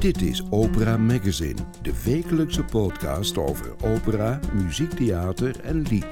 Dit 0.00 0.22
is 0.22 0.42
Opera 0.50 0.96
Magazine, 0.96 1.58
de 1.82 2.02
wekelijkse 2.04 2.64
podcast 2.64 3.38
over 3.38 3.74
opera, 3.84 4.40
muziektheater 4.52 5.60
en 5.60 5.82
lied. 5.82 6.06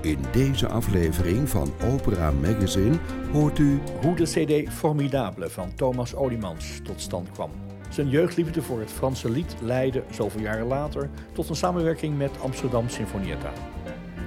In 0.00 0.18
deze 0.32 0.68
aflevering 0.68 1.48
van 1.48 1.72
Opera 1.92 2.30
Magazine 2.30 2.98
hoort 3.32 3.58
u 3.58 3.80
Hoe 4.02 4.16
de 4.16 4.24
CD 4.24 4.72
Formidable 4.72 5.50
van 5.50 5.74
Thomas 5.74 6.14
Olimans 6.14 6.80
tot 6.82 7.00
stand 7.00 7.30
kwam. 7.30 7.50
Zijn 7.88 8.08
jeugdliefde 8.08 8.62
voor 8.62 8.80
het 8.80 8.90
Franse 8.90 9.30
lied 9.30 9.54
leidde, 9.60 10.02
zoveel 10.10 10.40
jaren 10.40 10.66
later, 10.66 11.10
tot 11.32 11.48
een 11.48 11.56
samenwerking 11.56 12.18
met 12.18 12.30
Amsterdam 12.40 12.88
Sinfonietta. 12.88 13.52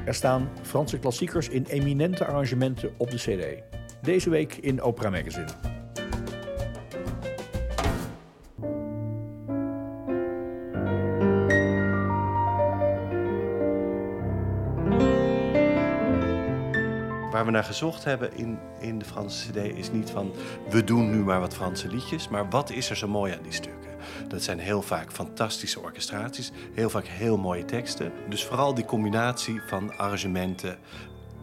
Er 0.05 0.13
staan 0.13 0.49
Franse 0.61 0.99
klassiekers 0.99 1.49
in 1.49 1.65
eminente 1.65 2.25
arrangementen 2.25 2.93
op 2.97 3.11
de 3.11 3.17
CD. 3.17 3.63
Deze 4.01 4.29
week 4.29 4.55
in 4.55 4.81
Opera 4.81 5.09
Magazine. 5.09 5.47
Waar 17.31 17.45
we 17.45 17.51
naar 17.51 17.63
gezocht 17.63 18.03
hebben 18.03 18.37
in, 18.37 18.59
in 18.79 18.99
de 18.99 19.05
Franse 19.05 19.51
CD 19.51 19.57
is 19.57 19.91
niet 19.91 20.09
van 20.09 20.31
we 20.69 20.83
doen 20.83 21.09
nu 21.09 21.17
maar 21.17 21.39
wat 21.39 21.53
Franse 21.53 21.87
liedjes, 21.87 22.29
maar 22.29 22.49
wat 22.49 22.71
is 22.71 22.89
er 22.89 22.97
zo 22.97 23.07
mooi 23.07 23.33
aan 23.33 23.43
die 23.43 23.51
stukken? 23.51 23.82
Dat 24.27 24.43
zijn 24.43 24.59
heel 24.59 24.81
vaak 24.81 25.11
fantastische 25.11 25.79
orchestraties, 25.79 26.51
heel 26.73 26.89
vaak 26.89 27.05
heel 27.05 27.37
mooie 27.37 27.65
teksten. 27.65 28.11
Dus 28.29 28.43
vooral 28.43 28.73
die 28.73 28.85
combinatie 28.85 29.61
van 29.67 29.97
arrangementen 29.97 30.77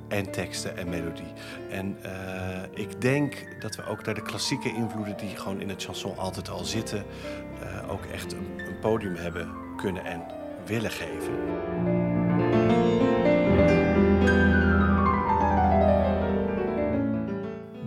en 0.09 0.31
teksten 0.31 0.77
en 0.77 0.89
melodie. 0.89 1.33
En 1.71 1.97
eh, 2.03 2.63
ik 2.75 3.01
denk 3.01 3.47
dat 3.61 3.77
we 3.77 3.87
ook 3.87 4.05
daar 4.05 4.15
de 4.15 4.23
klassieke 4.23 4.75
invloeden 4.75 5.17
die 5.17 5.37
gewoon 5.37 5.61
in 5.61 5.69
het 5.69 5.83
chanson 5.83 6.17
altijd 6.17 6.49
al 6.49 6.65
zitten, 6.65 7.05
eh, 7.61 7.91
ook 7.91 8.05
echt 8.05 8.33
een, 8.33 8.49
een 8.57 8.79
podium 8.81 9.15
hebben 9.15 9.49
kunnen 9.77 10.05
en 10.05 10.23
willen 10.67 10.91
geven. 10.91 12.20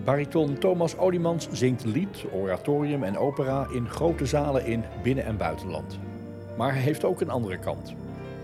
Bariton 0.04 0.58
Thomas 0.58 0.98
Olimans 0.98 1.48
zingt 1.52 1.86
lied, 1.86 2.26
oratorium 2.34 3.04
en 3.04 3.18
opera 3.18 3.68
in 3.72 3.90
grote 3.90 4.26
zalen 4.26 4.66
in 4.66 4.84
binnen- 5.04 5.26
en 5.26 5.38
buitenland. 5.38 6.00
Maar 6.58 6.74
hij 6.74 6.82
heeft 6.82 7.04
ook 7.04 7.22
een 7.22 7.30
andere 7.30 7.58
kant. 7.58 7.94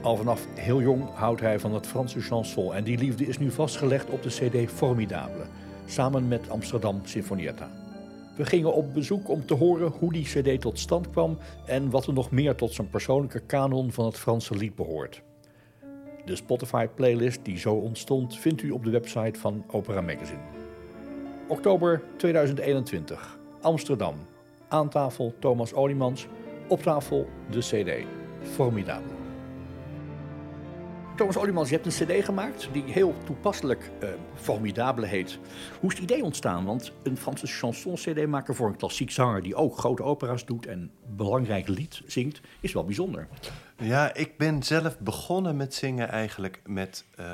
Al 0.01 0.17
vanaf 0.17 0.47
heel 0.55 0.81
jong 0.81 1.03
houdt 1.13 1.41
hij 1.41 1.59
van 1.59 1.73
het 1.73 1.87
Franse 1.87 2.21
chanson 2.21 2.73
en 2.73 2.83
die 2.83 2.97
liefde 2.97 3.25
is 3.25 3.37
nu 3.37 3.51
vastgelegd 3.51 4.09
op 4.09 4.23
de 4.23 4.29
CD 4.29 4.71
Formidable, 4.71 5.45
samen 5.85 6.27
met 6.27 6.49
Amsterdam 6.49 7.01
Sinfonietta. 7.03 7.69
We 8.37 8.45
gingen 8.45 8.73
op 8.73 8.93
bezoek 8.93 9.29
om 9.29 9.45
te 9.45 9.53
horen 9.53 9.91
hoe 9.99 10.13
die 10.13 10.25
CD 10.25 10.61
tot 10.61 10.79
stand 10.79 11.09
kwam 11.09 11.37
en 11.65 11.89
wat 11.89 12.07
er 12.07 12.13
nog 12.13 12.31
meer 12.31 12.55
tot 12.55 12.73
zijn 12.73 12.89
persoonlijke 12.89 13.39
kanon 13.39 13.91
van 13.91 14.05
het 14.05 14.17
Franse 14.17 14.55
lied 14.55 14.75
behoort. 14.75 15.21
De 16.25 16.35
Spotify-playlist 16.35 17.45
die 17.45 17.57
zo 17.57 17.73
ontstond 17.73 18.39
vindt 18.39 18.61
u 18.61 18.71
op 18.71 18.83
de 18.83 18.89
website 18.89 19.39
van 19.39 19.63
Opera 19.71 20.01
Magazine. 20.01 20.58
Oktober 21.49 22.01
2021, 22.17 23.37
Amsterdam. 23.61 24.15
Aan 24.67 24.89
tafel 24.89 25.35
Thomas 25.39 25.73
Olimans, 25.73 26.27
op 26.67 26.81
tafel 26.81 27.27
de 27.49 27.59
CD. 27.59 28.05
Formidable. 28.51 29.13
Thomas 31.15 31.37
Olimans, 31.37 31.69
je 31.69 31.75
hebt 31.75 31.85
een 31.85 32.05
CD 32.05 32.25
gemaakt 32.25 32.69
die 32.71 32.83
heel 32.83 33.13
toepasselijk 33.25 33.91
eh, 33.99 34.09
heet. 35.09 35.39
Hoe 35.79 35.91
is 35.91 35.99
het 35.99 36.11
idee 36.11 36.23
ontstaan? 36.23 36.65
Want 36.65 36.91
een 37.03 37.17
Franse 37.17 37.47
chanson-CD 37.47 38.27
maken 38.27 38.55
voor 38.55 38.67
een 38.67 38.77
klassiek 38.77 39.11
zanger 39.11 39.41
die 39.43 39.55
ook 39.55 39.77
grote 39.77 40.03
opera's 40.03 40.45
doet 40.45 40.65
en 40.65 40.91
belangrijk 41.15 41.67
lied 41.67 42.01
zingt, 42.05 42.41
is 42.59 42.73
wel 42.73 42.85
bijzonder. 42.85 43.27
Ja, 43.77 44.13
ik 44.13 44.37
ben 44.37 44.63
zelf 44.63 44.99
begonnen 44.99 45.57
met 45.57 45.73
zingen 45.73 46.09
eigenlijk 46.09 46.61
met 46.65 47.05
uh, 47.19 47.25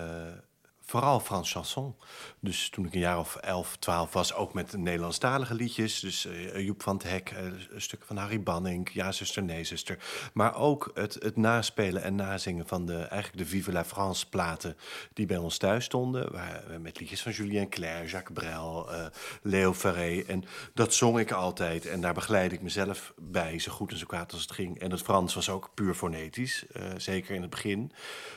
vooral 0.85 1.19
Frans 1.19 1.51
chanson. 1.51 1.95
Dus 2.39 2.69
toen 2.69 2.85
ik 2.85 2.93
een 2.93 2.99
jaar 2.99 3.19
of 3.19 3.35
11, 3.35 3.77
12 3.79 4.13
was, 4.13 4.33
ook 4.33 4.53
met 4.53 4.77
Nederlandstalige 4.77 5.53
liedjes. 5.53 5.99
Dus 5.99 6.25
uh, 6.25 6.59
Joep 6.59 6.83
van 6.83 6.95
het 6.95 7.09
Hek, 7.09 7.31
uh, 7.31 7.39
stukken 7.75 8.07
van 8.07 8.17
Harry 8.17 8.43
Banning, 8.43 8.89
Ja 8.93 9.11
zuster, 9.11 9.43
nee 9.43 9.63
zuster. 9.63 9.97
Maar 10.33 10.55
ook 10.55 10.91
het, 10.93 11.13
het 11.13 11.35
naspelen 11.35 12.03
en 12.03 12.15
nazingen 12.15 12.67
van 12.67 12.85
de, 12.85 12.97
eigenlijk 12.97 13.37
de 13.37 13.45
Vive 13.45 13.71
la 13.71 13.85
France 13.85 14.29
platen 14.29 14.77
die 15.13 15.25
bij 15.25 15.37
ons 15.37 15.57
thuis 15.57 15.85
stonden. 15.85 16.31
Met 16.81 16.99
liedjes 16.99 17.21
van 17.21 17.31
Julien 17.31 17.69
Clerc, 17.69 18.09
Jacques 18.09 18.39
Brel, 18.39 18.91
uh, 18.91 19.05
Leo 19.41 19.73
Ferré. 19.73 20.23
En 20.27 20.43
dat 20.73 20.93
zong 20.93 21.19
ik 21.19 21.31
altijd 21.31 21.85
en 21.85 22.01
daar 22.01 22.13
begeleidde 22.13 22.55
ik 22.55 22.61
mezelf 22.61 23.13
bij, 23.17 23.59
zo 23.59 23.71
goed 23.71 23.91
en 23.91 23.97
zo 23.97 24.05
kwaad 24.05 24.31
als 24.31 24.41
het 24.41 24.51
ging. 24.51 24.79
En 24.79 24.91
het 24.91 25.01
Frans 25.01 25.33
was 25.33 25.49
ook 25.49 25.71
puur 25.73 25.93
fonetisch, 25.93 26.65
zeker 26.97 27.35
in 27.35 27.41
het 27.41 27.49
begin, 27.49 27.91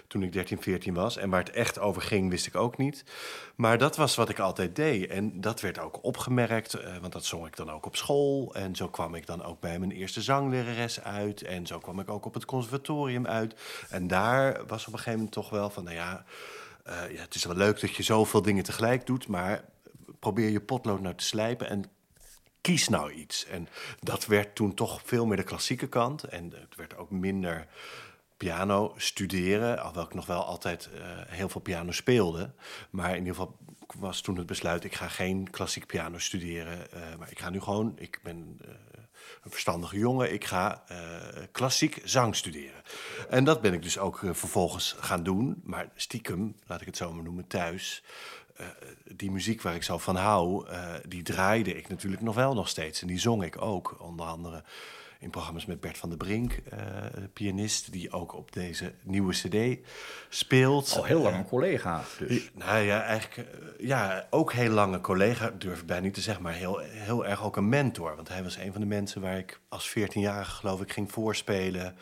toen 0.07 0.23
ik 0.23 0.33
13, 0.33 0.63
14 0.63 0.95
was. 0.95 1.17
En 1.17 1.31
waar 1.31 1.45
het 1.45 1.51
echt 1.51 1.79
over 1.79 2.03
ging, 2.03 2.31
ik 2.49 2.57
ook 2.57 2.77
niet. 2.77 3.05
Maar 3.55 3.79
dat 3.79 3.97
was 3.97 4.17
wat 4.17 4.29
ik 4.29 4.39
altijd 4.39 4.77
deed. 4.77 5.11
En 5.11 5.41
dat 5.41 5.61
werd 5.61 5.79
ook 5.79 6.05
opgemerkt, 6.05 6.75
uh, 6.75 6.97
want 7.01 7.13
dat 7.13 7.25
zong 7.25 7.47
ik 7.47 7.57
dan 7.57 7.71
ook 7.71 7.87
op 7.87 7.97
school. 7.97 8.55
En 8.55 8.77
zo 8.77 8.89
kwam 8.89 9.15
ik 9.15 9.27
dan 9.27 9.45
ook 9.45 9.61
bij 9.61 9.79
mijn 9.79 9.91
eerste 9.91 10.23
zanglerares 10.23 11.03
uit. 11.03 11.43
En 11.43 11.67
zo 11.67 11.79
kwam 11.79 12.01
ik 12.01 12.11
ook 12.11 12.25
op 12.25 12.35
het 12.35 12.45
conservatorium 12.45 13.27
uit. 13.27 13.55
En 13.89 14.07
daar 14.07 14.67
was 14.67 14.87
op 14.87 14.93
een 14.93 14.99
gegeven 14.99 15.13
moment 15.13 15.33
toch 15.33 15.51
wel 15.51 15.71
van, 15.71 15.85
nou 15.85 15.97
ja, 15.97 16.25
uh, 16.87 17.11
ja 17.11 17.21
het 17.21 17.35
is 17.35 17.45
wel 17.45 17.57
leuk 17.57 17.81
dat 17.81 17.95
je 17.95 18.03
zoveel 18.03 18.43
dingen 18.43 18.65
tegelijk 18.65 19.07
doet, 19.07 19.29
maar 19.29 19.65
probeer 20.19 20.49
je 20.49 20.61
potlood 20.61 21.01
nou 21.01 21.15
te 21.15 21.25
slijpen 21.25 21.69
en 21.69 21.85
kies 22.61 22.89
nou 22.89 23.13
iets. 23.13 23.47
En 23.47 23.69
dat 24.01 24.27
werd 24.27 24.55
toen 24.55 24.75
toch 24.75 25.01
veel 25.05 25.27
meer 25.27 25.37
de 25.37 25.43
klassieke 25.43 25.89
kant. 25.89 26.25
En 26.25 26.53
het 26.55 26.77
werd 26.77 26.97
ook 26.97 27.11
minder 27.11 27.67
piano 28.39 28.95
studeren, 28.97 29.79
alhoewel 29.79 30.05
ik 30.05 30.15
nog 30.15 30.27
wel 30.27 30.45
altijd 30.45 30.89
uh, 30.95 31.01
heel 31.27 31.49
veel 31.49 31.61
piano 31.61 31.93
speelde. 31.93 32.51
Maar 32.91 33.11
in 33.11 33.19
ieder 33.19 33.35
geval 33.35 33.57
was 33.97 34.21
toen 34.21 34.37
het 34.37 34.47
besluit, 34.47 34.85
ik 34.85 34.95
ga 34.95 35.09
geen 35.09 35.51
klassiek 35.51 35.87
piano 35.87 36.19
studeren. 36.19 36.79
Uh, 36.95 37.01
maar 37.19 37.31
ik 37.31 37.39
ga 37.39 37.51
nu 37.51 37.61
gewoon, 37.61 37.93
ik 37.97 38.21
ben 38.23 38.59
uh, 38.63 38.69
een 39.43 39.51
verstandige 39.51 39.99
jongen, 39.99 40.33
ik 40.33 40.45
ga 40.45 40.83
klassiek 41.53 42.01
zang 42.05 42.37
studeren. 42.37 42.83
En 43.29 43.45
dat 43.45 43.61
ben 43.61 43.73
ik 43.73 43.83
dus 43.83 43.99
ook 43.99 44.21
vervolgens 44.33 44.97
gaan 45.01 45.23
doen. 45.23 45.61
Maar 45.65 45.89
stiekem, 45.95 46.57
laat 46.67 46.81
ik 46.81 46.87
het 46.87 46.97
zo 46.97 47.13
maar 47.13 47.25
noemen, 47.25 47.47
thuis... 47.47 48.03
die 49.05 49.31
muziek 49.31 49.63
waar 49.63 49.75
ik 49.75 49.83
zo 49.83 49.99
van 49.99 50.17
hou, 50.17 50.67
die 51.09 51.23
draaide 51.23 51.75
ik 51.75 51.89
natuurlijk 51.89 52.23
nog 52.23 52.35
wel 52.35 52.55
nog 52.55 52.69
steeds. 52.69 53.01
En 53.01 53.07
die 53.07 53.19
zong 53.19 53.43
ik 53.45 53.63
ook, 53.63 53.97
onder 54.01 54.27
andere 54.27 54.65
in 55.19 55.31
programma's 55.31 55.67
met 55.67 55.81
Bert 55.81 55.99
van 55.99 56.09
der 56.09 56.19
Brink, 56.19 56.59
uh, 56.73 56.79
pianist, 57.33 57.93
die 57.93 58.13
ook 58.13 58.35
op 58.35 58.53
deze 58.53 58.95
nieuwe 59.03 59.33
CD 59.33 59.89
speelt. 60.29 60.93
Al 60.97 61.05
heel 61.05 61.21
lang 61.21 61.37
een 61.37 61.45
collega. 61.45 62.03
Dus. 62.19 62.51
nou 62.55 62.79
ja, 62.79 63.03
eigenlijk 63.03 63.49
ja, 63.79 64.27
ook 64.31 64.53
heel 64.53 64.71
lange 64.71 65.01
collega, 65.01 65.51
durf 65.51 65.81
ik 65.81 65.87
bijna 65.87 66.03
niet 66.03 66.15
te 66.15 66.21
zeggen, 66.21 66.43
maar 66.43 66.53
heel, 66.53 66.79
heel 66.79 67.27
erg 67.27 67.45
ook 67.45 67.57
een 67.57 67.69
mentor. 67.69 68.17
Want 68.17 68.29
hij 68.29 68.43
was 68.43 68.57
een 68.57 68.73
van 68.73 68.81
de 68.81 68.87
mensen 68.87 69.21
waar 69.21 69.39
ik 69.39 69.61
als 69.69 69.95
14-jarige, 69.99 70.51
geloof 70.51 70.81
ik, 70.81 70.93
ging 70.93 71.13
voorspelen. 71.13 71.97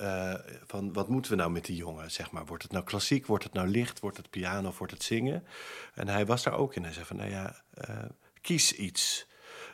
Uh, 0.00 0.34
van 0.66 0.92
wat 0.92 1.08
moeten 1.08 1.30
we 1.30 1.36
nou 1.36 1.50
met 1.50 1.64
die 1.64 1.76
jongen? 1.76 2.10
Zeg 2.10 2.30
maar, 2.30 2.46
wordt 2.46 2.62
het 2.62 2.72
nou 2.72 2.84
klassiek? 2.84 3.26
Wordt 3.26 3.44
het 3.44 3.52
nou 3.52 3.68
licht? 3.68 4.00
Wordt 4.00 4.16
het 4.16 4.30
piano? 4.30 4.72
Wordt 4.78 4.92
het 4.92 5.02
zingen? 5.02 5.46
En 5.94 6.08
hij 6.08 6.26
was 6.26 6.42
daar 6.42 6.54
ook 6.54 6.74
in. 6.74 6.82
Hij 6.82 6.92
zei 6.92 7.04
van, 7.04 7.16
nou 7.16 7.30
ja, 7.30 7.62
kies 8.40 8.72
iets. 8.72 9.26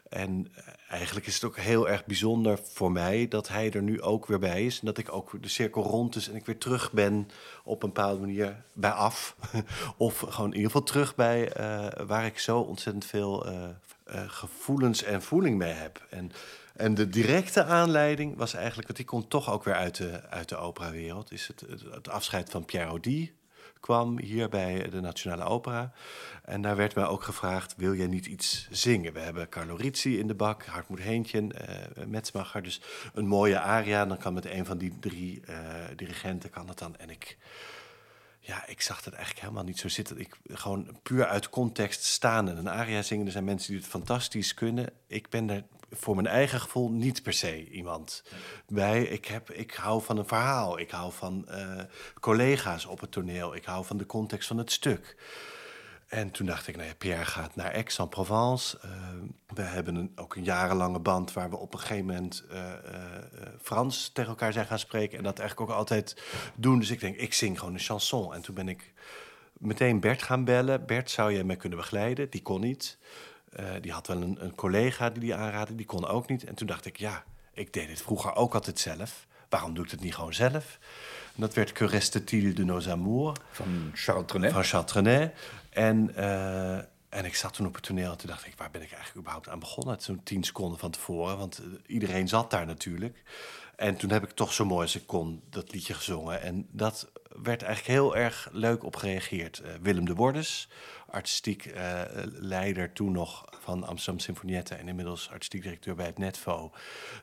En 0.09 0.53
eigenlijk 0.89 1.27
is 1.27 1.35
het 1.35 1.45
ook 1.45 1.57
heel 1.57 1.89
erg 1.89 2.05
bijzonder 2.05 2.59
voor 2.63 2.93
mij 2.93 3.29
dat 3.29 3.49
hij 3.49 3.71
er 3.71 3.83
nu 3.83 4.03
ook 4.03 4.27
weer 4.27 4.39
bij 4.39 4.65
is. 4.65 4.81
En 4.81 4.87
dat 4.87 4.99
ik 4.99 5.13
ook 5.13 5.43
de 5.43 5.49
cirkel 5.49 5.83
rond 5.83 6.17
is 6.17 6.29
en 6.29 6.35
ik 6.35 6.47
weer 6.47 6.59
terug 6.59 6.93
ben 6.93 7.29
op 7.65 7.83
een 7.83 7.93
bepaalde 7.93 8.21
manier 8.21 8.65
bij 8.73 8.91
af. 8.91 9.37
of 9.97 10.19
gewoon 10.19 10.51
in 10.51 10.57
ieder 10.57 10.71
geval 10.71 10.87
terug 10.87 11.15
bij 11.15 11.61
uh, 11.61 12.07
waar 12.07 12.27
ik 12.27 12.39
zo 12.39 12.59
ontzettend 12.59 13.05
veel 13.05 13.47
uh, 13.49 13.69
gevoelens 14.27 15.03
en 15.03 15.23
voeling 15.23 15.59
mee 15.59 15.73
heb. 15.73 16.07
En, 16.11 16.33
en 16.75 16.95
de 16.95 17.09
directe 17.09 17.65
aanleiding 17.65 18.37
was 18.37 18.55
eigenlijk, 18.55 18.87
want 18.87 18.99
die 18.99 19.09
komt 19.09 19.31
toch 19.31 19.51
ook 19.51 19.65
weer 19.65 19.75
uit 19.75 19.97
de, 19.97 20.29
uit 20.29 20.49
de 20.49 20.57
operawereld, 20.57 21.33
is 21.33 21.47
het, 21.47 21.61
het, 21.69 21.83
het 21.91 22.09
afscheid 22.09 22.51
van 22.51 22.65
Pierre 22.65 22.89
Audi 22.89 23.35
kwam 23.85 24.19
hier 24.19 24.49
bij 24.49 24.89
de 24.91 25.01
Nationale 25.01 25.45
Opera. 25.45 25.93
En 26.45 26.63
daar 26.63 26.77
werd 26.77 26.95
mij 26.95 27.07
ook 27.07 27.23
gevraagd, 27.23 27.75
wil 27.77 27.95
jij 27.95 28.07
niet 28.07 28.27
iets 28.27 28.69
zingen? 28.71 29.13
We 29.13 29.21
hebben 29.21 29.49
Carlo 29.49 29.75
Rizzi 29.75 30.19
in 30.19 30.27
de 30.27 30.35
bak, 30.35 30.65
Hartmoed 30.65 31.01
Heentje, 31.01 31.41
uh, 31.43 32.07
Metsmacher. 32.07 32.63
Dus 32.63 32.81
een 33.15 33.27
mooie 33.27 33.61
aria. 33.61 34.07
Dan 34.07 34.19
kan 34.19 34.35
met 34.35 34.45
een 34.45 34.65
van 34.65 34.79
die 34.79 34.99
drie 35.01 35.43
uh, 35.49 35.57
dirigenten 35.97 36.51
kan 36.51 36.69
het 36.69 36.79
dan. 36.79 36.97
En 36.97 37.11
ik, 37.11 37.39
ja, 38.41 38.67
ik 38.67 38.81
zag 38.81 39.03
dat 39.03 39.13
eigenlijk 39.13 39.43
helemaal 39.43 39.65
niet 39.65 39.79
zo 39.79 39.89
zitten. 39.89 40.19
Ik 40.19 40.37
gewoon 40.53 40.99
puur 41.03 41.27
uit 41.27 41.49
context 41.49 42.05
staan 42.05 42.49
en 42.49 42.57
een 42.57 42.71
aria 42.71 43.03
zingen. 43.03 43.27
Er 43.27 43.33
zijn 43.33 43.45
mensen 43.45 43.73
die 43.73 43.81
het 43.81 43.91
fantastisch 43.91 44.55
kunnen. 44.55 44.91
Ik 45.07 45.29
ben 45.31 45.51
er 45.51 45.65
voor 45.97 46.15
mijn 46.15 46.27
eigen 46.27 46.61
gevoel 46.61 46.91
niet 46.91 47.23
per 47.23 47.33
se 47.33 47.71
iemand. 47.71 48.25
Bij, 48.69 49.03
ik, 49.03 49.25
heb, 49.25 49.51
ik 49.51 49.75
hou 49.75 50.03
van 50.03 50.19
een 50.19 50.27
verhaal. 50.27 50.79
Ik 50.79 50.91
hou 50.91 51.13
van 51.13 51.47
uh, 51.49 51.81
collega's 52.21 52.87
op 52.87 53.01
het 53.01 53.13
toneel. 53.13 53.55
Ik 53.55 53.65
hou 53.65 53.85
van 53.85 53.97
de 53.97 54.07
context 54.07 54.49
van 54.49 54.59
het 54.59 54.73
stuk. 54.73 55.17
En 56.07 56.31
toen 56.31 56.47
dacht 56.47 56.67
ik, 56.67 56.77
nou 56.77 56.89
ja, 56.89 56.95
Pierre 56.95 57.25
gaat 57.25 57.57
naar 57.57 57.73
Aix-en-Provence. 57.73 58.79
Uh, 58.85 58.91
we 59.47 59.63
hebben 59.63 59.95
een, 59.95 60.13
ook 60.17 60.35
een 60.35 60.45
jarenlange 60.45 60.99
band 60.99 61.33
waar 61.33 61.51
we 61.51 61.57
op 61.57 61.73
een 61.73 61.81
gegeven 61.81 62.07
moment 62.07 62.45
uh, 62.53 62.73
Frans 63.63 64.11
tegen 64.13 64.31
elkaar 64.31 64.53
zijn 64.53 64.67
gaan 64.67 64.79
spreken. 64.79 65.19
En 65.19 65.25
dat 65.25 65.39
eigenlijk 65.39 65.71
ook 65.71 65.77
altijd 65.77 66.23
doen. 66.55 66.79
Dus 66.79 66.91
ik 66.91 67.01
denk, 67.01 67.17
ik 67.17 67.35
zing 67.35 67.59
gewoon 67.59 67.75
een 67.75 67.81
chanson. 67.81 68.35
En 68.35 68.43
toen 68.43 68.55
ben 68.55 68.69
ik 68.69 68.93
meteen 69.53 70.01
Bert 70.01 70.23
gaan 70.23 70.45
bellen. 70.45 70.87
Bert, 70.87 71.11
zou 71.11 71.33
jij 71.33 71.45
mij 71.45 71.57
kunnen 71.57 71.79
begeleiden? 71.79 72.31
Die 72.31 72.43
kon 72.43 72.61
niet. 72.61 72.99
Uh, 73.61 73.67
die 73.81 73.93
had 73.93 74.07
wel 74.07 74.23
een, 74.23 74.45
een, 74.45 74.55
collega 74.55 75.11
die 75.11 75.21
die 75.21 75.35
aanraadde, 75.35 75.75
die 75.75 75.87
kon 75.87 76.07
ook 76.07 76.29
niet. 76.29 76.45
En 76.45 76.55
toen 76.55 76.67
dacht 76.67 76.87
ik, 76.87 76.97
ja, 76.97 77.25
ik 77.53 77.73
deed 77.73 77.89
het 77.89 78.03
vroeger 78.03 78.35
ook 78.35 78.55
altijd 78.55 78.79
zelf. 78.79 79.27
Waarom 79.49 79.75
doe 79.75 79.85
ik 79.85 79.91
het 79.91 80.01
niet 80.01 80.15
gewoon 80.15 80.35
zelf? 80.35 80.79
En 81.35 81.41
dat 81.41 81.55
werd 81.55 81.73
Que 81.73 81.87
reste-t-il 81.87 82.55
de 82.55 82.65
nos 82.65 82.89
amours? 82.89 83.39
Van 83.51 83.91
Charles 83.95 84.27
Trenet. 84.27 84.53
Van 84.53 84.65
Charles 84.65 84.91
Trenet. 84.91 85.35
En, 85.71 86.11
uh, 86.17 86.77
en 87.09 87.25
ik 87.25 87.35
zat 87.35 87.53
toen 87.53 87.67
op 87.67 87.75
het 87.75 87.83
toneel 87.83 88.11
en 88.11 88.19
toen 88.19 88.29
dacht 88.29 88.47
ik, 88.47 88.55
waar 88.57 88.71
ben 88.71 88.83
ik 88.83 88.91
eigenlijk 88.91 89.19
überhaupt 89.19 89.49
aan 89.49 89.59
begonnen? 89.59 90.01
Zo'n 90.01 90.23
tien 90.23 90.45
seconden 90.45 90.79
van 90.79 90.91
tevoren, 90.91 91.39
want 91.39 91.61
uh, 91.61 91.67
iedereen 91.87 92.29
zat 92.29 92.51
daar 92.51 92.67
natuurlijk. 92.67 93.23
En 93.77 93.97
toen 93.97 94.11
heb 94.11 94.23
ik 94.23 94.31
toch 94.31 94.53
zo 94.53 94.65
mooi 94.65 94.83
als 94.83 94.97
ik 94.97 95.07
kon 95.07 95.43
dat 95.51 95.73
liedje 95.73 95.95
gezongen. 95.95 96.43
En 96.43 96.67
dat 96.71 97.11
werd 97.43 97.63
eigenlijk 97.63 97.99
heel 97.99 98.17
erg 98.17 98.49
leuk 98.53 98.85
op 98.85 98.97
gereageerd. 98.97 99.63
Uh, 99.65 99.71
Willem 99.83 100.05
de 100.05 100.15
Bordes, 100.15 100.69
artistiek 101.15 101.67
uh, 101.67 102.01
leider 102.25 102.93
toen 102.93 103.13
nog 103.13 103.45
van 103.61 103.85
Amsterdam 103.85 104.21
Symfonietten... 104.21 104.79
en 104.79 104.89
inmiddels 104.89 105.31
artistiek 105.31 105.63
directeur 105.63 105.95
bij 105.95 106.07
het 106.07 106.19
Netvo, 106.19 106.73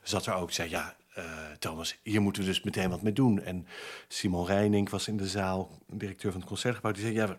zat 0.02 0.26
er 0.26 0.34
ook. 0.34 0.52
zei, 0.52 0.70
ja, 0.70 0.96
uh, 1.18 1.24
Thomas, 1.58 1.98
hier 2.02 2.20
moeten 2.22 2.42
we 2.42 2.48
dus 2.48 2.62
meteen 2.62 2.90
wat 2.90 3.02
mee 3.02 3.12
doen. 3.12 3.42
En 3.42 3.66
Simon 4.08 4.46
Reining 4.46 4.90
was 4.90 5.08
in 5.08 5.16
de 5.16 5.28
zaal, 5.28 5.78
directeur 5.86 6.30
van 6.30 6.40
het 6.40 6.48
Concertgebouw... 6.48 6.92
die 6.92 7.02
zei, 7.02 7.14
ja, 7.14 7.38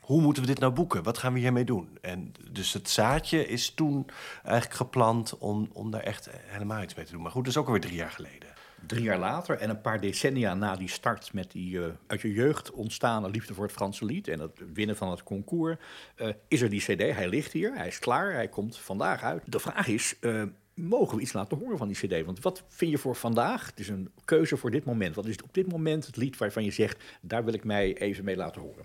hoe 0.00 0.20
moeten 0.20 0.42
we 0.42 0.48
dit 0.48 0.58
nou 0.58 0.72
boeken? 0.72 1.02
Wat 1.02 1.18
gaan 1.18 1.32
we 1.32 1.38
hiermee 1.38 1.64
doen? 1.64 1.98
En 2.00 2.32
dus 2.50 2.72
het 2.72 2.88
zaadje 2.88 3.46
is 3.46 3.70
toen 3.70 4.06
eigenlijk 4.42 4.74
geplant 4.74 5.38
om, 5.38 5.70
om 5.72 5.90
daar 5.90 6.02
echt 6.02 6.28
helemaal 6.32 6.82
iets 6.82 6.94
mee 6.94 7.04
te 7.04 7.12
doen. 7.12 7.22
Maar 7.22 7.30
goed, 7.30 7.44
dat 7.44 7.52
is 7.52 7.58
ook 7.58 7.66
alweer 7.66 7.80
drie 7.80 7.96
jaar 7.96 8.10
geleden 8.10 8.57
drie 8.86 9.02
jaar 9.02 9.18
later 9.18 9.58
en 9.58 9.70
een 9.70 9.80
paar 9.80 10.00
decennia 10.00 10.54
na 10.54 10.76
die 10.76 10.88
start 10.88 11.32
met 11.32 11.50
die 11.50 11.78
uh, 11.78 11.86
uit 12.06 12.20
je 12.20 12.32
jeugd 12.32 12.70
ontstaande 12.70 13.30
liefde 13.30 13.54
voor 13.54 13.64
het 13.64 13.72
Franse 13.72 14.04
lied 14.04 14.28
en 14.28 14.40
het 14.40 14.60
winnen 14.72 14.96
van 14.96 15.10
het 15.10 15.22
concours, 15.22 15.76
uh, 16.16 16.28
is 16.48 16.60
er 16.60 16.70
die 16.70 16.80
CD. 16.80 17.14
Hij 17.14 17.28
ligt 17.28 17.52
hier, 17.52 17.74
hij 17.74 17.86
is 17.86 17.98
klaar, 17.98 18.32
hij 18.32 18.48
komt 18.48 18.78
vandaag 18.78 19.22
uit. 19.22 19.42
De 19.46 19.58
vraag 19.58 19.86
is. 19.86 20.14
Uh, 20.20 20.42
mogen 20.74 21.16
we 21.16 21.22
iets 21.22 21.32
laten 21.32 21.58
horen 21.58 21.78
van 21.78 21.88
die 21.88 21.96
CD? 21.96 22.24
Want 22.24 22.40
wat 22.40 22.62
vind 22.68 22.90
je 22.90 22.98
voor 22.98 23.16
vandaag? 23.16 23.66
Het 23.66 23.80
is 23.80 23.88
een 23.88 24.10
keuze 24.24 24.56
voor 24.56 24.70
dit 24.70 24.84
moment. 24.84 25.14
Wat 25.14 25.26
is 25.26 25.42
op 25.42 25.54
dit 25.54 25.68
moment 25.68 26.06
het 26.06 26.16
lied 26.16 26.36
waarvan 26.36 26.64
je 26.64 26.70
zegt: 26.70 27.04
daar 27.20 27.44
wil 27.44 27.54
ik 27.54 27.64
mij 27.64 27.96
even 27.96 28.24
mee 28.24 28.36
laten 28.36 28.60
horen? 28.60 28.84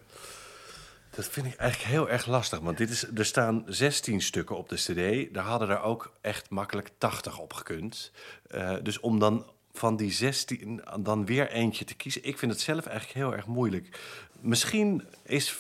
Dat 1.10 1.28
vind 1.28 1.46
ik 1.46 1.56
eigenlijk 1.56 1.92
heel 1.92 2.10
erg 2.10 2.26
lastig. 2.26 2.60
Want 2.60 2.78
dit 2.78 2.90
is, 2.90 3.08
er 3.16 3.26
staan 3.26 3.64
16 3.68 4.22
stukken 4.22 4.58
op 4.58 4.70
de 4.70 4.76
CD. 4.76 5.34
Daar 5.34 5.44
hadden 5.44 5.70
er 5.70 5.82
ook 5.82 6.14
echt 6.22 6.50
makkelijk 6.50 6.90
80 6.98 7.40
op 7.40 7.54
gekund. 7.54 8.12
Dus 8.84 9.00
om 9.00 9.20
dan 9.20 9.46
van 9.74 9.96
die 9.96 10.12
16 10.12 10.82
dan 11.00 11.26
weer 11.26 11.50
eentje 11.50 11.86
te 11.86 11.96
kiezen. 11.96 12.24
Ik 12.24 12.38
vind 12.38 12.52
het 12.52 12.62
zelf 12.62 12.86
eigenlijk 12.86 13.18
heel 13.18 13.34
erg 13.34 13.48
moeilijk. 13.48 14.00
Misschien 14.42 15.04
is 15.24 15.56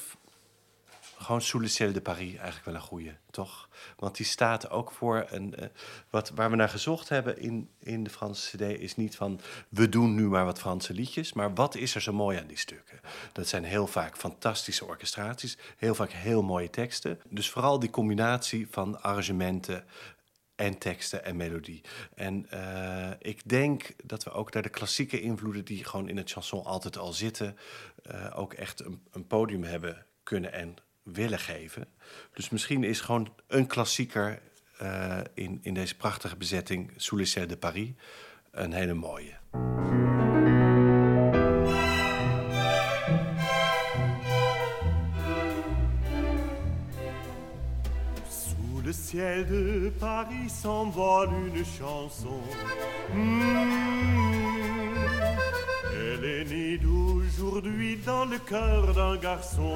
gewoon 1.24 1.42
Sous 1.42 1.75
de 1.77 2.01
Paris 2.01 2.36
eigenlijk 2.36 2.65
wel 2.65 2.75
een 2.75 2.81
goede, 2.81 3.15
toch? 3.31 3.69
Want 3.98 4.18
die 4.18 4.25
staat 4.25 4.69
ook 4.69 4.92
voor 4.92 5.25
een. 5.30 5.54
Uh, 5.60 5.65
wat, 6.10 6.30
waar 6.30 6.50
we 6.50 6.56
naar 6.56 6.69
gezocht 6.69 7.10
hebben 7.10 7.39
in, 7.39 7.69
in 7.80 8.04
de 8.04 8.10
Franse 8.10 8.57
CD 8.57 8.62
is 8.62 8.95
niet 8.95 9.15
van 9.15 9.39
we 9.69 9.89
doen 9.89 10.16
nu 10.16 10.27
maar 10.27 10.45
wat 10.45 10.59
Franse 10.59 10.94
liedjes, 10.94 11.33
maar 11.33 11.54
wat 11.54 11.75
is 11.75 11.95
er 11.95 12.01
zo 12.01 12.13
mooi 12.13 12.39
aan 12.39 12.48
die 12.48 12.57
stukken? 12.57 13.00
Dat 13.31 13.48
zijn 13.48 13.63
heel 13.63 13.88
vaak 13.88 14.18
fantastische 14.18 14.86
orchestraties, 14.86 15.57
heel 15.77 15.95
vaak 15.95 16.12
heel 16.12 16.42
mooie 16.42 16.69
teksten. 16.69 17.19
Dus 17.30 17.50
vooral 17.50 17.80
die 17.80 17.89
combinatie 17.89 18.68
van 18.71 19.01
arrangementen, 19.01 19.83
en 20.56 20.78
teksten 20.78 21.26
en 21.26 21.36
melodie. 21.36 21.82
En 22.16 22.48
uh, 22.54 23.10
ik 23.20 23.50
denk 23.50 23.94
dat 24.04 24.24
we 24.24 24.32
ook 24.32 24.52
daar 24.52 24.62
de 24.62 24.70
klassieke 24.70 25.22
invloeden 25.22 25.66
die 25.66 25.84
gewoon 25.84 26.10
in 26.10 26.18
het 26.18 26.32
chanson 26.32 26.64
altijd 26.64 26.98
al 26.98 27.14
zitten, 27.14 27.58
uh, 28.12 28.32
ook 28.36 28.54
echt 28.54 28.86
een, 28.86 29.02
een, 29.12 29.28
podium 29.28 29.64
hebben 29.64 30.06
kunnen 30.24 30.54
en 30.54 30.76
willen 31.04 31.40
geven. 31.40 31.88
Dus 32.34 32.50
misschien 32.50 32.84
is 32.84 33.02
gewoon 33.02 33.34
een 33.48 33.68
klassieker 33.68 34.42
uh, 34.82 35.20
in, 35.34 35.60
in 35.62 35.74
deze 35.74 35.96
prachtige 35.96 36.36
bezetting, 36.36 36.92
Sous 36.96 37.34
de 37.34 37.58
Paris, 37.58 37.90
een 38.52 38.74
hele 38.74 38.94
mooie. 38.94 39.42
Ciel 49.13 49.45
de 49.45 49.92
Paris 50.00 50.50
s'envole 50.50 51.30
une 51.48 51.63
chanson. 51.63 52.42
Mmh. 53.13 53.42
Elle 55.95 56.25
est 56.25 56.45
née 56.45 56.77
d'aujourd'hui 56.80 57.98
dans 58.04 58.25
le 58.25 58.39
cœur 58.39 58.92
d'un 58.95 59.15
garçon. 59.18 59.75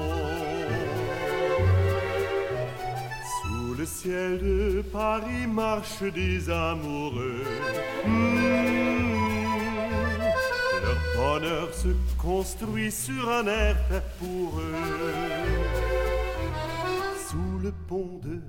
Sous 3.36 3.74
le 3.78 3.86
ciel 3.86 4.38
de 4.38 4.82
Paris 4.92 5.46
marchent 5.46 6.12
des 6.12 6.50
amoureux. 6.50 7.44
Mmh. 8.06 8.38
Leur 10.82 11.00
bonheur 11.16 11.72
se 11.72 11.90
construit 12.20 12.90
sur 12.90 13.30
un 13.30 13.46
air 13.46 13.76
fait 13.88 14.02
pour 14.18 14.58
eux. 14.58 14.74
Sous 17.28 17.58
le 17.62 17.72
pont 17.86 18.18
de 18.24 18.40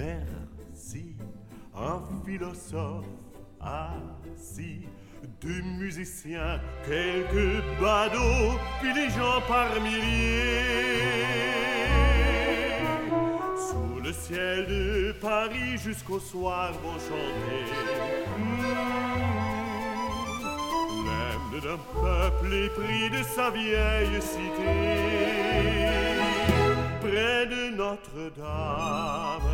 Merci, 0.00 1.14
un 1.76 2.00
philosophe 2.24 3.04
assis, 3.60 4.86
deux 5.42 5.60
musiciens, 5.78 6.58
quelques 6.86 7.62
badauds, 7.78 8.58
puis 8.80 8.94
des 8.94 9.10
gens 9.10 9.42
par 9.46 9.68
milliers. 9.80 11.10
Sous 13.68 14.00
le 14.02 14.12
ciel 14.12 14.66
de 14.66 15.12
Paris 15.20 15.76
jusqu'au 15.76 16.18
soir 16.18 16.72
vont 16.82 16.98
chanter. 17.08 17.64
Même 21.10 21.60
d'un 21.60 21.80
peuple 22.00 22.54
épris 22.54 23.10
de 23.10 23.22
sa 23.22 23.50
vieille 23.50 24.22
cité, 24.22 26.19
près 27.00 27.46
de 27.46 27.76
Notre-Dame 27.76 29.50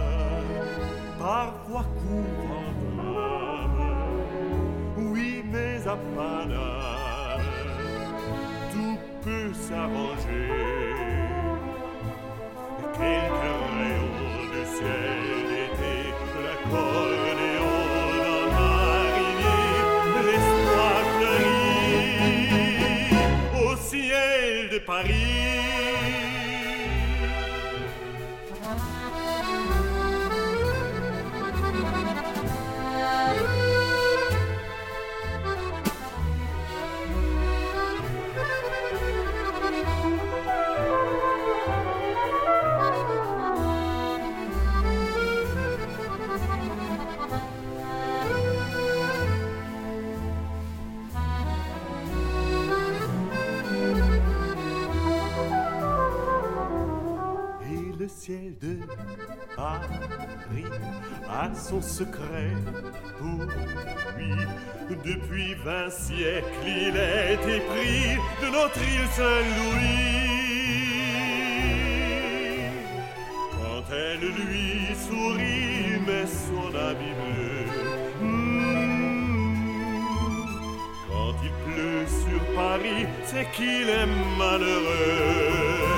parfois 1.19 1.85
court 2.01 2.51
en. 2.51 2.77
Oui, 4.99 5.43
mais 5.53 5.87
à 5.87 5.97
Paname, 6.15 7.41
tout 8.73 8.99
peut 9.23 9.53
s'arranger. 9.55 10.53
Quelques 12.95 13.57
rayons 13.79 14.45
de 14.55 14.63
ciel 14.77 15.23
d'été, 15.51 15.97
l'accordéon 16.45 17.77
d'un 18.23 18.47
marinier, 18.57 19.73
l'espoir 20.27 20.99
au 23.65 23.77
ciel 23.77 24.71
de 24.73 24.79
Paris. 24.79 25.46
De 58.61 58.79
Paris 59.57 60.65
a 61.29 61.55
son 61.55 61.83
secret 61.83 62.53
pour 63.19 63.45
lui. 64.17 64.35
Depuis 65.05 65.55
vingt 65.55 65.91
siècles, 65.91 66.47
il 66.67 66.97
a 66.97 67.33
été 67.33 67.61
pris 67.61 68.17
de 68.43 68.47
notre 68.53 68.81
île 68.81 69.09
Saint-Louis. 69.13 70.17
Quand 73.53 73.85
elle 73.93 74.21
lui 74.21 74.95
sourit, 75.09 76.01
met 76.07 76.27
son 76.27 76.69
habit 76.75 77.15
bleu. 77.21 77.65
Hmm. 78.21 78.87
Quand 81.09 81.35
il 81.43 81.55
pleut 81.65 82.07
sur 82.07 82.41
Paris, 82.55 83.07
c'est 83.25 83.49
qu'il 83.53 83.89
est 83.89 84.11
malheureux. 84.39 85.96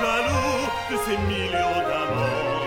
Jaloux 0.00 0.66
de 0.90 0.96
ses 1.04 1.18
millions 1.30 1.80
d'amants. 1.88 2.66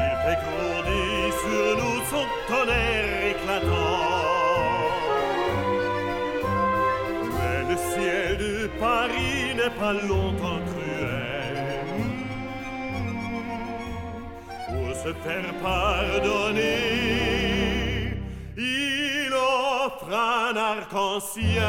Il 0.00 0.14
fait 0.22 0.40
grondir 0.44 1.18
sur 1.42 1.66
nous 1.80 1.98
son 2.10 2.26
tonnerre 2.48 3.16
éclatant. 3.32 4.12
Mais 7.36 7.60
le 7.70 7.76
ciel 7.90 8.28
de 8.38 8.54
Paris 8.80 9.44
n'est 9.56 9.76
pas 9.78 9.94
longtemps 10.10 10.62
cruel. 10.70 11.56
Pour 14.68 14.88
se 14.94 15.12
faire 15.24 15.50
pardonner, 15.62 16.94
il 18.56 19.32
offre 19.32 20.10
un 20.12 20.56
arc-en-ciel. 20.56 21.62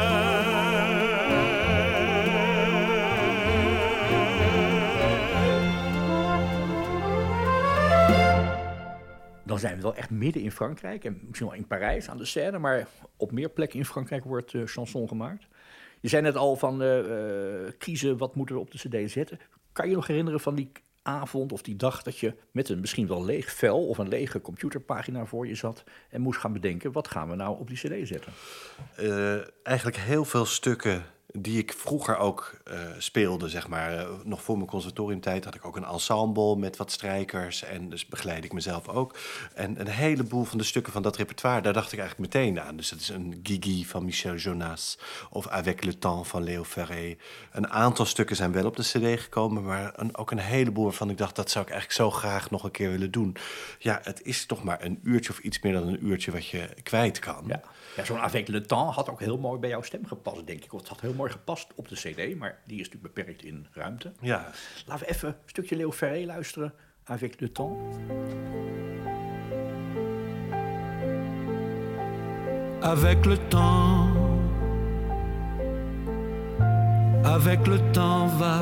Dan 9.54 9.62
zijn 9.62 9.76
we 9.76 9.82
wel 9.82 9.94
echt 9.94 10.10
midden 10.10 10.42
in 10.42 10.50
Frankrijk 10.50 11.04
en 11.04 11.20
misschien 11.26 11.48
wel 11.48 11.56
in 11.56 11.66
Parijs 11.66 12.08
aan 12.08 12.18
de 12.18 12.24
Seine, 12.24 12.58
maar 12.58 12.86
op 13.16 13.32
meer 13.32 13.48
plekken 13.48 13.78
in 13.78 13.84
Frankrijk 13.84 14.24
wordt 14.24 14.54
eh, 14.54 14.62
chanson 14.64 15.08
gemaakt. 15.08 15.46
Je 16.00 16.08
zei 16.08 16.22
net 16.22 16.36
al 16.36 16.56
van 16.56 16.82
eh, 16.82 16.98
eh, 16.98 17.72
kiezen 17.78 18.16
wat 18.16 18.34
moeten 18.34 18.54
we 18.54 18.60
op 18.60 18.70
de 18.70 18.78
cd 18.78 19.10
zetten. 19.10 19.38
Kan 19.72 19.88
je 19.88 19.94
nog 19.94 20.06
herinneren 20.06 20.40
van 20.40 20.54
die 20.54 20.70
avond 21.02 21.52
of 21.52 21.62
die 21.62 21.76
dag 21.76 22.02
dat 22.02 22.18
je 22.18 22.34
met 22.50 22.68
een 22.68 22.80
misschien 22.80 23.06
wel 23.06 23.24
leeg 23.24 23.52
vel 23.52 23.88
of 23.88 23.98
een 23.98 24.08
lege 24.08 24.40
computerpagina 24.40 25.26
voor 25.26 25.46
je 25.46 25.54
zat 25.54 25.84
en 26.10 26.20
moest 26.20 26.40
gaan 26.40 26.52
bedenken 26.52 26.92
wat 26.92 27.08
gaan 27.08 27.28
we 27.28 27.34
nou 27.34 27.58
op 27.58 27.68
die 27.68 27.76
cd 27.76 28.08
zetten? 28.08 28.32
Eigenlijk 29.62 29.96
heel 29.96 30.24
veel 30.24 30.44
stukken 30.44 31.04
die 31.38 31.58
ik 31.58 31.72
vroeger 31.72 32.16
ook 32.16 32.54
eh, 32.64 32.78
speelde, 32.98 33.48
zeg 33.48 33.68
maar. 33.68 33.98
Eh, 33.98 34.08
nog 34.24 34.42
voor 34.42 34.56
mijn 34.56 34.68
conservatoriumtijd 34.68 35.44
had 35.44 35.54
ik 35.54 35.64
ook 35.64 35.76
een 35.76 35.84
ensemble 35.84 36.56
met 36.56 36.76
wat 36.76 36.90
strijkers. 36.90 37.64
En 37.64 37.88
dus 37.88 38.06
begeleid 38.06 38.44
ik 38.44 38.52
mezelf 38.52 38.88
ook. 38.88 39.16
En 39.54 39.80
een 39.80 39.88
heleboel 39.88 40.44
van 40.44 40.58
de 40.58 40.64
stukken 40.64 40.92
van 40.92 41.02
dat 41.02 41.16
repertoire, 41.16 41.62
daar 41.62 41.72
dacht 41.72 41.92
ik 41.92 41.98
eigenlijk 41.98 42.34
meteen 42.34 42.60
aan. 42.60 42.76
Dus 42.76 42.88
dat 42.88 43.00
is 43.00 43.08
een 43.08 43.40
Guigui 43.42 43.86
van 43.86 44.04
Michel 44.04 44.34
Jonas 44.34 44.98
of 45.30 45.48
Avec 45.48 45.84
le 45.84 45.98
temps 45.98 46.28
van 46.28 46.42
Leo 46.42 46.64
Ferré. 46.64 47.16
Een 47.52 47.68
aantal 47.68 48.04
stukken 48.04 48.36
zijn 48.36 48.52
wel 48.52 48.66
op 48.66 48.76
de 48.76 48.82
cd 48.82 49.20
gekomen, 49.20 49.62
maar 49.62 49.92
een, 49.96 50.16
ook 50.16 50.30
een 50.30 50.38
heleboel 50.38 50.84
waarvan 50.84 51.10
ik 51.10 51.18
dacht... 51.18 51.36
dat 51.36 51.50
zou 51.50 51.64
ik 51.64 51.70
eigenlijk 51.70 52.00
zo 52.00 52.10
graag 52.10 52.50
nog 52.50 52.64
een 52.64 52.70
keer 52.70 52.90
willen 52.90 53.10
doen. 53.10 53.36
Ja, 53.78 54.00
het 54.02 54.22
is 54.22 54.46
toch 54.46 54.64
maar 54.64 54.84
een 54.84 55.00
uurtje 55.02 55.30
of 55.30 55.38
iets 55.38 55.60
meer 55.60 55.72
dan 55.72 55.88
een 55.88 56.06
uurtje 56.06 56.32
wat 56.32 56.46
je 56.46 56.68
kwijt 56.82 57.18
kan. 57.18 57.44
Ja, 57.46 57.60
ja 57.96 58.04
zo'n 58.04 58.20
Avec 58.20 58.48
le 58.48 58.60
temps 58.60 58.94
had 58.94 59.10
ook 59.10 59.20
heel 59.20 59.38
mooi 59.38 59.58
bij 59.60 59.70
jouw 59.70 59.82
stem 59.82 60.06
gepast, 60.06 60.46
denk 60.46 60.64
ik. 60.64 60.72
Of 60.72 60.80
het 60.80 60.88
had 60.88 61.00
heel 61.00 61.14
mooi 61.14 61.23
gepast 61.30 61.74
op 61.74 61.88
de 61.88 61.94
cd, 61.94 62.36
maar 62.36 62.58
die 62.66 62.80
is 62.80 62.86
natuurlijk 62.86 63.14
beperkt 63.14 63.42
in 63.42 63.66
ruimte. 63.72 64.12
Ja. 64.20 64.50
Laten 64.86 65.06
we 65.06 65.12
even 65.12 65.28
een 65.28 65.34
stukje 65.46 65.76
Leo 65.76 65.92
Ferré 65.92 66.24
luisteren, 66.24 66.74
Avec 67.06 67.40
le 67.40 67.48
temps. 67.48 67.78
Avec 72.82 73.26
le 73.26 73.36
temps, 73.48 74.08
avec 77.24 77.66
le 77.66 77.78
temps 77.92 78.26
va, 78.26 78.60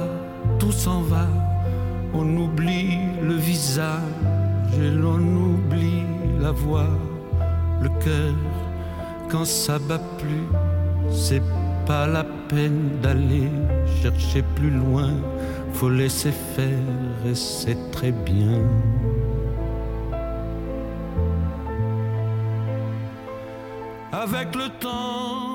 tout 0.59 0.71
s'en 0.71 1.03
va, 1.03 1.27
on 2.15 2.37
oublie 2.37 2.99
le 3.21 3.35
visage 3.35 4.01
et 4.75 4.91
l'on 4.91 5.19
oublie 5.19 6.05
la 6.39 6.53
voix, 6.53 6.89
le 7.81 7.89
cœur, 8.05 8.35
quand 9.29 9.45
ça 9.45 9.81
bat 9.81 10.01
plus, 10.19 10.47
c'est 11.11 11.43
pas 11.87 12.07
la 12.07 12.25
peine 12.49 13.01
d'aller 13.03 13.51
chercher 14.01 14.43
plus 14.55 14.71
loin, 14.71 15.13
faut 15.73 15.89
laisser 15.89 16.33
faire 16.33 17.27
et 17.27 17.35
c'est 17.35 17.91
très 17.91 18.13
bien. 18.13 18.61
Avec 24.13 24.55
le 24.55 24.69
temps. 24.79 25.53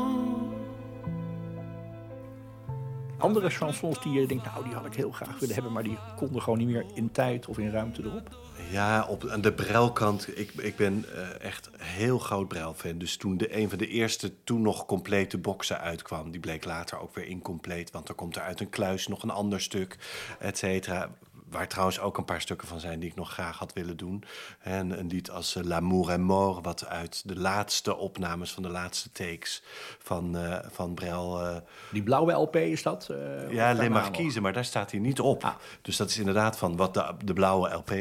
Andere 3.20 3.50
chansons 3.50 4.00
die 4.04 4.20
je 4.20 4.28
denkt, 4.28 4.46
nou 4.46 4.64
die 4.64 4.74
had 4.74 4.86
ik 4.86 4.94
heel 4.96 5.12
graag 5.12 5.40
willen 5.40 5.54
hebben, 5.54 5.74
maar 5.74 5.84
die 5.84 5.98
konden 6.16 6.42
gewoon 6.42 6.58
niet 6.58 6.68
meer 6.68 6.86
in 6.94 7.12
tijd 7.12 7.48
of 7.48 7.58
in 7.58 7.70
ruimte 7.70 8.04
erop. 8.04 8.30
Ja, 8.70 9.06
op 9.06 9.28
aan 9.28 9.42
de 9.42 9.54
Brelkant. 9.54 10.38
Ik, 10.38 10.52
ik 10.54 10.76
ben 10.76 11.06
uh, 11.16 11.42
echt 11.42 11.70
heel 11.78 12.20
groot 12.20 12.48
Brel-fan. 12.48 12.98
Dus 12.98 13.18
toen 13.18 13.38
de, 13.38 13.58
een 13.58 13.70
van 13.70 13.78
de 13.78 13.88
eerste 13.88 14.44
toen 14.44 14.62
nog 14.62 14.86
complete 14.86 15.38
boxen 15.38 15.80
uitkwam... 15.80 16.32
die 16.32 16.40
bleek 16.40 16.66
later 16.66 17.00
ook 17.00 17.16
weer 17.16 17.26
incompleet. 17.26 17.92
Want 17.92 18.10
er 18.10 18.16
komt 18.16 18.36
er 18.36 18.42
uit 18.42 18.60
een 18.60 18.70
kluis 18.70 19.08
nog 19.08 19.24
een 19.24 19.30
ander 19.30 19.62
stuk, 19.62 19.98
et 20.40 20.58
cetera. 20.58 21.10
Waar 21.50 21.68
trouwens 21.68 22.00
ook 22.00 22.18
een 22.18 22.26
paar 22.26 22.42
stukken 22.42 22.68
van 22.68 22.80
zijn 22.80 23.00
die 23.00 23.10
ik 23.10 23.16
nog 23.16 23.32
graag 23.32 23.58
had 23.58 23.74
willen 23.74 23.98
doen. 23.98 24.24
En 24.60 25.00
een 25.00 25.08
lied 25.08 25.32
als 25.32 25.56
uh, 25.56 25.64
L'amour 25.64 26.10
est 26.10 26.20
mort, 26.20 26.66
wat 26.66 26.86
uit 26.86 27.28
de 27.28 27.40
laatste 27.40 27.96
opnames 27.96 28.52
van 28.52 28.64
de 28.64 28.70
laatste 28.70 29.12
takes 29.12 29.64
van, 30.00 30.38
uh, 30.38 30.58
van 30.72 30.94
Brel. 30.94 31.42
Uh, 31.42 31.56
die 31.92 32.04
blauwe 32.04 32.34
LP 32.34 32.56
is 32.56 32.84
dat? 32.84 33.10
ja, 33.50 33.74
Les 33.74 33.90
Marquise, 33.90 34.42
maar 34.42 34.54
daar 34.54 34.66
staat 34.66 34.92
hij 34.92 35.00
niet 35.00 35.20
op. 35.20 35.44
Ah. 35.44 35.56
Dus 35.82 35.98
dat 35.98 36.10
is 36.10 36.18
inderdaad 36.18 36.58
van 36.58 36.76
wat 36.76 36.94
de, 36.94 37.16
de 37.26 37.34
blauwe 37.34 37.70
LP 37.70 37.92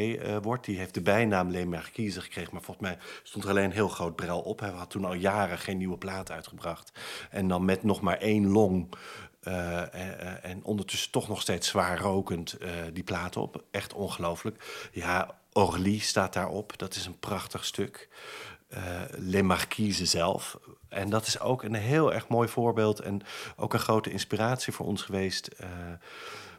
wordt. 0.43 0.65
Die 0.65 0.79
heeft 0.79 0.95
de 0.95 1.03
bijnaam 1.03 1.51
Les 1.51 1.65
Marquise 1.65 2.21
gekregen, 2.21 2.53
maar 2.53 2.63
volgens 2.63 2.87
mij 2.87 2.99
stond 3.23 3.45
er 3.45 3.51
alleen 3.51 3.65
een 3.65 3.71
heel 3.71 3.89
groot 3.89 4.17
Brel 4.17 4.41
op. 4.41 4.61
Hij 4.61 4.71
had 4.71 4.91
toen 4.91 5.05
al 5.05 5.15
jaren 5.15 5.59
geen 5.59 5.77
nieuwe 5.77 5.99
plaat 5.99 6.31
uitgebracht. 6.31 6.93
En 7.31 7.49
dan 7.49 7.65
met 7.65 7.83
nog 7.83 8.01
maar 8.01 8.19
één 8.19 8.51
long. 8.51 8.95
Uh, 9.49 9.95
en, 9.95 10.43
en, 10.43 10.65
ondertussen 10.65 11.11
toch 11.11 11.29
nog 11.29 11.41
steeds 11.41 11.69
zwaar 11.69 11.99
rokend 11.99 12.57
die 12.93 13.03
plaat 13.03 13.37
op. 13.37 13.65
Echt 13.71 13.93
ongelooflijk. 13.93 14.89
Ja, 14.93 15.39
Orly 15.53 15.99
staat 15.99 16.33
daarop. 16.33 16.79
Dat 16.79 16.95
is 16.95 17.07
een 17.07 17.19
prachtig 17.19 17.65
stuk. 17.65 18.09
Uh, 18.69 18.81
Les 19.11 19.97
zelf. 20.11 20.59
En 20.89 21.11
dat 21.11 21.27
is 21.27 21.41
ook 21.41 21.63
een 21.63 21.75
heel 21.75 22.13
erg 22.13 22.29
mooi 22.29 22.49
voorbeeld. 22.49 23.01
En 23.01 23.23
ook 23.57 23.75
een 23.75 23.81
grote 23.81 24.11
inspiratie 24.11 24.73
voor 24.73 24.87
ons 24.87 25.03
geweest. 25.03 25.49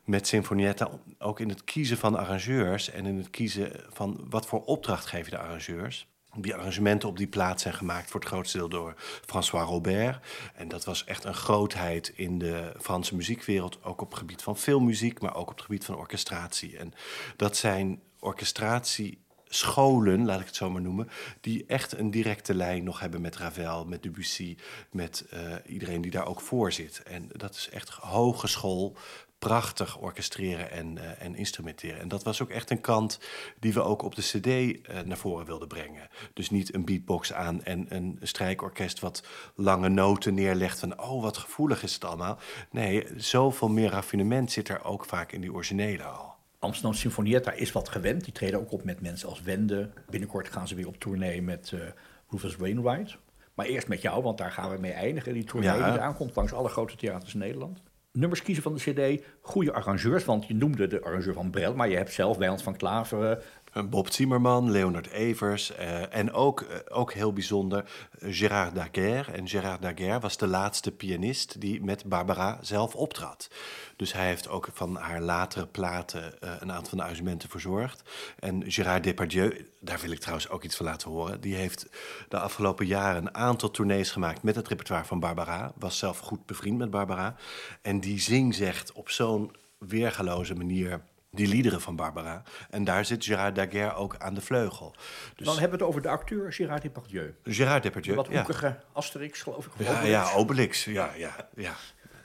met 0.04 0.28
Sinfonietta. 0.28 0.90
Ook 1.20 1.40
in 1.40 1.50
het 1.50 1.64
kiezen 1.64 1.98
van 1.98 2.16
arrangeurs. 2.16 2.90
En 2.90 3.06
in 3.06 3.18
het 3.18 3.30
kiezen 3.30 3.72
van 3.90 4.26
wat 4.30 4.46
voor 4.46 4.64
opdracht 4.64 5.06
geven 5.06 5.32
de 5.32 5.38
arrangeurs. 5.38 6.08
Die 6.40 6.56
arrangementen 6.56 7.10
op 7.10 7.18
die 7.18 7.28
plaat 7.28 7.62
zijn 7.62 7.74
gemaakt 7.74 8.12
voor 8.12 8.20
het 8.20 8.30
grootste 8.30 8.58
deel 8.58 8.70
door 8.70 8.94
François 9.26 9.68
Robert. 9.68 10.26
En 10.56 10.68
dat 10.68 10.86
was 10.86 11.04
echt 11.04 11.24
een 11.24 11.34
grootheid 11.34 12.12
in 12.16 12.40
de 12.40 12.74
Franse 12.80 13.16
muziekwereld. 13.16 13.84
Ook 13.84 14.02
op 14.02 14.10
het 14.10 14.20
gebied 14.20 14.42
van 14.42 14.58
filmmuziek, 14.58 15.22
maar 15.22 15.36
ook 15.36 15.50
op 15.50 15.56
het 15.56 15.66
gebied 15.66 15.86
van 15.86 15.96
orchestratie. 15.96 16.78
En 16.78 16.94
dat 17.36 17.58
zijn 17.58 18.02
orchestratiescholen, 18.20 20.26
laat 20.26 20.40
ik 20.40 20.46
het 20.46 20.56
zo 20.56 20.70
maar 20.70 20.82
noemen, 20.82 21.10
die 21.42 21.66
echt 21.66 21.98
een 21.98 22.12
directe 22.12 22.54
lijn 22.54 22.84
nog 22.84 23.00
hebben 23.00 23.22
met 23.22 23.38
Ravel, 23.38 23.86
met 23.86 24.04
Debussy, 24.04 24.58
met 24.92 25.26
uh, 25.34 25.40
iedereen 25.66 26.02
die 26.02 26.12
daar 26.12 26.28
ook 26.28 26.42
voor 26.42 26.72
zit. 26.72 27.04
En 27.04 27.30
dat 27.32 27.56
is 27.56 27.70
echt 27.70 27.90
hogeschool 27.90 28.98
prachtig 29.40 29.98
orchestreren 29.98 30.72
en, 30.72 30.96
uh, 30.96 31.24
en 31.24 31.36
instrumenteren. 31.36 32.00
En 32.00 32.08
dat 32.08 32.24
was 32.24 32.42
ook 32.42 32.50
echt 32.50 32.70
een 32.70 32.82
kant 32.82 33.20
die 33.60 33.74
we 33.74 33.82
ook 33.82 34.02
op 34.02 34.16
de 34.16 34.22
cd 34.22 34.46
uh, 34.48 35.00
naar 35.06 35.18
voren 35.18 35.46
wilden 35.46 35.68
brengen. 35.68 36.08
Dus 36.34 36.50
niet 36.50 36.74
een 36.74 36.86
beatbox 36.86 37.34
aan 37.34 37.64
en 37.64 37.86
een 37.90 38.20
strijkorkest 38.22 39.00
wat 39.00 39.24
lange 39.56 39.90
noten 39.90 40.34
neerlegt 40.34 40.80
van... 40.80 41.02
oh, 41.02 41.22
wat 41.22 41.38
gevoelig 41.38 41.84
is 41.84 41.94
het 41.94 42.06
allemaal. 42.06 42.38
Nee, 42.72 43.08
zoveel 43.16 43.70
meer 43.70 43.90
raffinement 43.90 44.52
zit 44.52 44.70
er 44.70 44.84
ook 44.84 45.06
vaak 45.06 45.32
in 45.32 45.42
die 45.42 45.54
originele 45.54 46.04
al. 46.04 46.36
Amsterdam 46.60 46.94
Sinfonietta 46.94 47.52
is 47.52 47.72
wat 47.72 47.90
gewend. 47.90 48.24
Die 48.24 48.34
treden 48.34 48.60
ook 48.60 48.72
op 48.72 48.84
met 48.84 49.02
mensen 49.02 49.30
als 49.30 49.42
Wende. 49.42 49.90
Binnenkort 50.10 50.50
gaan 50.50 50.68
ze 50.68 50.76
weer 50.76 50.88
op 50.88 51.00
tournee 51.00 51.42
met 51.42 51.72
uh, 51.74 51.82
Rufus 52.30 52.56
Wainwright. 52.56 53.18
Maar 53.54 53.66
eerst 53.66 53.88
met 53.88 54.02
jou, 54.02 54.24
want 54.24 54.38
daar 54.38 54.52
gaan 54.52 54.72
we 54.72 54.78
mee 54.78 54.92
eindigen. 54.92 55.34
Die 55.34 55.44
tournee 55.44 55.78
ja. 55.78 55.92
die 55.92 56.00
aankomt 56.00 56.36
langs 56.36 56.54
alle 56.54 56.70
grote 56.70 56.96
theaters 56.96 57.34
in 57.34 57.40
Nederland 57.40 57.82
nummers 58.18 58.42
kiezen 58.42 58.64
van 58.64 58.74
de 58.74 58.80
cd, 58.80 59.24
goede 59.42 59.74
arrangeurs. 59.74 60.26
Want 60.26 60.48
je 60.48 60.56
noemde 60.56 60.88
de 60.88 61.02
arrangeur 61.02 61.34
van 61.34 61.50
Brel, 61.50 61.76
maar 61.76 61.90
je 61.90 61.96
hebt 61.96 62.14
zelf 62.14 62.38
Wijnand 62.38 62.62
van 62.62 62.76
Klaveren, 62.76 63.40
Bob 63.86 64.12
Zimmerman, 64.12 64.72
Leonard 64.72 65.08
Evers 65.08 65.76
eh, 65.76 66.16
en 66.16 66.34
ook, 66.34 66.62
eh, 66.62 66.78
ook 66.90 67.14
heel 67.14 67.34
bijzonder 67.34 67.86
eh, 68.20 68.28
Gérard 68.34 68.76
Daguerre. 68.76 69.32
En 69.32 69.48
Gérard 69.48 69.82
Daguerre 69.82 70.20
was 70.20 70.38
de 70.38 70.48
laatste 70.48 70.92
pianist 70.92 71.62
die 71.62 71.84
met 71.84 72.06
Barbara 72.06 72.58
zelf 72.62 72.96
optrad. 72.96 73.50
Dus 73.96 74.14
hij 74.14 74.28
heeft 74.28 74.50
ook 74.50 74.70
van 74.74 74.96
haar 74.96 75.22
latere 75.22 75.66
platen 75.66 76.34
een 76.40 76.72
aantal 76.72 76.90
van 76.90 76.98
de 76.98 77.04
arrangementen 77.04 77.50
verzorgd. 77.50 78.04
En 78.40 78.72
Gérard 78.72 79.04
Depardieu, 79.04 79.70
daar 79.80 80.00
wil 80.00 80.12
ik 80.12 80.20
trouwens 80.20 80.50
ook 80.50 80.64
iets 80.64 80.76
van 80.76 80.86
laten 80.86 81.12
horen. 81.12 81.42
Die 81.42 81.56
heeft 81.56 81.88
de 82.30 82.40
afgelopen 82.40 82.86
jaren 82.86 83.22
een 83.22 83.36
aantal 83.36 83.72
tournees 83.72 84.12
gemaakt 84.12 84.44
met 84.44 84.56
het 84.56 84.68
repertoire 84.68 85.06
van 85.06 85.20
Barbara. 85.20 85.72
Was 85.76 85.98
zelf 85.98 86.20
goed 86.20 86.46
bevriend 86.46 86.78
met 86.78 86.90
Barbara. 86.90 87.36
En 87.82 88.00
die 88.00 88.20
zing 88.20 88.56
zegt 88.56 88.92
op 88.92 89.10
zo'n 89.10 89.52
weergaloze 89.78 90.56
manier 90.56 91.02
die 91.32 91.48
liederen 91.48 91.82
van 91.82 91.96
Barbara. 91.96 92.44
En 92.70 92.84
daar 92.84 93.06
zit 93.06 93.26
Gérard 93.26 93.56
Daguerre 93.56 93.94
ook 93.94 94.18
aan 94.18 94.34
de 94.34 94.42
vleugel. 94.42 94.96
Dus 95.36 95.46
Dan 95.46 95.60
hebben 95.60 95.78
we 95.78 95.84
het 95.84 95.94
over 95.94 96.02
de 96.02 96.10
acteur 96.10 96.54
Gérard 96.54 96.82
Depardieu. 96.82 97.36
Gérard 97.44 97.84
De 97.84 97.90
Depardieu, 97.90 98.16
wat 98.16 98.28
ja. 98.30 98.36
hoekige 98.36 98.80
Asterix, 98.94 99.42
geloof 99.42 99.66
ik. 99.66 99.72
Ja, 99.78 99.90
Obelix. 99.90 100.10
ja, 100.10 100.34
Obelix. 100.34 100.86
Ja, 100.86 101.14
ja, 101.16 101.50
ja. 101.56 101.76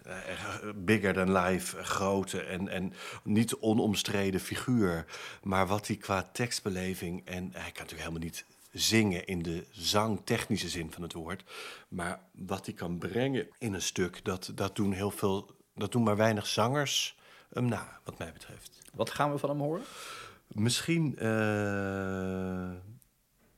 Eh, 0.03 0.71
Bigger 0.75 1.13
than 1.13 1.33
life, 1.33 1.83
grote 1.85 2.43
en, 2.43 2.69
en 2.69 2.93
niet 3.25 3.55
onomstreden 3.55 4.41
figuur. 4.41 5.05
Maar 5.43 5.67
wat 5.67 5.87
hij 5.87 5.97
qua 5.97 6.23
tekstbeleving... 6.33 7.27
en 7.27 7.43
hij 7.43 7.51
kan 7.51 7.63
natuurlijk 7.63 8.01
helemaal 8.01 8.21
niet 8.21 8.45
zingen 8.71 9.27
in 9.27 9.43
de 9.43 9.67
zangtechnische 9.71 10.69
zin 10.69 10.93
van 10.93 11.03
het 11.03 11.13
woord... 11.13 11.45
maar 11.89 12.21
wat 12.33 12.67
hij 12.67 12.75
kan 12.75 12.99
brengen 12.99 13.49
in 13.59 13.75
een 13.75 13.83
stuk... 13.83 14.25
dat, 14.25 14.53
dat, 14.55 14.77
doen, 14.77 14.93
heel 14.93 15.11
veel, 15.11 15.51
dat 15.75 15.93
doen 15.93 16.03
maar 16.03 16.17
weinig 16.17 16.47
zangers 16.47 17.17
hem 17.53 17.65
na, 17.69 17.99
wat 18.05 18.19
mij 18.19 18.33
betreft. 18.33 18.79
Wat 18.95 19.11
gaan 19.11 19.33
we 19.33 19.39
van 19.39 19.49
hem 19.51 19.59
horen? 19.59 19.83
Misschien... 20.49 21.19
eh 21.19 22.71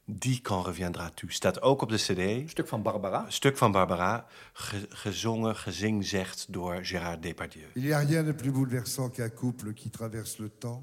Die 0.06 0.40
quand 0.42 0.66
reviendras-tu 0.66 1.30
staat 1.32 1.62
ook 1.62 1.82
op 1.82 1.88
de 1.88 1.96
cd... 1.96 2.18
Een 2.18 2.48
stuk 2.48 2.68
van 2.68 2.82
Barbara. 2.82 3.24
stuk 3.30 3.56
van 3.56 3.72
Barbara, 3.72 4.26
ge- 4.52 4.86
gezongen, 4.88 5.56
gezingzegd 5.56 6.46
door 6.52 6.84
Gérard 6.84 7.22
Depardieu. 7.22 7.66
Il 7.74 7.82
n'y 7.82 7.92
a 7.94 7.98
rien 7.98 8.24
de 8.24 8.32
plus 8.34 8.52
bouleversant 8.52 9.10
qu'un 9.14 9.30
couple 9.30 9.72
qui 9.72 9.90
traverse 9.90 10.38
le 10.38 10.48
temps, 10.58 10.82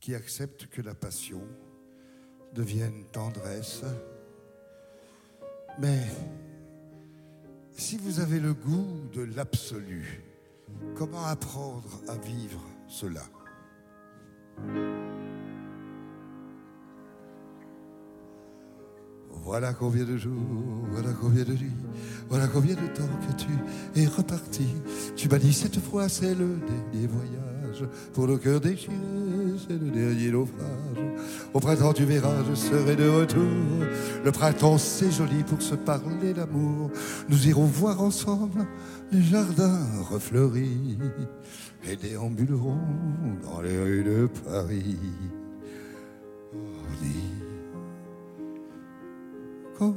qui 0.00 0.14
accepte 0.14 0.68
que 0.68 0.82
la 0.82 0.94
passion 0.94 1.40
devienne 2.52 3.04
tendresse. 3.10 3.82
Mais 5.78 6.08
si 7.76 7.96
vous 7.98 8.18
avez 8.18 8.40
le 8.40 8.54
goût 8.54 9.08
de 9.12 9.22
l'absolu, 9.36 10.20
comment 10.94 11.24
apprendre 11.24 11.88
à 12.08 12.14
vivre 12.16 12.60
cela? 12.88 13.22
Voilà 19.30 19.72
combien 19.74 20.04
de 20.04 20.16
jours, 20.16 20.32
voilà 20.90 21.12
combien 21.20 21.44
de 21.44 21.52
nuits, 21.52 21.70
voilà 22.28 22.48
combien 22.48 22.74
de 22.74 22.86
temps 22.88 23.08
que 23.28 23.32
tu 23.36 24.00
es 24.00 24.06
reparti. 24.06 24.66
Tu 25.14 25.28
m'as 25.28 25.38
dit 25.38 25.52
cette 25.52 25.78
fois 25.78 26.08
c'est 26.08 26.34
le 26.34 26.56
dernier 26.56 27.06
voyage. 27.06 27.55
Pour 28.12 28.26
nos 28.26 28.38
cœurs 28.38 28.60
déchirés, 28.60 28.94
c'est 29.66 29.80
le 29.80 29.90
dernier 29.90 30.30
naufrage. 30.30 30.66
Au 31.54 31.60
printemps 31.60 31.92
tu 31.92 32.04
verras, 32.04 32.44
je 32.48 32.54
serai 32.54 32.96
de 32.96 33.08
retour. 33.08 33.42
Le 34.24 34.32
printemps 34.32 34.78
c'est 34.78 35.10
joli 35.10 35.42
pour 35.42 35.60
se 35.62 35.74
parler 35.74 36.34
d'amour. 36.34 36.90
Nous 37.28 37.48
irons 37.48 37.64
voir 37.64 38.02
ensemble 38.02 38.66
les 39.12 39.22
jardins 39.22 39.86
refleuris 40.10 40.98
et 41.88 41.96
déambulerons 41.96 42.80
dans 43.42 43.60
les 43.60 43.78
rues 43.78 44.04
de 44.04 44.28
Paris. 44.44 44.96
Oh, 46.54 46.58
dis, 47.02 47.32
quand 49.78 49.94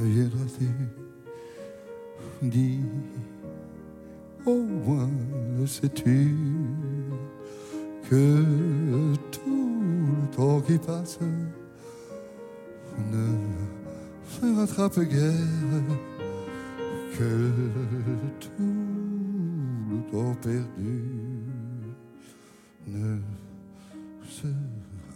reviendras-tu? 0.00 0.66
Dis, 2.42 2.80
au 4.46 4.62
moins 4.62 5.10
le 5.58 5.66
sais-tu 5.66 6.34
que 8.08 9.14
tout 9.30 10.10
le 10.20 10.36
temps 10.36 10.60
qui 10.60 10.78
passe 10.78 11.18
ne 13.12 13.38
se 14.30 14.46
rattrape 14.56 15.00
guère 15.00 15.32
que 17.18 17.50
tout 18.40 18.50
le 19.90 20.10
temps 20.10 20.34
perdu 20.40 21.02
ne 22.86 23.18
se 24.28 24.46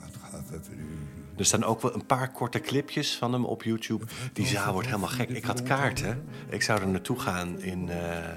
rattrape 0.01 0.61
plus. 0.63 1.13
Er 1.37 1.45
staan 1.45 1.65
ook 1.65 1.81
wel 1.83 1.95
een 1.95 2.07
paar 2.07 2.33
korte 2.33 2.61
clipjes 2.61 3.17
van 3.17 3.33
hem 3.33 3.45
op 3.45 3.63
YouTube. 3.63 4.05
Die 4.33 4.47
zaal 4.47 4.73
wordt 4.73 4.89
helemaal 4.89 5.09
gek. 5.09 5.29
Ik 5.29 5.45
had 5.45 5.63
kaarten. 5.63 6.25
Ik 6.49 6.63
zou 6.63 6.81
er 6.81 6.89
naartoe 6.89 7.19
gaan 7.19 7.61
in, 7.61 7.89
eh 7.89 8.29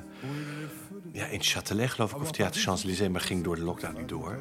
ja, 1.16 1.26
in 1.26 1.42
Châtelet, 1.42 1.90
geloof 1.90 2.12
ik, 2.12 2.22
of 2.22 2.32
Theater 2.32 2.62
Champs-Élysées, 2.62 3.10
maar 3.10 3.22
ging 3.22 3.44
door 3.44 3.56
de 3.56 3.62
lockdown 3.64 3.98
niet 3.98 4.10
door. 4.10 4.38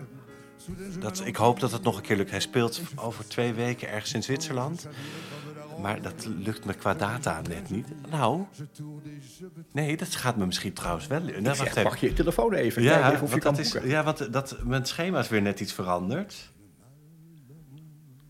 Dat, 0.99 1.23
ik 1.25 1.37
hoop 1.37 1.61
dat 1.61 1.73
het 1.73 1.83
nog 1.83 1.97
een 1.97 2.03
keer 2.03 2.17
lukt. 2.17 2.31
Hij 2.31 2.41
speelt 2.41 2.81
over 2.97 3.29
twee 3.29 3.53
weken 3.53 3.89
ergens 3.89 4.13
in 4.15 4.23
Zwitserland. 4.23 4.89
Maar 5.81 6.03
dat 6.03 6.27
lukt 6.39 6.65
me 6.65 6.75
qua 6.75 6.95
data 6.95 7.43
net 7.49 7.71
niet. 7.71 7.87
Nou, 8.11 8.43
nee, 9.73 9.97
dat 9.97 10.15
gaat 10.15 10.37
me 10.37 10.47
misschien 10.47 10.73
trouwens 10.73 11.07
wel. 11.07 11.21
Nou, 11.21 11.49
Ik 11.49 11.55
zeg, 11.55 11.83
pak 11.83 11.97
je 11.97 12.13
telefoon 12.13 12.53
even. 12.53 12.83
Ja, 12.83 13.13
even 13.13 13.23
of 13.23 13.35
je 13.35 13.41
dat 13.41 13.59
is, 13.59 13.77
ja, 13.85 14.05
want 14.05 14.33
dat, 14.33 14.57
mijn 14.65 14.87
schema 14.87 15.19
is 15.19 15.29
weer 15.29 15.43
net 15.43 15.61
iets 15.61 15.73
veranderd. 15.73 16.51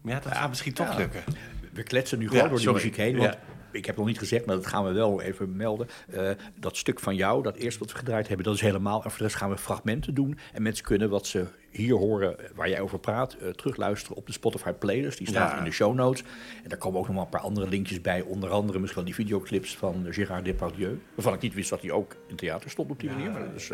Maar 0.02 0.12
ja, 0.14 0.20
dat 0.20 0.32
gaat 0.32 0.48
misschien 0.48 0.72
toch 0.74 0.88
ja. 0.90 0.96
lukken. 0.96 1.24
We 1.72 1.82
kletsen 1.82 2.18
nu 2.18 2.26
gewoon 2.28 2.42
Ja, 2.42 2.48
door 2.48 2.58
die 2.58 2.66
sorry. 2.66 2.82
muziek 2.82 2.96
heen. 2.96 3.16
Want 3.16 3.32
Ja. 3.32 3.38
Ik 3.74 3.86
heb 3.86 3.96
nog 3.96 4.06
niet 4.06 4.18
gezegd, 4.18 4.46
maar 4.46 4.54
dat 4.56 4.66
gaan 4.66 4.84
we 4.84 4.92
wel 4.92 5.20
even 5.20 5.56
melden. 5.56 5.88
Eh, 6.10 6.30
dat 6.58 6.76
stuk 6.76 7.00
van 7.00 7.14
jou, 7.16 7.42
dat 7.42 7.56
eerste 7.56 7.78
wat 7.80 7.92
we 7.92 7.98
gedraaid 7.98 8.28
hebben, 8.28 8.46
dat 8.46 8.54
is 8.54 8.60
helemaal. 8.60 9.02
En 9.04 9.10
voor 9.10 9.18
de 9.18 9.24
rest 9.24 9.36
gaan 9.36 9.50
we 9.50 9.58
fragmenten 9.58 10.14
doen. 10.14 10.38
En 10.52 10.62
mensen 10.62 10.84
kunnen 10.84 11.10
wat 11.10 11.26
ze 11.26 11.46
hier 11.70 11.94
horen, 11.94 12.38
eh, 12.38 12.50
waar 12.54 12.68
jij 12.68 12.80
over 12.80 12.98
praat, 12.98 13.32
eh, 13.32 13.48
terugluisteren 13.48 14.16
op 14.16 14.26
de 14.26 14.32
Spotify 14.32 14.70
playlist. 14.72 15.18
Die 15.18 15.26
staat 15.28 15.50
Ja. 15.50 15.58
in 15.58 15.64
de 15.64 15.70
show 15.70 15.94
notes. 15.94 16.22
En 16.62 16.68
daar 16.68 16.78
komen 16.78 16.98
ook 17.00 17.06
nog 17.06 17.14
wel 17.14 17.24
een 17.24 17.30
paar 17.30 17.40
andere 17.40 17.68
linkjes 17.68 18.00
bij. 18.00 18.20
Onder 18.20 18.50
andere 18.50 18.78
misschien 18.78 19.04
wel 19.04 19.14
die 19.14 19.24
videoclips 19.24 19.76
van 19.76 20.06
Gérard 20.10 20.44
Depardieu. 20.44 21.00
Waarvan 21.14 21.34
ik 21.34 21.40
niet 21.40 21.54
wist 21.54 21.70
dat 21.70 21.80
hij 21.80 21.90
ook 21.90 22.16
in 22.26 22.36
theater 22.36 22.70
stond 22.70 22.90
op 22.90 23.00
die 23.00 23.10
manier. 23.10 23.30
Maar 23.30 23.44
dat 23.44 23.54
is, 23.54 23.70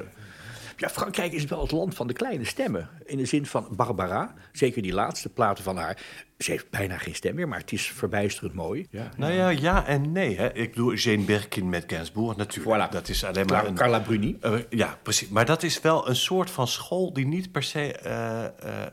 ja, 0.80 0.88
Frankrijk 0.88 1.32
is 1.32 1.44
wel 1.44 1.60
het 1.60 1.70
land 1.70 1.94
van 1.94 2.06
de 2.06 2.12
kleine 2.12 2.44
stemmen. 2.44 2.88
In 3.04 3.16
de 3.16 3.24
zin 3.24 3.46
van 3.46 3.68
Barbara, 3.70 4.34
zeker 4.52 4.82
die 4.82 4.92
laatste 4.92 5.28
platen 5.28 5.64
van 5.64 5.76
haar. 5.76 6.02
Ze 6.38 6.50
heeft 6.50 6.70
bijna 6.70 6.98
geen 6.98 7.14
stem 7.14 7.34
meer, 7.34 7.48
maar 7.48 7.58
het 7.58 7.72
is 7.72 7.86
verbijsterend 7.86 8.54
mooi. 8.54 8.86
Ja. 8.90 9.08
Nou 9.16 9.32
ja, 9.32 9.48
ja 9.48 9.86
en 9.86 10.12
nee. 10.12 10.36
Hè. 10.36 10.52
Ik 10.54 10.70
bedoel, 10.70 10.94
Jane 10.94 11.24
Birkin 11.24 11.68
met 11.68 11.84
Gainsbourg 11.86 12.36
natuurlijk. 12.36 12.88
Voilà. 12.88 12.92
Dat 12.92 13.08
is 13.08 13.24
alleen 13.24 13.46
maar 13.46 13.54
Carla, 13.54 13.68
een... 13.68 13.74
Carla 13.74 14.00
Bruni. 14.00 14.36
Eh, 14.40 14.54
ja, 14.70 14.98
precies. 15.02 15.28
Maar 15.28 15.46
dat 15.46 15.62
is 15.62 15.80
wel 15.80 16.08
een 16.08 16.16
soort 16.16 16.50
van 16.50 16.68
school 16.68 17.12
die 17.12 17.26
niet 17.26 17.52
per 17.52 17.62
se 17.62 17.92
eh, 17.92 18.44
eh, 18.44 18.50
eh, 18.86 18.90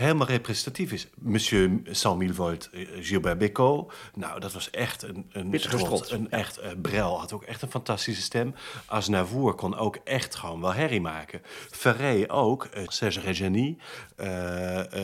helemaal 0.00 0.26
representatief 0.26 0.92
is. 0.92 1.06
Monsieur 1.18 1.68
100 1.68 2.16
mille 2.16 2.34
volt, 2.34 2.70
eh, 2.70 2.86
Gilbert 3.00 3.38
Bécaud. 3.38 3.92
Nou, 4.14 4.40
dat 4.40 4.52
was 4.52 4.70
echt 4.70 5.02
een, 5.02 5.30
een 5.32 5.60
strot. 5.60 6.10
Een 6.10 6.30
echt, 6.30 6.58
eh, 6.58 6.70
Brel 6.82 7.18
had 7.18 7.32
ook 7.32 7.42
echt 7.42 7.62
een 7.62 7.70
fantastische 7.70 8.22
stem. 8.22 8.54
Aznavour 8.86 9.54
kon 9.54 9.76
ook 9.76 9.98
echt 10.04 10.34
gewoon 10.34 10.60
wel 10.60 10.72
herrie 10.72 11.00
maken. 11.00 11.40
Ferré 11.70 12.24
ook. 12.28 12.64
eh, 12.64 12.82
Serge 12.86 13.20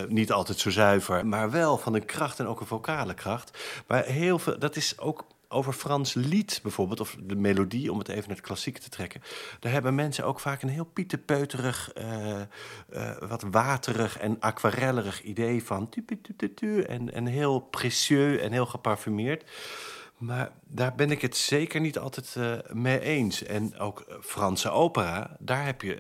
niet 0.09 0.33
altijd 0.33 0.59
zo 0.59 0.71
zuiver, 0.71 1.27
maar 1.27 1.51
wel 1.51 1.79
van 1.79 1.95
een 1.95 2.05
kracht 2.05 2.39
en 2.39 2.47
ook 2.47 2.61
een 2.61 2.67
vocale 2.67 3.15
kracht. 3.15 3.59
Maar 3.87 4.05
heel 4.05 4.39
veel, 4.39 4.59
dat 4.59 4.77
is 4.77 4.99
ook 4.99 5.25
over 5.49 5.73
Frans 5.73 6.15
lied 6.15 6.61
bijvoorbeeld, 6.63 7.01
of 7.01 7.17
de 7.23 7.37
melodie, 7.37 7.93
om 7.93 7.99
het 7.99 8.09
even 8.09 8.29
naar 8.29 8.37
het 8.37 8.47
klassieke 8.47 8.81
te 8.81 8.89
trekken. 8.89 9.23
Daar 9.61 9.73
hebben 9.73 9.95
mensen 9.95 10.25
ook 10.25 10.41
vaak 10.41 10.63
een 10.63 10.69
heel 10.69 10.85
pieterpeuterig, 10.85 11.93
eh, 11.93 12.41
eh, 12.41 12.47
wat 13.29 13.43
waterig 13.51 14.19
en 14.19 14.41
aquarellerig 14.41 15.23
idee 15.23 15.65
van. 15.65 15.89
En, 16.87 17.13
en 17.13 17.27
heel 17.27 17.61
précieux 17.61 18.41
en 18.41 18.53
heel 18.53 18.67
geparfumeerd. 18.67 19.51
Maar 20.17 20.53
daar 20.65 20.95
ben 20.95 21.11
ik 21.11 21.23
het 21.23 21.37
zeker 21.37 21.81
niet 21.81 21.99
altijd 21.99 22.37
eh, 22.37 22.53
mee 22.73 23.01
eens. 23.01 23.43
En 23.43 23.79
ook 23.79 24.19
Franse 24.21 24.71
opera, 24.71 25.37
daar 25.39 25.65
heb 25.65 25.83
je. 25.83 25.99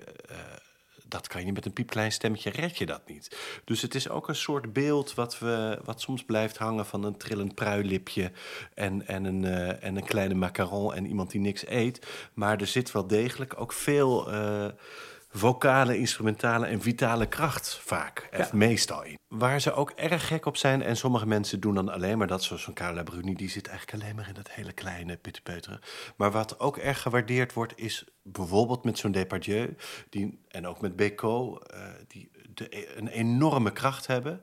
Dat 1.08 1.26
kan 1.26 1.46
je 1.46 1.52
met 1.52 1.66
een 1.66 1.72
piepklein 1.72 2.12
stemmetje, 2.12 2.50
red 2.50 2.78
je 2.78 2.86
dat 2.86 3.08
niet. 3.08 3.36
Dus 3.64 3.82
het 3.82 3.94
is 3.94 4.08
ook 4.08 4.28
een 4.28 4.36
soort 4.36 4.72
beeld 4.72 5.14
wat, 5.14 5.38
we, 5.38 5.80
wat 5.84 6.00
soms 6.00 6.24
blijft 6.24 6.56
hangen 6.56 6.86
van 6.86 7.04
een 7.04 7.16
trillend 7.16 7.54
pruilipje 7.54 8.32
en, 8.74 9.06
en, 9.06 9.24
een, 9.24 9.44
eh, 9.44 9.84
en 9.84 9.96
een 9.96 10.04
kleine 10.04 10.34
macaron 10.34 10.94
en 10.94 11.06
iemand 11.06 11.30
die 11.30 11.40
niks 11.40 11.66
eet. 11.66 12.06
Maar 12.34 12.60
er 12.60 12.66
zit 12.66 12.92
wel 12.92 13.06
degelijk 13.06 13.60
ook 13.60 13.72
veel 13.72 14.32
eh, 14.32 14.66
vocale, 15.36 15.98
instrumentale 15.98 16.66
en 16.66 16.80
vitale 16.82 17.26
kracht 17.26 17.78
vaak, 17.82 18.28
of 18.38 18.52
meestal 18.52 19.04
in. 19.04 19.18
Waar 19.28 19.60
ze 19.60 19.72
ook 19.72 19.90
erg 19.90 20.26
gek 20.26 20.46
op 20.46 20.56
zijn, 20.56 20.82
en 20.82 20.96
sommige 20.96 21.26
mensen 21.26 21.60
doen 21.60 21.74
dan 21.74 21.88
alleen 21.88 22.18
maar 22.18 22.26
dat, 22.26 22.42
zoals 22.42 22.64
van 22.64 22.74
Carla 22.74 23.02
Bruni, 23.02 23.34
die 23.34 23.50
zit 23.50 23.68
eigenlijk 23.68 24.02
alleen 24.02 24.16
maar 24.16 24.28
in 24.28 24.34
dat 24.34 24.50
hele 24.50 24.72
kleine 24.72 25.16
pittepeuteren. 25.16 25.80
Maar 26.16 26.30
wat 26.30 26.60
ook 26.60 26.76
erg 26.76 27.02
gewaardeerd 27.02 27.52
wordt, 27.52 27.72
is 27.76 28.04
bijvoorbeeld 28.22 28.84
met 28.84 28.98
zo'n 28.98 29.12
Depardieu, 29.12 29.76
die, 30.10 30.44
en 30.48 30.66
ook 30.66 30.80
met 30.80 30.96
Bécaud, 30.96 31.70
eh, 31.70 31.80
die 32.06 32.30
de, 32.54 32.96
een 32.98 33.08
enorme 33.08 33.72
kracht 33.72 34.06
hebben. 34.06 34.40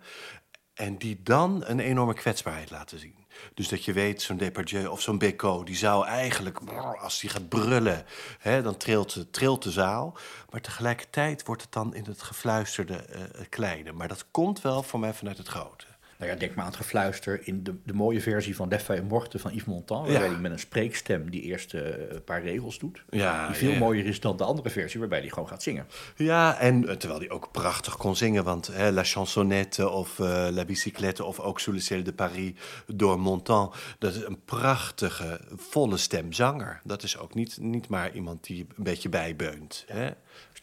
En 0.73 0.97
die 0.97 1.23
dan 1.23 1.63
een 1.65 1.79
enorme 1.79 2.13
kwetsbaarheid 2.13 2.71
laten 2.71 2.99
zien. 2.99 3.22
Dus 3.53 3.67
dat 3.67 3.85
je 3.85 3.93
weet, 3.93 4.21
zo'n 4.21 4.37
Depardieu 4.37 4.85
of 4.85 5.01
zo'n 5.01 5.17
Bécaud... 5.17 5.65
die 5.65 5.75
zou 5.75 6.05
eigenlijk, 6.05 6.59
als 7.01 7.19
die 7.19 7.29
gaat 7.29 7.49
brullen... 7.49 8.05
Hè, 8.39 8.61
dan 8.61 8.77
trilt, 8.77 9.25
trilt 9.31 9.63
de 9.63 9.71
zaal. 9.71 10.17
Maar 10.49 10.61
tegelijkertijd 10.61 11.45
wordt 11.45 11.61
het 11.61 11.71
dan 11.71 11.95
in 11.95 12.05
het 12.05 12.21
gefluisterde 12.21 13.05
uh, 13.09 13.21
kleine. 13.49 13.91
Maar 13.91 14.07
dat 14.07 14.25
komt 14.31 14.61
wel 14.61 14.83
voor 14.83 14.99
mij 14.99 15.13
vanuit 15.13 15.37
het 15.37 15.47
grote. 15.47 15.85
Nou 16.17 16.31
ja, 16.31 16.37
denk 16.37 16.55
maar 16.55 16.65
aan 16.65 16.71
het 16.71 16.79
gefluister 16.79 17.47
in 17.47 17.63
de, 17.63 17.75
de 17.83 17.93
mooie 17.93 18.21
versie 18.21 18.55
van 18.55 18.69
Deffe 18.69 18.93
en 18.93 19.05
Morte 19.05 19.39
van 19.39 19.51
Yves 19.51 19.65
Montand. 19.65 20.07
Waarbij 20.07 20.27
hij 20.27 20.37
met 20.37 20.51
een 20.51 20.59
spreekstem 20.59 21.29
die 21.29 21.41
eerste 21.41 21.81
eh, 21.81 22.17
paar 22.25 22.41
regels 22.41 22.79
doet. 22.79 23.03
Ja, 23.09 23.47
die 23.47 23.55
veel 23.55 23.75
mooier 23.75 24.05
is 24.05 24.19
dan 24.19 24.37
de 24.37 24.43
andere 24.43 24.69
versie 24.69 24.99
waarbij 24.99 25.19
hij 25.19 25.29
gewoon 25.29 25.47
gaat 25.47 25.63
zingen. 25.63 25.87
Ja, 26.15 26.59
en 26.59 26.87
eh, 26.87 26.95
terwijl 26.95 27.19
hij 27.19 27.29
ook 27.29 27.51
prachtig 27.51 27.97
kon 27.97 28.15
zingen. 28.15 28.43
Want 28.43 28.67
hè, 28.67 28.91
La 28.91 29.03
Chansonnette 29.03 29.89
of 29.89 30.19
uh, 30.19 30.47
La 30.51 30.65
Bicyclette 30.65 31.23
of 31.23 31.39
ook 31.39 31.59
Sous 31.59 31.77
le 31.77 31.83
ciel 31.83 32.03
de 32.03 32.13
Paris 32.13 32.51
door 32.87 33.19
Montand. 33.19 33.75
Dat 33.99 34.15
is 34.15 34.25
een 34.25 34.41
prachtige, 34.45 35.39
volle 35.55 35.97
stemzanger. 35.97 36.81
Dat 36.83 37.03
is 37.03 37.17
ook 37.17 37.33
niet, 37.33 37.57
niet 37.59 37.87
maar 37.87 38.13
iemand 38.13 38.43
die 38.43 38.67
een 38.77 38.83
beetje 38.83 39.09
bijbeunt. 39.09 39.85
Hè? 39.87 40.09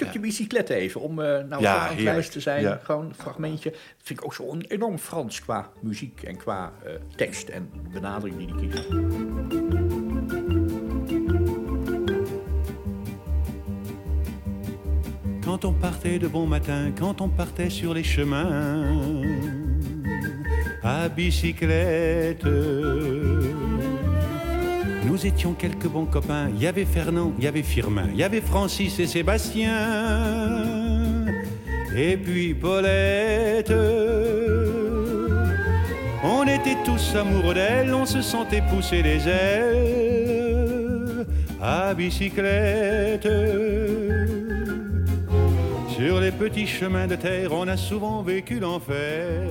Stukje 0.00 0.18
ja. 0.18 0.26
bicyclette 0.26 0.74
even, 0.74 1.00
om 1.00 1.18
uh, 1.18 1.26
nou 1.26 1.62
ja, 1.62 1.78
aan 1.78 1.94
het 1.94 2.00
lijst 2.00 2.32
te 2.32 2.40
zijn. 2.40 2.62
Ja. 2.62 2.80
Gewoon 2.82 3.04
een 3.04 3.14
fragmentje. 3.14 3.70
Dat 3.70 3.80
vind 4.02 4.18
ik 4.18 4.24
ook 4.24 4.34
zo 4.34 4.56
enorm 4.68 4.98
Frans 4.98 5.40
qua 5.40 5.70
muziek 5.80 6.22
en 6.22 6.36
qua 6.36 6.72
uh, 6.86 6.92
tekst 7.16 7.48
en 7.48 7.70
benadering 7.92 8.36
die 8.36 8.48
hij 8.48 8.68
kiest. 8.68 8.88
Quand 15.40 15.64
on 15.64 15.78
partait 15.78 16.20
de 16.20 16.28
bon 16.28 16.48
matin, 16.48 16.92
quand 16.98 17.20
on 17.20 17.28
partait 17.34 17.70
sur 17.70 17.92
les 17.92 18.06
chemins 18.06 19.24
à 20.82 21.08
bicyclette 21.08 22.46
Nous 25.10 25.26
étions 25.26 25.52
quelques 25.54 25.88
bons 25.88 26.06
copains. 26.06 26.50
Il 26.54 26.62
y 26.62 26.68
avait 26.68 26.84
Fernand, 26.84 27.32
il 27.36 27.42
y 27.42 27.48
avait 27.48 27.64
Firmin, 27.64 28.06
il 28.12 28.18
y 28.18 28.22
avait 28.22 28.40
Francis 28.40 29.00
et 29.00 29.08
Sébastien. 29.08 31.26
Et 31.96 32.16
puis 32.16 32.54
Paulette. 32.54 33.72
On 36.22 36.44
était 36.44 36.76
tous 36.84 37.16
amoureux 37.16 37.54
d'elle, 37.54 37.92
on 37.92 38.06
se 38.06 38.22
sentait 38.22 38.62
pousser 38.62 39.02
les 39.02 39.26
ailes 39.26 41.26
à 41.60 41.92
bicyclette. 41.92 43.28
Sur 45.88 46.20
les 46.20 46.30
petits 46.30 46.68
chemins 46.68 47.08
de 47.08 47.16
terre, 47.16 47.52
on 47.52 47.66
a 47.66 47.76
souvent 47.76 48.22
vécu 48.22 48.60
l'enfer. 48.60 49.48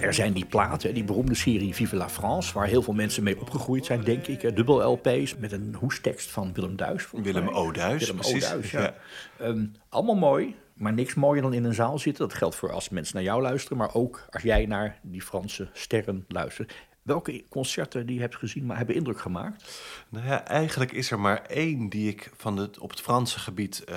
Er 0.00 0.14
zijn 0.14 0.32
die 0.32 0.44
platen, 0.44 0.94
die 0.94 1.04
beroemde 1.04 1.34
serie 1.34 1.74
Vive 1.74 1.96
la 1.96 2.08
France, 2.08 2.54
waar 2.54 2.66
heel 2.66 2.82
veel 2.82 2.94
mensen 2.94 3.22
mee 3.22 3.40
opgegroeid 3.40 3.86
zijn, 3.86 4.04
denk 4.04 4.26
ik. 4.26 4.56
Dubbel 4.56 4.92
LP's 4.92 5.36
met 5.36 5.52
een 5.52 5.74
hoestekst 5.78 6.30
van 6.30 6.52
Willem 6.52 6.76
Duis. 6.76 7.08
Willem 7.12 7.48
Oduis, 7.48 8.00
Willem 8.00 8.16
precies. 8.16 8.70
ja. 8.70 8.94
Ehm, 9.38 9.66
allemaal 9.88 10.16
mooi, 10.16 10.56
maar 10.74 10.92
niks 10.92 11.14
mooier 11.14 11.42
dan 11.42 11.52
in 11.52 11.64
een 11.64 11.74
zaal 11.74 11.98
zitten. 11.98 12.28
Dat 12.28 12.36
geldt 12.36 12.54
voor 12.54 12.72
als 12.72 12.88
mensen 12.88 13.14
naar 13.14 13.24
jou 13.24 13.42
luisteren, 13.42 13.78
maar 13.78 13.94
ook 13.94 14.26
als 14.30 14.42
jij 14.42 14.66
naar 14.66 14.98
die 15.02 15.22
Franse 15.22 15.68
sterren 15.72 16.24
luistert. 16.28 16.74
Welke 17.02 17.44
concerten 17.48 18.06
die 18.06 18.14
je 18.14 18.20
hebt 18.20 18.36
gezien 18.36 18.66
maar 18.66 18.76
hebben 18.76 18.94
indruk 18.94 19.20
gemaakt? 19.20 19.82
Nou 20.08 20.26
ja, 20.26 20.46
eigenlijk 20.46 20.92
is 20.92 21.10
er 21.10 21.20
maar 21.20 21.42
één 21.42 21.88
die 21.88 22.08
ik 22.08 22.30
van 22.36 22.56
het, 22.56 22.78
op 22.78 22.90
het 22.90 23.00
Franse 23.00 23.38
gebied 23.38 23.84
uh, 23.88 23.96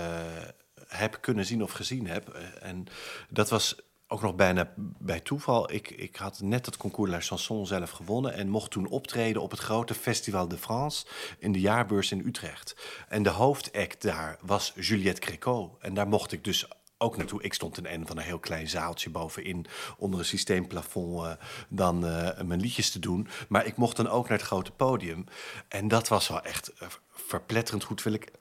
heb 0.88 1.18
kunnen 1.22 1.46
zien 1.46 1.64
of 1.64 1.72
gezien 1.72 2.08
heb. 2.08 2.28
En 2.62 2.86
dat 3.30 3.50
was 3.50 3.76
ook 4.12 4.22
nog 4.22 4.36
bijna 4.36 4.74
bij 4.98 5.20
toeval. 5.20 5.72
Ik, 5.72 5.90
ik 5.90 6.16
had 6.16 6.42
net 6.42 6.66
het 6.66 6.78
concours 6.78 7.12
La 7.12 7.20
Chanson 7.20 7.68
zelf 7.68 7.90
gewonnen 7.90 8.34
en 8.34 8.50
mocht 8.50 8.72
toen 8.72 8.88
optreden 8.88 9.42
op 9.42 9.52
het 9.52 9.60
grote 9.60 9.94
Festival 9.94 10.48
de 10.48 10.58
France 10.58 11.06
in 11.40 11.52
de 11.52 11.60
jaarbeurs 11.60 12.12
in 12.12 12.26
Utrecht. 12.26 12.76
En 13.08 13.24
de 13.24 13.30
hoofdact 13.30 14.02
daar 14.02 14.38
was 14.42 14.74
Juliette 14.76 15.22
Créco. 15.22 15.78
En 15.80 15.94
daar 15.94 16.08
mocht 16.08 16.32
ik 16.32 16.44
dus 16.44 16.68
ook 16.98 17.18
naartoe. 17.18 17.44
Ik 17.44 17.54
stond 17.54 17.78
in 17.78 17.86
een 17.86 18.08
van 18.08 18.18
een 18.18 18.24
heel 18.24 18.40
klein 18.40 18.70
zaaltje 18.70 19.10
bovenin 19.10 19.66
onder 19.98 20.20
een 20.20 20.26
systeemplafond 20.26 21.26
uh, 21.26 21.32
dan 21.70 22.06
uh, 22.06 22.42
mijn 22.42 22.62
liedjes 22.62 22.92
te 22.92 23.00
doen. 23.00 23.28
Maar 23.50 23.66
ik 23.66 23.76
mocht 23.76 23.96
dan 23.96 24.10
ook 24.10 24.30
naar 24.30 24.38
het 24.38 24.48
grote 24.48 24.72
podium. 24.72 25.26
En 25.68 25.88
dat 25.88 26.08
was 26.08 26.28
wel 26.28 26.42
echt 26.42 26.72
uh, 26.82 26.88
verpletterend 27.12 27.84
goed. 27.84 28.04
Wil 28.04 28.14
ik 28.14 28.32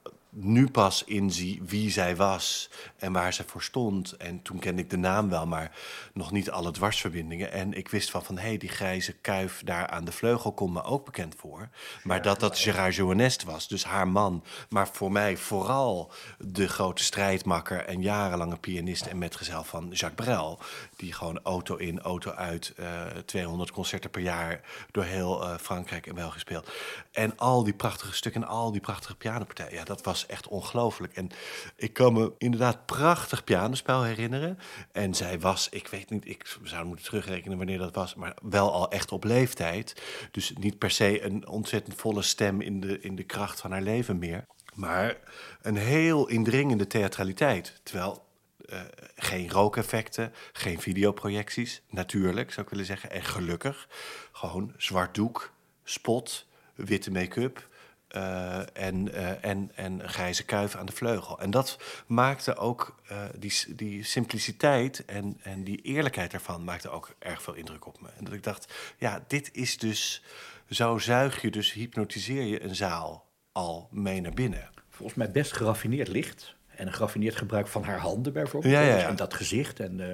nu 0.40 0.70
pas 0.70 1.04
inzie 1.04 1.62
wie 1.66 1.90
zij 1.90 2.16
was 2.16 2.70
en 2.96 3.12
waar 3.12 3.32
ze 3.32 3.44
voor 3.46 3.62
stond. 3.62 4.12
En 4.12 4.42
toen 4.42 4.58
kende 4.58 4.82
ik 4.82 4.90
de 4.90 4.96
naam 4.96 5.28
wel, 5.28 5.46
maar 5.46 5.76
nog 6.12 6.32
niet 6.32 6.50
alle 6.50 6.70
dwarsverbindingen. 6.70 7.52
En 7.52 7.72
ik 7.72 7.88
wist 7.88 8.12
wel 8.12 8.22
van, 8.22 8.38
hé, 8.38 8.48
hey, 8.48 8.56
die 8.56 8.68
grijze 8.68 9.12
kuif 9.12 9.62
daar 9.64 9.86
aan 9.86 10.04
de 10.04 10.12
vleugel 10.12 10.52
komt 10.52 10.72
me 10.72 10.82
ook 10.82 11.04
bekend 11.04 11.34
voor. 11.38 11.68
Maar 12.02 12.22
dat 12.22 12.40
dat 12.40 12.58
Gerard 12.58 12.94
Joannest 12.94 13.44
was, 13.44 13.68
dus 13.68 13.84
haar 13.84 14.08
man. 14.08 14.44
Maar 14.68 14.88
voor 14.88 15.12
mij 15.12 15.36
vooral 15.36 16.12
de 16.38 16.68
grote 16.68 17.02
strijdmakker 17.02 17.84
en 17.84 18.02
jarenlange 18.02 18.56
pianist 18.56 19.06
en 19.06 19.18
metgezel 19.18 19.64
van 19.64 19.88
Jacques 19.90 20.26
Brel. 20.26 20.58
Die 20.96 21.12
gewoon 21.12 21.40
auto 21.42 21.76
in, 21.76 22.00
auto 22.00 22.30
uit, 22.30 22.72
uh, 22.76 23.06
eh, 23.06 23.16
200 23.24 23.70
concerten 23.70 24.10
per 24.10 24.22
jaar 24.22 24.60
door 24.90 25.04
heel 25.04 25.42
uh, 25.42 25.56
Frankrijk 25.56 26.06
en 26.06 26.14
België 26.14 26.38
speelt. 26.38 26.70
En 27.12 27.36
al 27.36 27.64
die 27.64 27.74
prachtige 27.74 28.14
stukken 28.14 28.42
en 28.42 28.48
al 28.48 28.72
die 28.72 28.80
prachtige 28.80 29.16
pianopartijen. 29.16 29.74
Ja, 29.74 29.84
dat 29.84 30.02
was 30.02 30.26
echt 30.28 30.48
ongelooflijk. 30.48 31.16
En 31.16 31.28
ik 31.76 31.92
kan 31.92 32.12
me 32.12 32.32
inderdaad 32.38 32.86
prachtig 32.86 33.44
pianospel 33.44 34.02
herinneren. 34.02 34.58
En 34.92 35.14
zij 35.14 35.40
was, 35.40 35.68
ik 35.68 35.88
weet 35.88 36.10
niet, 36.10 36.28
ik 36.28 36.56
zou 36.62 36.86
moeten 36.86 37.04
terugrekenen 37.04 37.56
wanneer 37.56 37.78
dat 37.78 37.94
was, 37.94 38.14
maar 38.14 38.36
wel 38.42 38.72
al 38.72 38.90
echt 38.90 39.12
op 39.12 39.24
leeftijd. 39.24 40.02
Dus 40.30 40.52
niet 40.58 40.78
per 40.78 40.90
se 40.90 41.22
een 41.22 41.48
ontzettend 41.48 41.96
volle 41.96 42.22
stem 42.22 42.60
in 42.60 42.80
de, 42.80 43.00
in 43.00 43.16
de 43.16 43.24
kracht 43.24 43.60
van 43.60 43.70
haar 43.70 43.82
leven 43.82 44.18
meer. 44.18 44.46
Maar 44.74 45.16
een 45.62 45.76
heel 45.76 46.28
indringende 46.28 46.86
theatraliteit. 46.86 47.80
Terwijl 47.82 48.26
uh, 48.66 48.80
geen 49.16 49.50
rookeffecten, 49.50 50.32
geen 50.52 50.80
videoprojecties, 50.80 51.82
natuurlijk 51.90 52.52
zou 52.52 52.66
ik 52.66 52.72
willen 52.72 52.86
zeggen. 52.86 53.10
En 53.10 53.22
gelukkig, 53.22 53.88
gewoon 54.32 54.74
zwart 54.76 55.14
doek, 55.14 55.52
spot, 55.84 56.46
witte 56.74 57.10
make-up. 57.10 57.68
Uh, 58.16 58.76
en, 58.76 59.08
uh, 59.08 59.44
en, 59.44 59.70
en 59.74 60.08
grijze 60.08 60.44
kuif 60.44 60.76
aan 60.76 60.86
de 60.86 60.92
vleugel. 60.92 61.40
En 61.40 61.50
dat 61.50 61.78
maakte 62.06 62.56
ook 62.56 63.00
uh, 63.12 63.22
die, 63.38 63.74
die 63.74 64.04
simpliciteit 64.04 65.04
en, 65.04 65.38
en 65.42 65.64
die 65.64 65.80
eerlijkheid 65.82 66.32
ervan 66.32 66.64
maakte 66.64 66.88
ook 66.88 67.14
erg 67.18 67.42
veel 67.42 67.54
indruk 67.54 67.86
op 67.86 68.00
me. 68.00 68.08
En 68.16 68.24
dat 68.24 68.32
ik 68.32 68.42
dacht, 68.42 68.74
ja, 68.98 69.24
dit 69.26 69.50
is 69.52 69.78
dus, 69.78 70.22
zo 70.70 70.98
zuig 70.98 71.42
je 71.42 71.50
dus, 71.50 71.72
hypnotiseer 71.72 72.42
je 72.42 72.62
een 72.62 72.76
zaal 72.76 73.26
al 73.52 73.88
mee 73.90 74.20
naar 74.20 74.34
binnen. 74.34 74.70
Volgens 74.90 75.18
mij 75.18 75.30
best 75.30 75.52
geraffineerd 75.52 76.08
licht. 76.08 76.56
En 76.78 76.86
een 76.86 76.92
geraffineerd 76.92 77.36
gebruik 77.36 77.66
van 77.66 77.82
haar 77.82 77.98
handen 77.98 78.32
bijvoorbeeld. 78.32 78.74
Ja, 78.74 78.80
ja, 78.80 78.96
ja. 78.96 79.08
En 79.08 79.16
dat 79.16 79.34
gezicht. 79.34 79.80
En, 79.80 79.98
uh, 79.98 80.06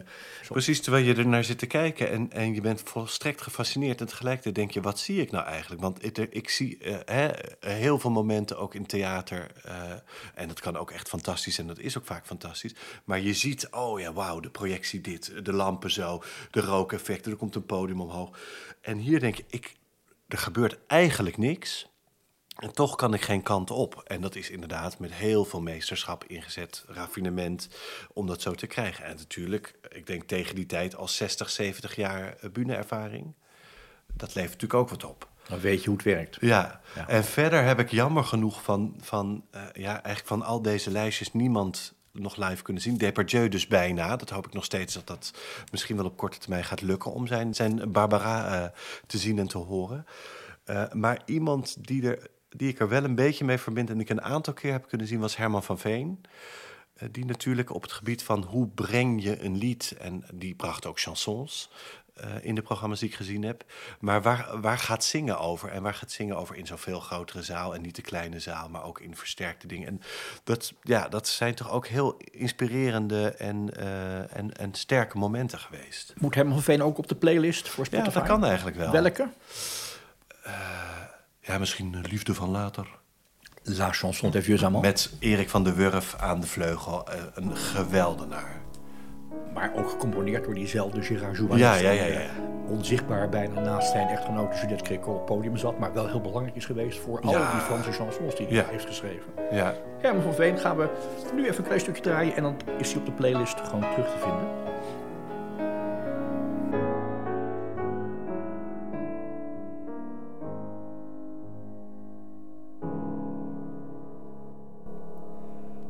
Precies, 0.48 0.80
terwijl 0.80 1.04
je 1.04 1.14
er 1.14 1.26
naar 1.26 1.44
zit 1.44 1.58
te 1.58 1.66
kijken 1.66 2.10
en, 2.10 2.32
en 2.32 2.54
je 2.54 2.60
bent 2.60 2.80
volstrekt 2.84 3.42
gefascineerd. 3.42 4.00
En 4.00 4.06
tegelijkertijd 4.06 4.54
denk 4.54 4.70
je, 4.70 4.80
wat 4.80 4.98
zie 4.98 5.20
ik 5.20 5.30
nou 5.30 5.46
eigenlijk? 5.46 5.82
Want 5.82 6.04
ik, 6.04 6.18
ik 6.18 6.48
zie 6.48 6.78
uh, 6.84 6.96
hè, 7.04 7.28
heel 7.60 7.98
veel 7.98 8.10
momenten 8.10 8.58
ook 8.58 8.74
in 8.74 8.86
theater. 8.86 9.50
Uh, 9.66 9.72
en 10.34 10.48
dat 10.48 10.60
kan 10.60 10.76
ook 10.76 10.90
echt 10.90 11.08
fantastisch 11.08 11.58
en 11.58 11.66
dat 11.66 11.78
is 11.78 11.98
ook 11.98 12.06
vaak 12.06 12.26
fantastisch. 12.26 12.74
Maar 13.04 13.20
je 13.20 13.34
ziet, 13.34 13.68
oh 13.70 14.00
ja, 14.00 14.12
wauw, 14.12 14.40
de 14.40 14.50
projectie 14.50 15.00
dit, 15.00 15.44
de 15.44 15.52
lampen 15.52 15.90
zo, 15.90 16.22
de 16.50 16.60
rookeffecten, 16.60 17.32
er 17.32 17.38
komt 17.38 17.54
een 17.54 17.66
podium 17.66 18.00
omhoog. 18.00 18.38
En 18.80 18.98
hier 18.98 19.20
denk 19.20 19.34
je, 19.34 19.44
ik, 19.48 19.74
er 20.28 20.38
gebeurt 20.38 20.78
eigenlijk 20.86 21.36
niks... 21.36 21.92
En 22.54 22.72
toch 22.72 22.94
kan 22.96 23.14
ik 23.14 23.22
geen 23.22 23.42
kant 23.42 23.70
op. 23.70 24.02
En 24.06 24.20
dat 24.20 24.34
is 24.34 24.50
inderdaad 24.50 24.98
met 24.98 25.12
heel 25.12 25.44
veel 25.44 25.60
meesterschap 25.60 26.24
ingezet, 26.24 26.84
raffinement, 26.88 27.68
om 28.12 28.26
dat 28.26 28.42
zo 28.42 28.52
te 28.52 28.66
krijgen. 28.66 29.04
En 29.04 29.16
natuurlijk, 29.16 29.74
ik 29.88 30.06
denk 30.06 30.22
tegen 30.22 30.54
die 30.54 30.66
tijd 30.66 30.96
al 30.96 31.08
60, 31.08 31.50
70 31.50 31.96
jaar 31.96 32.36
bühneervaring. 32.52 33.34
Dat 34.12 34.34
levert 34.34 34.52
natuurlijk 34.52 34.80
ook 34.80 34.88
wat 34.88 35.04
op. 35.04 35.28
Dan 35.48 35.60
weet 35.60 35.80
je 35.80 35.86
hoe 35.86 35.96
het 35.96 36.06
werkt. 36.06 36.36
Ja, 36.40 36.80
ja. 36.94 37.08
en 37.08 37.24
verder 37.24 37.64
heb 37.64 37.78
ik 37.78 37.90
jammer 37.90 38.24
genoeg 38.24 38.62
van, 38.62 38.96
van, 39.00 39.44
uh, 39.54 39.62
ja, 39.72 39.92
eigenlijk 39.92 40.26
van 40.26 40.42
al 40.42 40.62
deze 40.62 40.90
lijstjes 40.90 41.32
niemand 41.32 41.94
nog 42.12 42.36
live 42.36 42.62
kunnen 42.62 42.82
zien. 42.82 42.96
Depardieu 42.96 43.48
dus 43.48 43.66
bijna. 43.66 44.16
Dat 44.16 44.30
hoop 44.30 44.46
ik 44.46 44.52
nog 44.52 44.64
steeds 44.64 44.94
dat 44.94 45.06
dat 45.06 45.32
misschien 45.70 45.96
wel 45.96 46.04
op 46.04 46.16
korte 46.16 46.38
termijn 46.38 46.64
gaat 46.64 46.80
lukken 46.80 47.12
om 47.12 47.26
zijn, 47.26 47.54
zijn 47.54 47.92
Barbara 47.92 48.62
uh, 48.62 48.68
te 49.06 49.18
zien 49.18 49.38
en 49.38 49.48
te 49.48 49.58
horen. 49.58 50.06
Uh, 50.66 50.92
maar 50.92 51.22
iemand 51.24 51.86
die 51.86 52.08
er 52.08 52.30
die 52.56 52.68
ik 52.68 52.78
er 52.78 52.88
wel 52.88 53.04
een 53.04 53.14
beetje 53.14 53.44
mee 53.44 53.58
verbind 53.58 53.90
en 53.90 54.00
ik 54.00 54.08
een 54.08 54.22
aantal 54.22 54.52
keer 54.52 54.72
heb 54.72 54.88
kunnen 54.88 55.06
zien, 55.06 55.20
was 55.20 55.36
Herman 55.36 55.62
van 55.62 55.78
Veen. 55.78 56.20
Uh, 57.02 57.08
die 57.12 57.24
natuurlijk 57.24 57.74
op 57.74 57.82
het 57.82 57.92
gebied 57.92 58.22
van 58.22 58.42
hoe 58.42 58.68
breng 58.68 59.22
je 59.22 59.42
een 59.42 59.56
lied, 59.56 59.94
en 59.98 60.24
die 60.32 60.54
bracht 60.54 60.86
ook 60.86 61.00
chansons, 61.00 61.70
eh, 62.14 62.30
in 62.40 62.54
de 62.54 62.62
programma's 62.62 62.98
die 62.98 63.08
ik 63.08 63.14
gezien 63.14 63.42
heb. 63.42 63.64
Maar 64.00 64.22
waar, 64.22 64.60
waar 64.60 64.78
gaat 64.78 65.04
zingen 65.04 65.38
over? 65.38 65.68
En 65.68 65.82
waar 65.82 65.94
gaat 65.94 66.10
zingen 66.10 66.36
over 66.36 66.56
in 66.56 66.66
zo'n 66.66 66.78
veel 66.78 67.00
grotere 67.00 67.42
zaal 67.42 67.74
en 67.74 67.82
niet 67.82 67.96
de 67.96 68.02
kleine 68.02 68.40
zaal, 68.40 68.68
maar 68.68 68.84
ook 68.84 69.00
in 69.00 69.16
versterkte 69.16 69.66
dingen? 69.66 69.88
En 69.88 70.00
dat, 70.44 70.72
ja, 70.82 71.08
dat 71.08 71.28
zijn 71.28 71.54
toch 71.54 71.70
ook 71.70 71.86
heel 71.86 72.16
inspirerende 72.30 73.28
en, 73.28 73.76
eh, 73.76 74.36
en, 74.36 74.56
en 74.56 74.74
sterke 74.74 75.18
momenten 75.18 75.58
geweest. 75.58 76.14
Moet 76.18 76.34
Herman 76.34 76.54
van 76.54 76.62
Veen 76.62 76.82
ook 76.82 76.98
op 76.98 77.08
de 77.08 77.16
playlist 77.16 77.68
voor 77.68 77.84
Ja, 77.84 77.90
Spotify? 77.90 78.18
dat 78.18 78.28
kan 78.28 78.44
eigenlijk 78.44 78.76
wel. 78.76 78.90
Welke? 78.90 79.28
Ja, 81.46 81.58
misschien 81.58 82.04
Liefde 82.10 82.34
van 82.34 82.50
Later. 82.50 82.86
La 83.62 83.92
chanson 83.92 84.30
des 84.30 84.44
vieux 84.44 84.64
amants. 84.64 84.86
Met 84.86 85.10
Erik 85.20 85.48
van 85.48 85.64
der 85.64 85.74
Wurf 85.74 86.14
aan 86.20 86.40
de 86.40 86.46
vleugel. 86.46 87.08
eh, 87.08 87.18
een 87.34 87.56
geweldenaar. 87.56 88.60
Maar 89.54 89.72
ook 89.76 89.90
gecomponeerd 89.90 90.44
door 90.44 90.54
diezelfde 90.54 91.02
Gérard 91.02 91.36
Jouvin. 91.36 91.58
Ja, 91.58 91.74
ja, 91.74 91.90
ja, 91.90 92.04
ja. 92.04 92.20
Onzichtbaar 92.68 93.28
bijna 93.28 93.60
naast 93.60 93.90
zijn 93.90 94.08
echtgenote 94.08 94.56
Juliette 94.56 94.84
Créco 94.84 95.10
op 95.10 95.16
het 95.16 95.24
podium 95.24 95.56
zat. 95.56 95.78
Maar 95.78 95.92
wel 95.94 96.06
heel 96.08 96.20
belangrijk 96.20 96.56
is 96.56 96.64
geweest 96.64 96.98
voor 97.00 97.20
al 97.20 97.30
Ja. 97.32 97.50
die 97.52 97.60
Franse 97.60 97.92
chansons 97.92 98.36
die 98.36 98.46
hij 98.46 98.56
Ja. 98.56 98.64
heeft 98.70 98.86
geschreven. 98.86 99.32
Ja. 99.50 99.74
Herman 100.00 100.22
van 100.22 100.34
Veen 100.34 100.58
gaan 100.58 100.76
we 100.76 100.88
nu 101.34 101.44
even 101.44 101.58
een 101.58 101.64
klein 101.64 101.80
stukje 101.80 102.02
draaien. 102.02 102.36
En 102.36 102.42
dan 102.42 102.56
is 102.78 102.90
hij 102.92 103.00
op 103.00 103.06
de 103.06 103.12
playlist 103.12 103.60
gewoon 103.60 103.90
terug 103.90 104.06
te 104.12 104.18
vinden. 104.18 104.48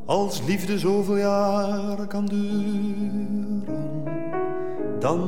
Als 0.07 0.43
liefde 0.47 0.79
zoveel 0.79 1.17
jaren 1.17 2.07
kan 2.07 2.27
duren, 2.27 3.65
dan 4.99 5.21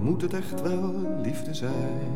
moet 0.00 0.22
het 0.22 0.34
echt 0.34 0.62
wel 0.62 0.94
liefde 1.22 1.54
zijn. 1.54 2.12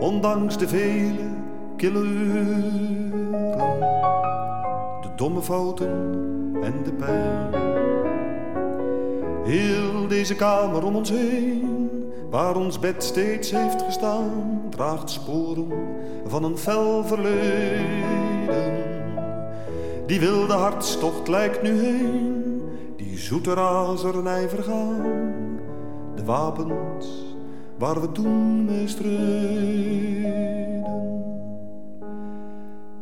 Ondanks 0.00 0.58
de 0.58 0.68
vele 0.68 1.28
kille 1.76 1.98
uren, 1.98 3.10
de 5.00 5.08
domme 5.16 5.42
fouten 5.42 6.14
en 6.62 6.82
de 6.84 6.92
pijn. 6.92 7.54
Heel 9.44 10.08
deze 10.08 10.34
kamer 10.34 10.84
om 10.84 10.96
ons 10.96 11.10
heen, 11.10 11.90
waar 12.30 12.56
ons 12.56 12.78
bed 12.78 13.04
steeds 13.04 13.50
heeft 13.50 13.82
gestaan, 13.82 14.62
draagt 14.70 15.10
sporen 15.10 15.72
van 16.26 16.44
een 16.44 16.58
fel 16.58 17.04
verleden. 17.04 18.25
Die 20.06 20.20
wilde 20.20 20.52
hartstocht 20.52 21.28
lijkt 21.28 21.62
nu 21.62 21.80
heen, 21.80 22.62
die 22.96 23.18
zoete 23.18 23.54
razernij 23.54 24.48
vergaan. 24.48 25.02
De 26.14 26.24
wapens 26.24 27.34
waar 27.78 28.00
we 28.00 28.12
toen 28.12 28.64
mee 28.64 28.88
streden. 28.88 30.24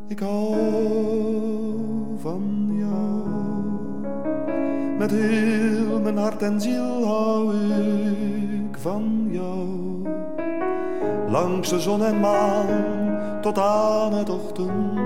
Ik 0.09 0.19
hou 0.19 0.57
van 2.21 2.67
jou, 2.79 3.23
met 4.99 5.11
heel 5.11 6.01
mijn 6.01 6.17
hart 6.17 6.43
en 6.43 6.61
ziel 6.61 7.05
hou 7.07 7.55
ik 7.55 8.79
van 8.79 9.29
jou. 9.31 9.69
Langs 11.29 11.69
de 11.69 11.81
zon 11.81 12.05
en 12.05 12.21
maan 12.21 12.85
tot 13.41 13.59
aan 13.59 14.13
het 14.13 14.31
ochtendblauw. 14.31 15.04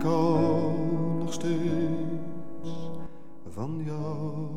Ik 0.00 0.06
nog 0.06 1.32
steeds 1.32 2.70
van 3.50 3.82
jou. 3.84 4.48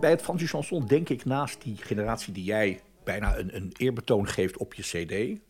Bij 0.00 0.10
het 0.10 0.22
Franse 0.22 0.46
chanson 0.46 0.86
denk 0.86 1.08
ik 1.08 1.24
naast 1.24 1.62
die 1.62 1.76
generatie 1.76 2.32
die 2.32 2.44
jij 2.44 2.80
bijna 3.04 3.38
een, 3.38 3.56
een 3.56 3.72
eerbetoon 3.76 4.28
geeft 4.28 4.56
op 4.56 4.74
je 4.74 4.82
cd. 4.82 5.40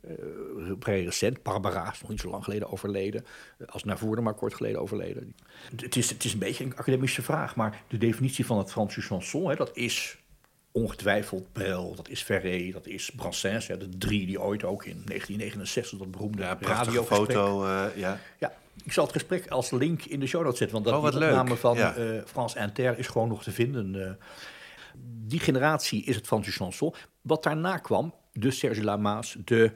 vrij 0.80 1.04
recent. 1.04 1.42
Barbara 1.42 1.92
is 1.92 2.00
nog 2.00 2.10
niet 2.10 2.20
zo 2.20 2.30
lang 2.30 2.44
geleden 2.44 2.70
overleden. 2.70 3.24
Eh, 3.58 3.66
als 3.66 3.84
Navour 3.84 4.22
maar 4.22 4.34
kort 4.34 4.54
geleden 4.54 4.80
overleden. 4.80 5.34
Het 5.76 5.96
is, 5.96 6.10
het 6.10 6.24
is 6.24 6.32
een 6.32 6.38
beetje 6.38 6.64
een 6.64 6.76
academische 6.76 7.22
vraag. 7.22 7.56
Maar 7.56 7.82
de 7.88 7.98
definitie 7.98 8.46
van 8.46 8.58
het 8.58 8.70
Franse 8.70 9.00
chanson, 9.00 9.48
hè, 9.48 9.56
dat 9.56 9.76
is 9.76 10.23
ongetwijfeld 10.78 11.52
Brel, 11.52 11.94
dat 11.94 12.08
is 12.08 12.22
Ferré, 12.22 12.70
dat 12.72 12.86
is 12.86 13.10
Brassens. 13.16 13.66
Hè, 13.66 13.78
de 13.78 13.88
drie 13.98 14.26
die 14.26 14.40
ooit 14.40 14.64
ook 14.64 14.84
in 14.84 15.02
1969 15.04 15.98
dat 15.98 16.10
beroemde 16.10 16.42
Ja, 16.42 16.54
prachtige 16.54 16.84
radiogesprek 16.84 17.36
foto. 17.36 17.64
eh, 17.64 17.84
ja. 17.96 18.20
ja, 18.38 18.52
ik 18.84 18.92
zal 18.92 19.04
het 19.04 19.12
gesprek 19.12 19.48
als 19.48 19.70
link 19.70 20.04
in 20.04 20.20
de 20.20 20.26
show 20.26 20.42
notes 20.42 20.58
zetten. 20.58 20.82
Want 20.82 20.88
dat 21.02 21.12
Oh, 21.14 21.20
leuk. 21.20 21.30
opname 21.30 21.56
van 21.56 21.76
Ja. 21.76 21.94
eh 21.94 22.20
France 22.26 22.58
Inter 22.58 22.98
is 22.98 23.06
gewoon 23.06 23.28
nog 23.28 23.42
te 23.42 23.50
vinden. 23.52 24.04
eh. 24.06 24.10
die 25.26 25.40
generatie 25.40 26.04
is 26.04 26.16
het 26.16 26.26
Franse 26.26 26.50
chanson. 26.50 26.94
Wat 27.22 27.42
daarna 27.42 27.76
kwam, 27.78 28.14
de 28.32 28.50
Serge 28.50 28.84
Lama's, 28.84 29.36
de, 29.44 29.72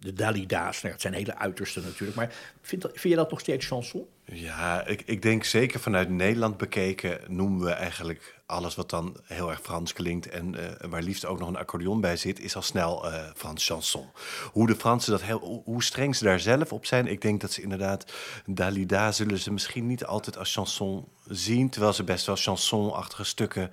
de 0.00 0.12
Dalida's. 0.14 0.74
Nou, 0.74 0.86
ja, 0.86 0.90
het 0.92 1.00
zijn 1.00 1.14
hele 1.14 1.36
uitersten 1.36 1.82
natuurlijk. 1.82 2.16
Maar 2.16 2.32
vind, 2.62 2.82
dat- 2.82 2.90
vind 2.90 3.14
je 3.14 3.20
dat 3.20 3.30
nog 3.30 3.40
steeds 3.40 3.66
chanson? 3.66 4.06
Ja, 4.32 4.86
ik, 4.86 5.02
ik 5.06 5.22
denk 5.22 5.44
zeker 5.44 5.80
vanuit 5.80 6.08
Nederland 6.08 6.56
bekeken 6.56 7.20
noemen 7.28 7.64
we 7.64 7.70
eigenlijk 7.70 8.38
alles 8.46 8.74
wat 8.74 8.90
dan 8.90 9.16
heel 9.24 9.50
erg 9.50 9.60
Frans 9.60 9.92
klinkt 9.92 10.28
en 10.28 10.54
eh, 10.80 10.90
waar 10.90 11.02
liefst 11.02 11.24
ook 11.24 11.38
nog 11.38 11.48
een 11.48 11.56
accordeon 11.56 12.00
bij 12.00 12.16
zit, 12.16 12.40
is 12.40 12.56
al 12.56 12.62
snel 12.62 13.10
eh, 13.12 13.24
Frans 13.36 13.66
chanson. 13.66 14.06
Hoe 14.52 14.66
de 14.66 14.76
Fransen 14.76 15.12
dat 15.12 15.22
heel, 15.22 15.62
hoe- 15.64 15.82
streng 15.82 16.16
ze 16.16 16.24
daar 16.24 16.40
zelf 16.40 16.72
op 16.72 16.86
zijn, 16.86 17.06
ik 17.06 17.20
denk 17.20 17.40
dat 17.40 17.52
ze 17.52 17.62
inderdaad 17.62 18.12
Dalida 18.46 19.12
zullen 19.12 19.38
ze 19.38 19.52
misschien 19.52 19.86
niet 19.86 20.04
altijd 20.04 20.38
als 20.38 20.52
chanson 20.52 21.08
zien, 21.26 21.70
terwijl 21.70 21.92
ze 21.92 22.04
best 22.04 22.26
wel 22.26 22.36
chansonachtige 22.36 23.24
stukken 23.24 23.70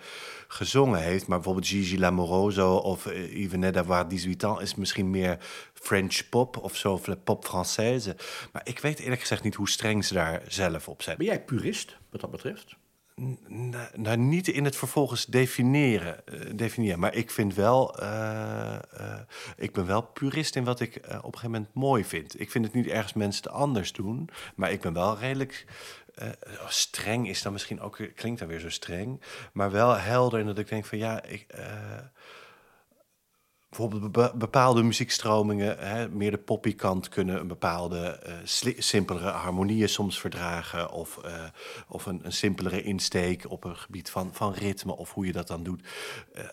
gezongen 0.47 0.99
heeft. 0.99 1.27
Maar 1.27 1.37
bijvoorbeeld 1.37 1.67
Gigi 1.67 1.99
Lamoroso 1.99 2.75
of 2.75 3.05
uh, 3.05 3.49
venait 3.49 3.73
d'avoir 3.73 4.03
18 4.03 4.41
ans 4.41 4.61
is 4.61 4.75
misschien 4.75 5.09
meer 5.09 5.37
French 5.81 6.29
pop 6.29 6.57
of 6.57 6.75
zo, 6.75 7.01
pop 7.23 7.45
française. 7.45 8.15
Maar 8.51 8.61
ik 8.63 8.79
weet 8.79 8.99
eerlijk 8.99 9.21
gezegd 9.21 9.43
niet 9.43 9.55
hoe 9.55 9.69
streng 9.69 10.05
ze 10.05 10.13
daar 10.13 10.41
zelf 10.47 10.87
op 10.87 11.01
zijn. 11.01 11.17
Ben 11.17 11.25
jij 11.25 11.43
purist 11.43 11.97
wat 12.09 12.21
dat 12.21 12.31
betreft? 12.31 12.75
Nou, 13.47 13.87
nou, 13.95 14.17
niet 14.17 14.47
in 14.47 14.65
het 14.65 14.75
vervolgens 14.75 15.25
definiëren, 15.25 16.25
eh, 16.27 16.39
definiëren. 16.55 16.99
Maar 16.99 17.15
ik 17.15 17.31
vind 17.31 17.55
wel, 17.55 17.99
eh, 17.99 18.75
eh, 18.75 19.19
ik 19.55 19.73
ben 19.73 19.85
wel 19.85 20.01
purist 20.01 20.55
in 20.55 20.63
wat 20.63 20.79
ik 20.79 20.95
op 20.95 21.11
een 21.11 21.19
gegeven 21.19 21.51
moment 21.51 21.73
mooi 21.73 22.05
vind. 22.05 22.39
Ik 22.39 22.51
vind 22.51 22.65
het 22.65 22.73
niet 22.73 22.87
ergens 22.87 23.13
mensen 23.13 23.43
het 23.43 23.51
anders 23.51 23.93
doen, 23.93 24.29
maar 24.55 24.71
ik 24.71 24.81
ben 24.81 24.93
wel 24.93 25.17
redelijk 25.17 25.65
oh, 26.61 26.67
streng 26.67 27.27
is 27.27 27.41
dan 27.41 27.51
misschien 27.51 27.79
ook 27.79 27.99
klinkt 28.15 28.39
dan 28.39 28.47
weer 28.47 28.59
zo 28.59 28.69
streng, 28.69 29.21
maar 29.53 29.71
wel 29.71 29.97
helder 29.97 30.39
in 30.39 30.45
dat 30.45 30.57
ik 30.57 30.69
denk 30.69 30.85
van 30.85 30.97
ja, 30.97 31.23
ik. 31.23 31.45
Bijvoorbeeld 33.77 34.11
be- 34.11 34.37
bepaalde 34.37 34.83
muziekstromingen, 34.83 35.77
hè, 35.79 36.09
meer 36.09 36.31
de 36.31 36.37
poppy 36.37 36.75
kant, 36.75 37.09
kunnen 37.09 37.39
een 37.39 37.47
bepaalde 37.47 38.19
sli- 38.43 38.81
simpelere 38.81 39.29
harmonieën 39.29 39.89
soms 39.89 40.19
verdragen. 40.19 40.91
Of, 40.91 41.17
eh, 41.17 41.43
of 41.87 42.05
een, 42.05 42.19
een 42.23 42.33
simpelere 42.33 42.83
insteek 42.83 43.45
op 43.49 43.63
een 43.63 43.77
gebied 43.77 44.09
van, 44.09 44.29
van 44.33 44.53
ritme, 44.53 44.97
of 44.97 45.13
hoe 45.13 45.25
je 45.25 45.31
dat 45.31 45.47
dan 45.47 45.63
doet. 45.63 45.87
Eh, 46.33 46.43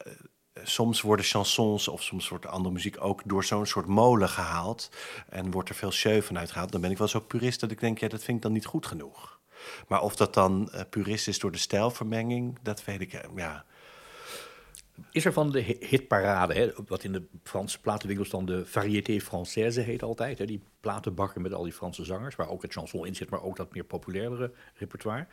soms 0.62 1.00
worden 1.00 1.24
chansons 1.24 1.88
of 1.88 2.02
soms 2.02 2.28
wordt 2.28 2.46
andere 2.46 2.74
muziek 2.74 3.04
ook 3.04 3.22
door 3.24 3.44
zo'n 3.44 3.66
soort 3.66 3.86
molen 3.86 4.28
gehaald. 4.28 4.90
En 5.28 5.50
wordt 5.50 5.68
er 5.68 5.74
veel 5.74 5.92
show 5.92 6.22
van 6.22 6.38
uitgehaald. 6.38 6.72
Dan 6.72 6.80
ben 6.80 6.90
ik 6.90 6.98
wel 6.98 7.08
zo 7.08 7.20
purist 7.20 7.60
dat 7.60 7.70
ik 7.70 7.80
denk, 7.80 7.98
ja, 7.98 8.08
dat 8.08 8.22
vind 8.24 8.36
ik 8.36 8.42
dan 8.42 8.52
niet 8.52 8.66
goed 8.66 8.86
genoeg. 8.86 9.40
Maar 9.88 10.02
of 10.02 10.16
dat 10.16 10.34
dan 10.34 10.70
purist 10.90 11.28
is 11.28 11.38
door 11.38 11.52
de 11.52 11.58
stijlvermenging, 11.58 12.58
dat 12.62 12.84
weet 12.84 13.00
ik, 13.00 13.26
ja... 13.36 13.64
Is 15.10 15.24
er 15.24 15.32
van 15.32 15.50
de 15.50 15.60
hi- 15.60 15.86
hitparade, 15.86 16.54
hè, 16.54 16.70
wat 16.86 17.04
in 17.04 17.12
de 17.12 17.22
Franse 17.42 17.80
platenwinkels 17.80 18.30
dan 18.30 18.46
de 18.46 18.66
Variété 18.66 19.20
Française 19.20 19.80
heet 19.80 20.02
altijd. 20.02 20.38
Hè, 20.38 20.46
die 20.46 20.62
platenbakken 20.80 21.42
met 21.42 21.52
al 21.52 21.62
die 21.62 21.72
Franse 21.72 22.04
zangers, 22.04 22.36
waar 22.36 22.48
ook 22.48 22.62
het 22.62 22.72
chanson 22.72 23.06
in 23.06 23.14
zit, 23.14 23.30
maar 23.30 23.42
ook 23.42 23.56
dat 23.56 23.74
meer 23.74 23.84
populairdere 23.84 24.52
repertoire. 24.74 25.26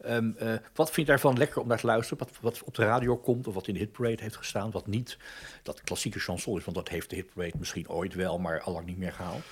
Ehm, 0.00 0.30
eh, 0.36 0.54
wat 0.74 0.90
vind 0.90 1.06
je 1.06 1.12
daarvan 1.12 1.38
lekker 1.38 1.60
om 1.60 1.68
naar 1.68 1.78
te 1.78 1.86
luisteren? 1.86 2.26
Wat, 2.26 2.38
wat 2.40 2.62
op 2.62 2.74
de 2.74 2.84
radio 2.84 3.16
komt 3.16 3.46
of 3.46 3.54
wat 3.54 3.66
in 3.68 3.74
de 3.74 3.80
hitparade 3.80 4.22
heeft 4.22 4.36
gestaan, 4.36 4.70
wat 4.70 4.86
niet 4.86 5.18
dat 5.62 5.80
klassieke 5.80 6.18
chanson 6.18 6.58
is, 6.58 6.64
want 6.64 6.76
dat 6.76 6.88
heeft 6.88 7.10
de 7.10 7.16
hitparade 7.16 7.58
misschien 7.58 7.88
ooit 7.88 8.14
wel, 8.14 8.38
maar 8.38 8.60
allang 8.60 8.86
niet 8.86 8.98
meer 8.98 9.12
gehaald. 9.12 9.42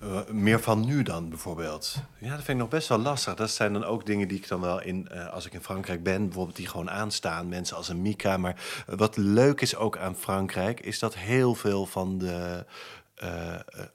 Eh, 0.00 0.26
meer 0.30 0.60
van 0.60 0.84
nu 0.84 1.02
dan 1.02 1.28
bijvoorbeeld? 1.28 1.96
Ja, 2.18 2.28
dat 2.28 2.36
vind 2.36 2.48
ik 2.48 2.56
nog 2.56 2.68
best 2.68 2.88
wel 2.88 2.98
lastig. 2.98 3.34
Dat 3.34 3.50
zijn 3.50 3.72
dan 3.72 3.84
ook 3.84 4.06
dingen 4.06 4.28
die 4.28 4.38
ik 4.38 4.48
dan 4.48 4.60
wel 4.60 4.82
in, 4.82 5.08
eh, 5.08 5.32
als 5.32 5.46
ik 5.46 5.52
in 5.52 5.62
Frankrijk 5.62 6.02
ben, 6.02 6.24
bijvoorbeeld 6.24 6.56
die 6.56 6.66
gewoon 6.66 6.90
aanstaan. 6.90 7.48
Mensen 7.48 7.76
als 7.76 7.88
een 7.88 8.02
Mika. 8.02 8.36
Maar 8.36 8.84
eh, 8.86 8.96
wat 8.96 9.16
leuk 9.16 9.60
is 9.60 9.76
ook 9.76 9.98
aan 9.98 10.16
Frankrijk, 10.16 10.80
is 10.80 10.98
dat 10.98 11.14
heel 11.14 11.54
veel 11.54 11.86
van 11.86 12.18
de 12.18 12.64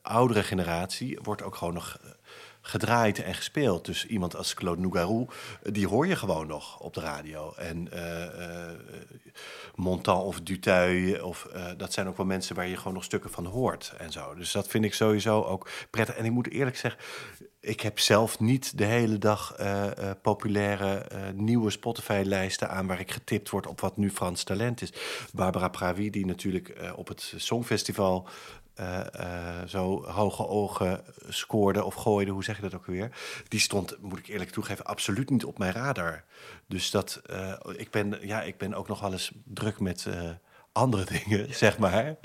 oudere 0.02 0.44
generatie 0.44 1.20
wordt 1.22 1.44
ook 1.44 1.56
gewoon 1.56 1.74
nog 1.74 2.00
gedraaid 2.68 3.24
en 3.24 3.36
gespeeld. 3.36 3.86
Dus 3.86 4.06
iemand 4.06 4.36
als 4.36 4.54
Claude 4.54 4.82
Nougaro, 4.82 5.28
eh, 5.64 5.74
die 5.74 5.88
hoor 5.88 6.08
je 6.08 6.16
gewoon 6.16 6.48
nog 6.48 6.80
op 6.80 6.94
de 6.94 7.00
radio. 7.00 7.54
En 7.54 7.92
eh, 7.92 8.70
eh, 8.70 8.78
Montand 9.76 10.24
of 10.24 10.42
Duteuil. 10.42 11.26
Of, 11.26 11.48
dat 11.78 11.94
zijn 11.94 12.08
ook 12.08 12.18
wel 12.18 12.26
mensen 12.26 12.56
waar 12.56 12.68
je 12.68 12.78
gewoon 12.78 12.94
nog 12.94 13.04
stukken 13.04 13.30
van 13.30 13.46
hoort 13.46 13.94
en 13.98 14.12
zo. 14.12 14.36
Dus 14.36 14.52
dat 14.52 14.68
vind 14.68 14.86
ik 14.86 14.94
sowieso 14.94 15.44
ook 15.44 15.70
prettig. 15.90 16.16
En 16.16 16.26
ik 16.26 16.32
moet 16.32 16.50
eerlijk 16.50 16.78
zeggen, 16.78 17.02
ik 17.60 17.82
heb 17.82 18.00
zelf 18.00 18.40
niet 18.40 18.78
de 18.78 18.84
hele 18.84 19.18
dag 19.18 19.56
populaire 20.22 21.06
nieuwe 21.34 21.70
Spotify-lijsten 21.70 22.70
aan 22.70 22.88
waar 22.88 23.00
ik 23.00 23.12
getipt 23.12 23.50
word 23.50 23.68
op 23.68 23.82
wat 23.82 23.98
nu 23.98 24.12
Frans 24.12 24.44
talent 24.44 24.82
is. 24.82 24.94
Barbara 25.34 25.68
Pravi, 25.68 26.10
die 26.10 26.26
natuurlijk 26.26 26.94
op 26.96 27.08
het 27.08 27.34
Songfestival 27.36 28.28
eh, 28.76 29.14
eh, 29.14 29.68
zo 29.68 30.04
hoge 30.04 30.48
ogen 30.48 31.04
scoorde 31.28 31.84
of 31.84 31.94
gooide, 31.94 32.32
hoe 32.32 32.44
zeg 32.44 32.56
je 32.56 32.62
dat 32.62 32.76
ook 32.76 32.86
weer? 32.86 33.18
Die 33.48 33.60
stond, 33.60 34.02
moet 34.02 34.20
ik 34.20 34.28
eerlijk 34.28 34.50
toegeven, 34.50 34.86
absoluut 34.86 35.30
niet 35.30 35.46
op 35.46 35.58
mijn 35.58 35.74
radar. 35.74 36.24
Dus 36.68 36.92
dat, 36.92 37.22
eh, 37.26 37.54
ik, 37.76 37.92
ben, 37.92 38.18
ja, 38.22 38.42
ik 38.42 38.58
ben 38.58 38.74
ook 38.74 38.88
nog 38.88 39.00
wel 39.00 39.12
eens 39.12 39.32
druk 39.44 39.80
met 39.80 40.08
andere 40.72 41.06
dingen, 41.24 41.56
zeg 41.56 41.78
maar. 41.78 42.16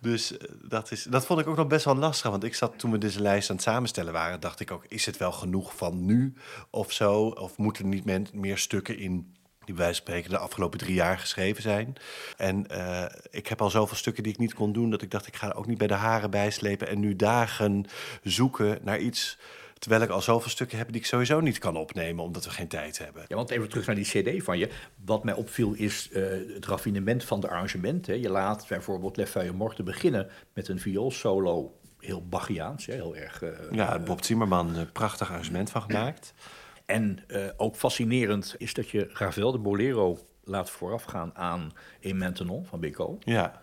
Dus 0.00 0.34
dat, 0.62 0.90
is, 0.90 1.02
dat 1.02 1.26
vond 1.26 1.40
ik 1.40 1.46
ook 1.46 1.56
nog 1.56 1.66
best 1.66 1.84
wel 1.84 1.96
lastig. 1.96 2.30
Want 2.30 2.44
ik 2.44 2.54
zat 2.54 2.78
toen 2.78 2.90
we 2.90 2.98
deze 2.98 3.22
lijst 3.22 3.50
aan 3.50 3.56
het 3.56 3.64
samenstellen 3.64 4.12
waren, 4.12 4.40
dacht 4.40 4.60
ik 4.60 4.70
ook: 4.70 4.84
is 4.88 5.06
het 5.06 5.16
wel 5.16 5.32
genoeg 5.32 5.76
van 5.76 6.04
nu 6.04 6.34
of 6.70 6.92
zo? 6.92 7.26
Of 7.26 7.56
moeten 7.56 7.84
er 7.84 7.90
niet 7.90 8.32
meer 8.32 8.58
stukken 8.58 8.98
in 8.98 9.34
die 9.64 9.74
bij 9.74 9.84
wijze 9.84 10.02
van 10.02 10.06
spreken 10.06 10.30
de 10.30 10.38
afgelopen 10.38 10.78
drie 10.78 10.94
jaar 10.94 11.18
geschreven 11.18 11.62
zijn? 11.62 11.94
En 12.36 12.66
eh, 12.66 13.04
ik 13.30 13.46
heb 13.46 13.62
al 13.62 13.70
zoveel 13.70 13.96
stukken 13.96 14.22
die 14.22 14.32
ik 14.32 14.38
niet 14.38 14.54
kon 14.54 14.72
doen, 14.72 14.90
dat 14.90 15.02
ik 15.02 15.10
dacht: 15.10 15.26
ik 15.26 15.36
ga 15.36 15.48
er 15.48 15.56
ook 15.56 15.66
niet 15.66 15.78
bij 15.78 15.86
de 15.86 15.94
haren 15.94 16.30
bijslepen 16.30 16.88
en 16.88 17.00
nu 17.00 17.16
dagen 17.16 17.84
zoeken 18.22 18.78
naar 18.82 18.98
iets. 18.98 19.38
Terwijl 19.78 20.02
ik 20.02 20.10
al 20.10 20.20
zoveel 20.22 20.50
stukken 20.50 20.78
heb 20.78 20.86
die 20.92 21.00
ik 21.00 21.06
sowieso 21.06 21.40
niet 21.40 21.58
kan 21.58 21.76
opnemen, 21.76 22.24
omdat 22.24 22.44
we 22.44 22.50
geen 22.50 22.68
tijd 22.68 22.98
hebben. 22.98 23.24
Ja, 23.28 23.36
want 23.36 23.50
even 23.50 23.68
terug 23.68 23.86
naar 23.86 23.94
die 23.94 24.04
cd 24.04 24.44
van 24.44 24.58
je. 24.58 24.68
Wat 25.04 25.24
mij 25.24 25.34
opviel 25.34 25.72
is 25.72 26.10
eh, 26.12 26.22
het 26.54 26.66
raffinement 26.66 27.24
van 27.24 27.40
de 27.40 27.48
arrangementen. 27.48 28.20
Je 28.20 28.28
laat 28.30 28.66
bijvoorbeeld 28.68 29.16
Les 29.16 29.30
Feuilles 29.30 29.56
Morte 29.56 29.82
beginnen 29.82 30.28
met 30.54 30.68
een 30.68 30.80
vioolsolo. 30.80 31.78
Heel 31.98 32.26
Bachiaans, 32.28 32.86
heel 32.86 33.16
erg... 33.16 33.42
eh, 33.42 33.50
Ja, 33.70 33.98
Bob 33.98 34.24
Zimmerman, 34.24 34.76
een 34.76 34.92
prachtig 34.92 35.30
arrangement 35.30 35.70
van 35.70 35.82
gemaakt. 35.82 36.34
En 36.86 37.18
eh, 37.26 37.42
ook 37.56 37.76
fascinerend 37.76 38.54
is 38.58 38.74
dat 38.74 38.90
je 38.90 39.10
Ravel 39.12 39.52
de 39.52 39.58
Bolero 39.58 40.18
laat 40.44 40.70
voorafgaan 40.70 41.30
aan 41.34 41.72
Maintenant 42.00 42.68
van 42.68 42.80
Beko. 42.80 43.16
Ja. 43.20 43.62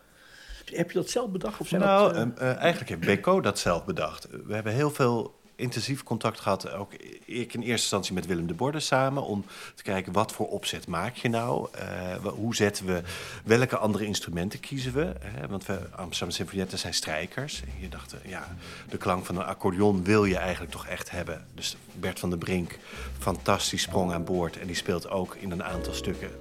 Heb 0.65 0.91
je 0.91 0.97
dat 0.97 1.09
zelf 1.09 1.29
bedacht? 1.29 1.59
Of 1.59 1.67
zijn 1.67 1.81
Nou, 1.81 2.13
dat, 2.13 2.39
eh, 2.39 2.55
eigenlijk 2.55 2.89
heeft 2.89 3.05
Beko 3.05 3.41
dat 3.41 3.59
zelf 3.59 3.85
bedacht. 3.85 4.27
We 4.45 4.53
hebben 4.53 4.73
heel 4.73 4.91
veel 4.91 5.40
intensief 5.61 6.03
contact 6.03 6.39
gehad, 6.39 6.71
ook 6.71 6.93
ik 7.25 7.53
in 7.53 7.59
eerste 7.59 7.71
instantie 7.71 8.13
met 8.13 8.25
Willem 8.25 8.47
de 8.47 8.53
Borde 8.53 8.79
samen, 8.79 9.23
om 9.23 9.45
te 9.75 9.83
kijken 9.83 10.13
wat 10.13 10.31
voor 10.31 10.47
opzet 10.47 10.87
maak 10.87 11.15
je 11.15 11.29
nou? 11.29 11.67
Eh, 11.71 12.15
hoe 12.23 12.55
zetten 12.55 12.85
we, 12.85 13.01
welke 13.43 13.77
andere 13.77 14.05
instrumenten 14.05 14.59
kiezen 14.59 14.93
we? 14.93 15.13
Want 15.49 15.65
we, 15.65 15.79
Amsterdam 15.95 16.35
Symfonietten 16.35 16.77
zijn 16.77 16.93
strijkers. 16.93 17.63
Je 17.79 17.89
dacht, 17.89 18.13
eh, 18.13 18.29
ja, 18.29 18.55
de 18.89 18.97
klank 18.97 19.25
van 19.25 19.35
een 19.35 19.45
accordeon 19.45 20.03
wil 20.03 20.25
je 20.25 20.37
eigenlijk 20.37 20.71
toch 20.71 20.87
echt 20.87 21.11
hebben. 21.11 21.45
Dus 21.55 21.75
Bert 21.93 22.19
van 22.19 22.29
der 22.29 22.39
Brink, 22.39 22.77
fantastisch 23.19 23.81
sprong 23.81 24.11
aan 24.11 24.23
boord. 24.23 24.59
En 24.59 24.67
die 24.67 24.75
speelt 24.75 25.09
ook 25.09 25.35
in 25.35 25.51
een 25.51 25.63
aantal 25.63 25.93
stukken 25.93 26.31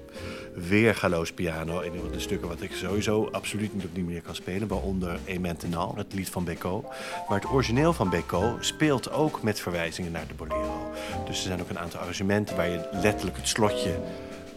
weergaloos 0.55 1.33
piano. 1.33 1.81
Een 1.81 2.01
van 2.01 2.13
de 2.13 2.21
stukken 2.21 2.49
wat 2.49 2.63
ik 2.63 2.73
sowieso 2.73 3.29
absoluut 3.33 3.75
niet 3.75 3.97
manier 3.97 4.23
kan 4.23 4.35
spelen. 4.35 4.69
Waaronder 4.69 5.19
E 5.25 5.39
Maintenant, 5.39 5.97
het 5.97 6.15
lied 6.15 6.29
van 6.29 6.45
Beko. 6.45 6.85
Maar 7.29 7.41
het 7.41 7.51
origineel 7.51 7.93
van 7.93 8.11
Beko 8.11 8.57
speelt 8.61 9.13
ook 9.13 9.43
met 9.43 9.61
verwijzingen 9.61 10.13
naar 10.13 10.27
de 10.27 10.35
bolero. 10.35 10.91
Dus 11.27 11.39
er 11.39 11.47
zijn 11.47 11.61
ook 11.61 11.71
een 11.71 11.79
aantal 11.79 12.01
arrangementen 12.01 12.57
waar 12.57 12.69
je 12.69 12.89
letterlijk 12.93 13.37
het 13.37 13.49
slotje 13.49 13.99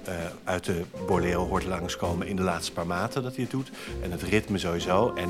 eh, 0.08 0.16
uit 0.44 0.66
de 0.66 0.84
bolero 1.08 1.48
hoort 1.48 1.66
langskomen 1.66 2.28
in 2.28 2.36
de 2.36 2.42
laatste 2.42 2.72
paar 2.72 2.88
maten 2.88 3.24
dat 3.24 3.36
hij 3.36 3.44
het 3.44 3.52
doet. 3.52 3.72
En 4.02 4.12
het 4.12 4.22
ritme 4.22 4.58
sowieso. 4.58 5.13
En 5.16 5.30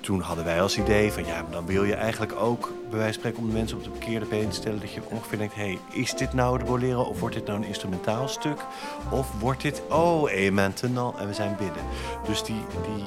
toen 0.00 0.20
hadden 0.20 0.44
wij 0.44 0.62
als 0.62 0.78
idee 0.78 1.12
van 1.12 1.26
ja, 1.26 1.42
maar 1.42 1.50
dan 1.50 1.66
wil 1.66 1.84
je 1.84 1.94
eigenlijk 1.94 2.32
ook 2.32 2.72
bij 2.90 2.98
wijze 2.98 3.12
van 3.12 3.12
spreken 3.12 3.38
om 3.38 3.46
de 3.46 3.52
mensen 3.52 3.76
op 3.76 3.84
de 3.84 3.90
verkeerde 3.90 4.26
been 4.26 4.48
te 4.48 4.54
stellen. 4.54 4.80
Dat 4.80 4.92
je 4.92 5.00
ongeveer 5.08 5.38
denkt, 5.38 5.54
hey, 5.54 5.78
is 5.92 6.14
dit 6.14 6.32
nou 6.32 6.58
de 6.58 6.64
bolero 6.64 7.02
of 7.02 7.20
wordt 7.20 7.34
dit 7.34 7.46
nou 7.46 7.58
een 7.58 7.66
instrumentaal 7.66 8.28
stuk? 8.28 8.60
Of 9.10 9.40
wordt 9.40 9.62
dit, 9.62 9.82
oh, 9.88 10.32
et 10.32 10.52
maintenant, 10.52 11.18
en 11.18 11.26
we 11.26 11.34
zijn 11.34 11.56
binnen. 11.56 11.84
Dus 12.26 12.42
die, 12.42 12.62
die 12.86 13.04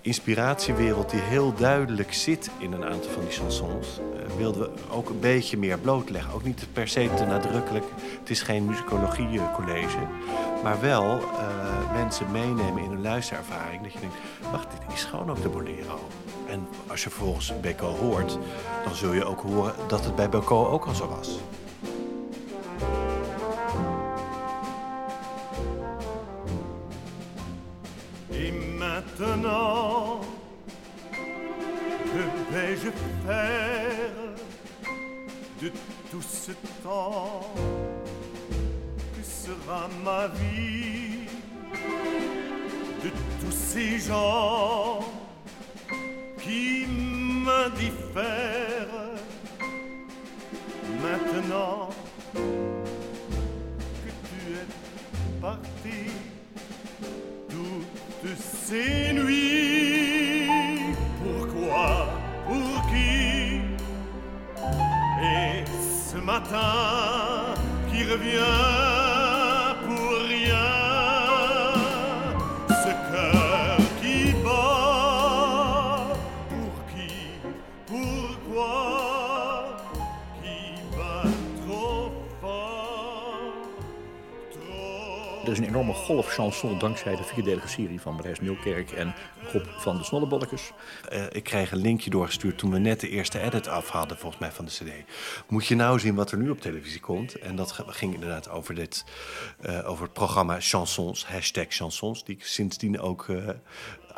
inspiratiewereld 0.00 1.10
die 1.10 1.20
heel 1.20 1.54
duidelijk 1.54 2.12
zit 2.12 2.50
in 2.58 2.72
een 2.72 2.84
aantal 2.84 3.10
van 3.10 3.22
die 3.22 3.32
chansons, 3.32 3.86
eh, 3.98 4.36
wilden 4.36 4.60
we 4.60 4.70
ook 4.90 5.08
een 5.08 5.20
beetje 5.20 5.56
meer 5.56 5.78
blootleggen. 5.78 6.34
Ook 6.34 6.44
niet 6.44 6.66
per 6.72 6.88
se 6.88 7.10
te 7.16 7.24
nadrukkelijk. 7.24 7.84
Het 8.20 8.30
is 8.30 8.42
geen 8.42 8.64
musicologie-college, 8.64 9.98
maar 10.62 10.80
wel 10.80 11.20
eh, 11.20 11.92
mensen 11.92 12.30
meenemen 12.30 12.82
in 12.82 12.90
hun 12.90 13.02
luisterervaring. 13.02 13.82
Dat 13.82 13.92
je 13.92 14.00
denkt, 14.00 14.16
wacht, 14.50 14.70
dit 14.70 14.96
is 14.96 15.04
gewoon 15.04 15.30
ook 15.30 15.42
de 15.42 15.48
bolero. 15.48 16.08
En 16.46 16.68
als 16.86 17.02
je 17.02 17.10
vervolgens 17.10 17.52
Beko 17.60 17.96
hoort, 17.96 18.38
dan 18.84 18.94
zul 18.94 19.12
je 19.12 19.24
ook 19.24 19.40
horen 19.40 19.74
dat 19.86 20.04
het 20.04 20.16
bij 20.16 20.28
Beko 20.28 20.66
ook 20.66 20.84
al 20.84 20.94
zo 20.94 21.08
was. 21.08 21.38
Maintenant, 28.98 30.20
que 32.12 32.22
vais-je 32.52 32.90
faire 33.26 34.34
de 35.62 35.68
tout 36.10 36.22
ce 36.22 36.52
temps 36.82 37.54
Que 39.14 39.22
sera 39.22 39.88
ma 40.04 40.26
vie 40.28 41.26
de 43.04 43.10
tous 43.40 43.52
ces 43.52 43.98
gens 43.98 45.00
qui 46.40 46.86
m'indiffèrent 47.44 48.88
Maintenant 51.02 51.90
que 54.04 54.10
tu 54.28 54.38
es 54.54 54.66
parti? 55.40 56.27
Ces 58.68 59.12
nuits. 59.14 60.94
Pourquoi 61.22 62.08
Pour 62.46 62.86
qui? 62.90 63.60
Et 65.22 65.64
ce 66.10 66.18
matin 66.18 67.54
qui 67.90 68.04
revient 68.04 68.97
Er 85.48 85.54
is 85.54 85.60
een 85.60 85.68
enorme 85.68 85.92
golf 85.92 86.26
chanson 86.26 86.78
dankzij 86.78 87.16
de 87.16 87.22
vierdelige 87.22 87.68
serie 87.68 88.00
van 88.00 88.16
Brijs 88.16 88.40
Nieuwkerk 88.40 88.90
en 88.90 89.14
Rob 89.52 89.64
van 89.76 89.96
de 89.96 90.04
Snollebollekes. 90.04 90.72
Eh, 91.08 91.22
ik 91.30 91.44
kreeg 91.44 91.72
een 91.72 91.78
linkje 91.78 92.10
doorgestuurd 92.10 92.58
toen 92.58 92.70
we 92.70 92.78
net 92.78 93.00
de 93.00 93.08
eerste 93.08 93.40
edit 93.40 93.68
af 93.68 93.88
hadden, 93.88 94.18
volgens 94.18 94.40
mij, 94.40 94.50
van 94.52 94.64
de 94.64 94.70
CD. 94.70 94.90
Moet 95.48 95.66
je 95.66 95.74
nou 95.74 95.98
zien 95.98 96.14
wat 96.14 96.30
er 96.30 96.38
nu 96.38 96.50
op 96.50 96.60
televisie 96.60 97.00
komt? 97.00 97.34
En 97.34 97.56
dat 97.56 97.72
ging 97.86 98.14
inderdaad 98.14 98.50
over, 98.50 98.74
dit, 98.74 99.04
eh, 99.60 99.90
over 99.90 100.04
het 100.04 100.12
programma 100.12 100.56
Chansons, 100.60 101.26
hashtag 101.26 101.66
Chansons, 101.68 102.24
die 102.24 102.36
ik 102.36 102.44
sindsdien 102.44 103.00
ook 103.00 103.28
eh, 103.28 103.48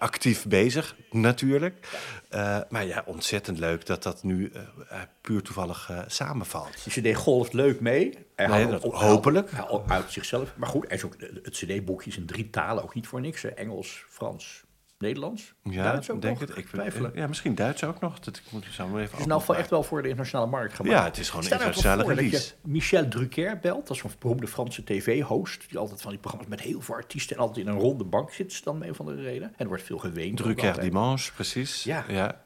actief 0.00 0.46
bezig, 0.46 0.96
natuurlijk. 1.10 1.88
Eh, 2.28 2.58
maar 2.68 2.86
ja, 2.86 3.02
ontzettend 3.06 3.58
leuk 3.58 3.86
dat 3.86 4.02
dat 4.02 4.22
nu 4.22 4.50
eh, 4.54 4.60
eh, 4.90 5.00
puur 5.20 5.42
toevallig 5.42 5.90
samenvalt. 6.06 6.84
Die 6.84 7.12
cd 7.12 7.16
golft 7.16 7.52
leuk 7.52 7.80
mee. 7.80 8.18
Nee, 8.36 8.66
dat- 8.66 8.82
hopelijk. 8.82 9.50
uit 9.86 10.10
zichzelf. 10.12 10.52
Maar 10.56 10.68
goed, 10.68 10.86
hij 10.88 10.96
is 10.96 11.04
ook, 11.04 11.16
het 11.42 11.52
cd-boekje 11.54 12.10
is 12.10 12.16
in 12.16 12.26
drie 12.26 12.50
talen 12.50 12.82
ook 12.82 12.94
niet 12.94 13.06
voor 13.06 13.20
niks. 13.20 13.42
Hè. 13.42 13.48
Engels, 13.48 14.04
Frans, 14.08 14.64
Nederlands, 15.00 15.54
Ja, 15.62 15.82
Duits 15.82 16.10
ook 16.10 16.22
denk 16.22 16.40
nog. 16.40 16.48
het. 16.48 16.58
Ik 16.58 16.66
twijfelen. 16.66 17.12
Ja, 17.14 17.26
misschien 17.26 17.54
Duits 17.54 17.84
ook 17.84 18.00
nog. 18.00 18.18
Dat, 18.18 18.36
ik 18.36 18.42
moet 18.50 18.66
zo 18.70 18.88
maar 18.88 19.00
even 19.00 19.10
Het 19.10 19.20
is 19.20 19.26
nou 19.26 19.42
wel 19.46 19.56
echt 19.56 19.70
wel 19.70 19.82
voor 19.82 20.02
de 20.02 20.08
internationale 20.08 20.50
markt 20.50 20.74
gemaakt. 20.74 20.96
Ja, 20.96 21.04
het 21.04 21.18
is 21.18 21.28
gewoon 21.30 21.44
een 21.44 21.50
nou 21.50 21.60
internationale 21.62 22.04
voor 22.04 22.14
release. 22.14 22.54
Michel 22.62 23.08
Drucker 23.08 23.58
belt, 23.58 23.86
dat 23.86 23.96
is 23.96 24.02
een 24.02 24.10
beroemde 24.18 24.46
Franse 24.46 24.84
tv-host, 24.84 25.68
die 25.68 25.78
altijd 25.78 26.00
van 26.00 26.10
die 26.10 26.20
programma's 26.20 26.50
met 26.50 26.60
heel 26.60 26.80
veel 26.80 26.94
artiesten 26.94 27.36
en 27.36 27.42
altijd 27.42 27.66
in 27.66 27.72
een 27.72 27.78
ronde 27.78 28.04
bank 28.04 28.32
zit, 28.32 28.64
dan 28.64 28.84
een 28.84 28.94
van 28.94 29.06
de 29.06 29.14
reden. 29.14 29.48
En 29.48 29.54
er 29.56 29.66
wordt 29.66 29.82
veel 29.82 29.98
geweend. 29.98 30.36
Drucker. 30.36 30.80
Dimanche, 30.80 31.32
precies. 31.32 31.84
Ja. 31.84 32.04
ja. 32.08 32.40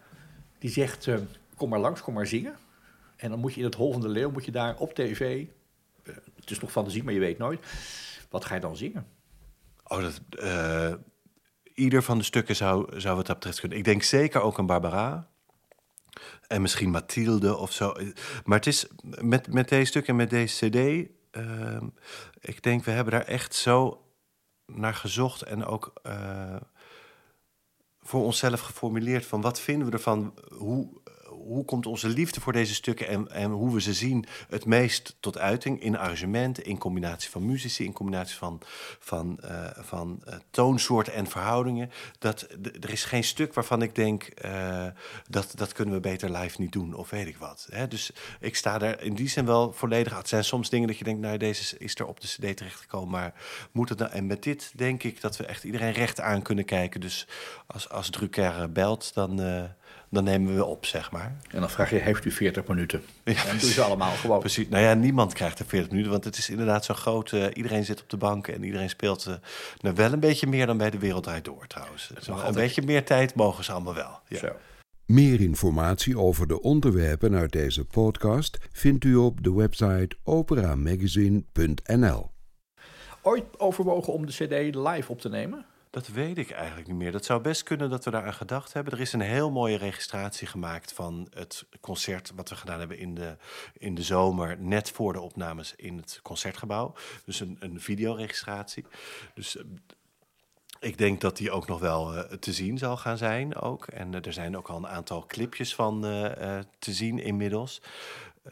Die 0.58 0.70
zegt, 0.70 1.06
eh, 1.06 1.16
kom 1.56 1.68
maar 1.68 1.80
langs, 1.80 2.00
kom 2.00 2.14
maar 2.14 2.26
zingen. 2.26 2.54
En 3.16 3.30
dan 3.30 3.38
moet 3.38 3.52
je 3.52 3.58
in 3.58 3.66
het 3.66 3.74
Hol 3.74 3.92
van 3.92 4.00
de 4.00 4.08
Leeuw, 4.08 4.30
moet 4.30 4.44
je 4.44 4.50
daar 4.50 4.76
op 4.78 4.94
tv, 4.94 5.46
eh, 6.02 6.14
het 6.40 6.50
is 6.50 6.60
nog 6.60 6.70
fantasie, 6.70 7.04
maar 7.04 7.12
je 7.12 7.20
weet 7.20 7.38
nooit, 7.38 7.60
wat 8.30 8.44
ga 8.44 8.54
je 8.54 8.60
dan 8.60 8.76
zingen? 8.76 9.06
Oh, 9.86 10.00
dat, 10.00 10.20
eh, 10.38 10.92
ieder 11.74 12.02
van 12.02 12.18
de 12.18 12.24
stukken 12.24 12.56
zou, 12.56 13.00
zou 13.00 13.16
wat 13.16 13.26
dat 13.26 13.37
betreft 13.37 13.60
kunnen. 13.60 13.78
Ik 13.78 13.84
denk 13.84 14.02
zeker 14.02 14.40
ook 14.40 14.58
aan 14.58 14.66
Barbara. 14.66 15.28
En 16.46 16.62
misschien 16.62 16.90
Mathilde 16.90 17.56
of 17.56 17.72
zo. 17.72 17.92
Maar 18.44 18.58
het 18.58 18.66
is 18.66 18.87
met, 19.20 19.52
met 19.52 19.68
deze 19.68 19.85
stukken 19.85 20.10
en 20.10 20.18
met 20.18 20.31
deze 20.31 20.68
cd... 20.68 21.08
ehm, 21.31 21.87
ik 22.40 22.62
denk, 22.62 22.85
we 22.85 22.90
hebben 22.90 23.12
daar 23.12 23.25
echt 23.25 23.54
zo 23.54 24.04
naar 24.66 24.94
gezocht 24.94 25.42
en 25.42 25.64
ook 25.64 25.92
eh, 26.02 26.56
voor 28.00 28.25
onszelf 28.25 28.60
geformuleerd 28.60 29.27
van 29.27 29.40
wat 29.40 29.60
vinden 29.60 29.87
we 29.87 29.92
ervan, 29.92 30.35
hoe, 30.52 30.88
hoe 31.46 31.64
komt 31.64 31.86
onze 31.86 32.08
liefde 32.08 32.40
voor 32.40 32.52
deze 32.52 32.74
stukken 32.74 33.08
en, 33.08 33.30
en 33.30 33.50
hoe 33.50 33.74
we 33.74 33.80
ze 33.80 33.94
zien 33.94 34.26
het 34.48 34.64
meest 34.64 35.16
tot 35.20 35.38
uiting 35.38 35.82
in 35.82 35.96
arrangementen, 35.96 36.64
in 36.64 36.78
combinatie 36.78 37.30
van 37.30 37.46
muzici, 37.46 37.84
in 37.84 37.92
combinatie 37.92 38.36
van, 38.36 38.60
van, 38.98 39.38
uh, 39.44 39.66
van 39.74 40.22
uh, 40.28 40.34
toonsoorten 40.50 41.12
en 41.12 41.26
verhoudingen. 41.26 41.90
Dat, 42.18 42.46
er 42.80 42.90
is 42.90 43.04
geen 43.04 43.24
stuk 43.24 43.54
waarvan 43.54 43.82
ik 43.82 43.94
denk 43.94 44.28
uh, 44.44 44.86
dat 45.28 45.52
dat 45.54 45.72
kunnen 45.72 45.94
we 45.94 46.00
beter 46.00 46.30
live 46.30 46.60
niet 46.60 46.72
doen 46.72 46.94
of 46.94 47.10
weet 47.10 47.26
ik 47.26 47.36
wat. 47.36 47.66
Hè? 47.70 47.88
Dus 47.88 48.10
ik 48.40 48.56
sta 48.56 48.78
daar 48.78 49.02
in 49.02 49.14
die 49.14 49.28
zin 49.28 49.46
wel 49.46 49.72
volledig. 49.72 50.16
Het 50.16 50.28
zijn 50.28 50.44
soms 50.44 50.70
dingen 50.70 50.88
dat 50.88 50.98
je 50.98 51.04
denkt, 51.04 51.20
nou 51.20 51.36
deze 51.36 51.78
is 51.78 51.94
er 51.94 52.06
op 52.06 52.20
de 52.20 52.26
CD 52.26 52.56
terechtgekomen, 52.56 53.10
maar 53.10 53.34
moet 53.72 53.88
het 53.88 53.98
nou? 53.98 54.10
En 54.10 54.26
met 54.26 54.42
dit 54.42 54.72
denk 54.74 55.02
ik 55.02 55.20
dat 55.20 55.36
we 55.36 55.46
echt 55.46 55.64
iedereen 55.64 55.92
recht 55.92 56.20
aan 56.20 56.42
kunnen 56.42 56.64
kijken. 56.64 57.00
Dus 57.00 57.26
als, 57.66 57.88
als 57.88 58.10
Drucker 58.10 58.72
belt, 58.72 59.14
dan 59.14 59.40
dan 60.15 60.25
nemen 60.25 60.56
we 60.56 60.65
op, 60.65 60.87
zeg 60.87 61.10
maar. 61.10 61.37
En 61.50 61.60
dan 61.60 61.71
vraag 61.71 61.90
je, 61.90 61.96
heeft 61.96 62.25
u 62.25 62.31
40 62.31 62.67
minuten? 62.67 63.02
Ja, 63.25 63.46
en 63.46 63.58
doen 63.58 63.71
ze 63.71 63.83
allemaal 63.83 64.10
gewoon. 64.10 64.40
Precies. 64.40 64.69
Nou 64.69 64.85
ja, 64.85 64.94
niemand 64.94 65.33
krijgt 65.33 65.58
er 65.58 65.67
40 65.67 65.90
minuten, 65.90 66.12
want 66.12 66.25
het 66.25 66.37
is 66.37 66.50
inderdaad 66.50 66.85
zo 66.85 66.94
groot. 66.94 67.33
Uh, 67.33 67.46
iedereen 67.52 67.85
zit 67.85 68.02
op 68.02 68.10
de 68.10 68.17
bank 68.17 68.48
en 68.48 68.65
iedereen 68.65 68.90
speelt 68.90 69.27
uh, 69.29 69.35
nou 69.81 69.94
wel 69.94 70.12
een 70.12 70.21
beetje 70.21 70.46
meer 70.46 70.67
dan 70.67 70.77
bij 70.77 70.90
de 70.90 70.98
Wereld 70.98 71.23
Draait 71.23 71.44
Door 71.44 71.67
trouwens. 71.67 72.10
Zo, 72.21 72.40
een 72.44 72.54
beetje 72.54 72.83
meer 72.83 73.04
tijd 73.04 73.35
mogen 73.35 73.65
ze 73.65 73.73
allemaal 73.73 73.94
wel. 73.94 74.21
Ja. 74.29 74.38
Zo. 74.38 74.48
Meer 75.06 75.40
informatie 75.40 76.19
over 76.19 76.46
de 76.46 76.60
onderwerpen 76.60 77.35
uit 77.35 77.52
deze 77.52 77.85
podcast 77.85 78.58
vindt 78.73 79.04
u 79.04 79.15
op 79.15 79.42
de 79.42 79.52
website 79.52 80.17
operamagazine.nl. 80.23 82.31
Ooit 83.23 83.44
overwogen 83.58 84.12
om 84.12 84.27
de 84.27 84.33
CD 84.33 84.75
live 84.75 85.12
op 85.12 85.21
te 85.21 85.29
nemen? 85.29 85.67
Dat 85.94 86.08
weet 86.08 86.38
ik 86.38 86.50
eigenlijk 86.50 86.88
niet 86.88 86.96
meer. 86.96 87.12
Dat 87.12 87.24
zou 87.24 87.40
best 87.40 87.62
kunnen 87.62 87.90
dat 87.90 88.04
we 88.04 88.10
daar 88.10 88.24
aan 88.24 88.34
gedacht 88.34 88.72
hebben. 88.72 88.92
Er 88.92 89.00
is 89.00 89.12
een 89.12 89.20
heel 89.20 89.50
mooie 89.50 89.76
registratie 89.76 90.46
gemaakt 90.46 90.92
van 90.92 91.28
het 91.34 91.66
concert 91.80 92.32
wat 92.34 92.48
we 92.48 92.54
gedaan 92.54 92.78
hebben 92.78 92.98
in 92.98 93.14
de, 93.14 93.36
in 93.72 93.94
de 93.94 94.02
zomer, 94.02 94.58
net 94.58 94.90
voor 94.90 95.12
de 95.12 95.20
opnames 95.20 95.74
in 95.76 95.96
het 95.96 96.20
concertgebouw. 96.22 96.94
Dus 97.24 97.40
een, 97.40 97.56
een 97.60 97.80
videoregistratie. 97.80 98.84
Dus 99.34 99.56
eh, 99.56 99.64
ik 100.80 100.98
denk 100.98 101.20
dat 101.20 101.36
die 101.36 101.50
ook 101.50 101.66
nog 101.66 101.80
wel 101.80 102.14
uh, 102.14 102.20
te 102.20 102.52
zien 102.52 102.78
zal 102.78 102.96
gaan 102.96 103.18
zijn 103.18 103.56
ook. 103.56 103.86
En 103.86 104.12
uh, 104.12 104.24
er 104.24 104.32
zijn 104.32 104.56
ook 104.56 104.68
al 104.68 104.76
een 104.76 104.86
aantal 104.86 105.26
clipjes 105.26 105.74
van 105.74 106.00
te 106.78 106.92
zien 106.92 107.18
inmiddels. 107.18 107.82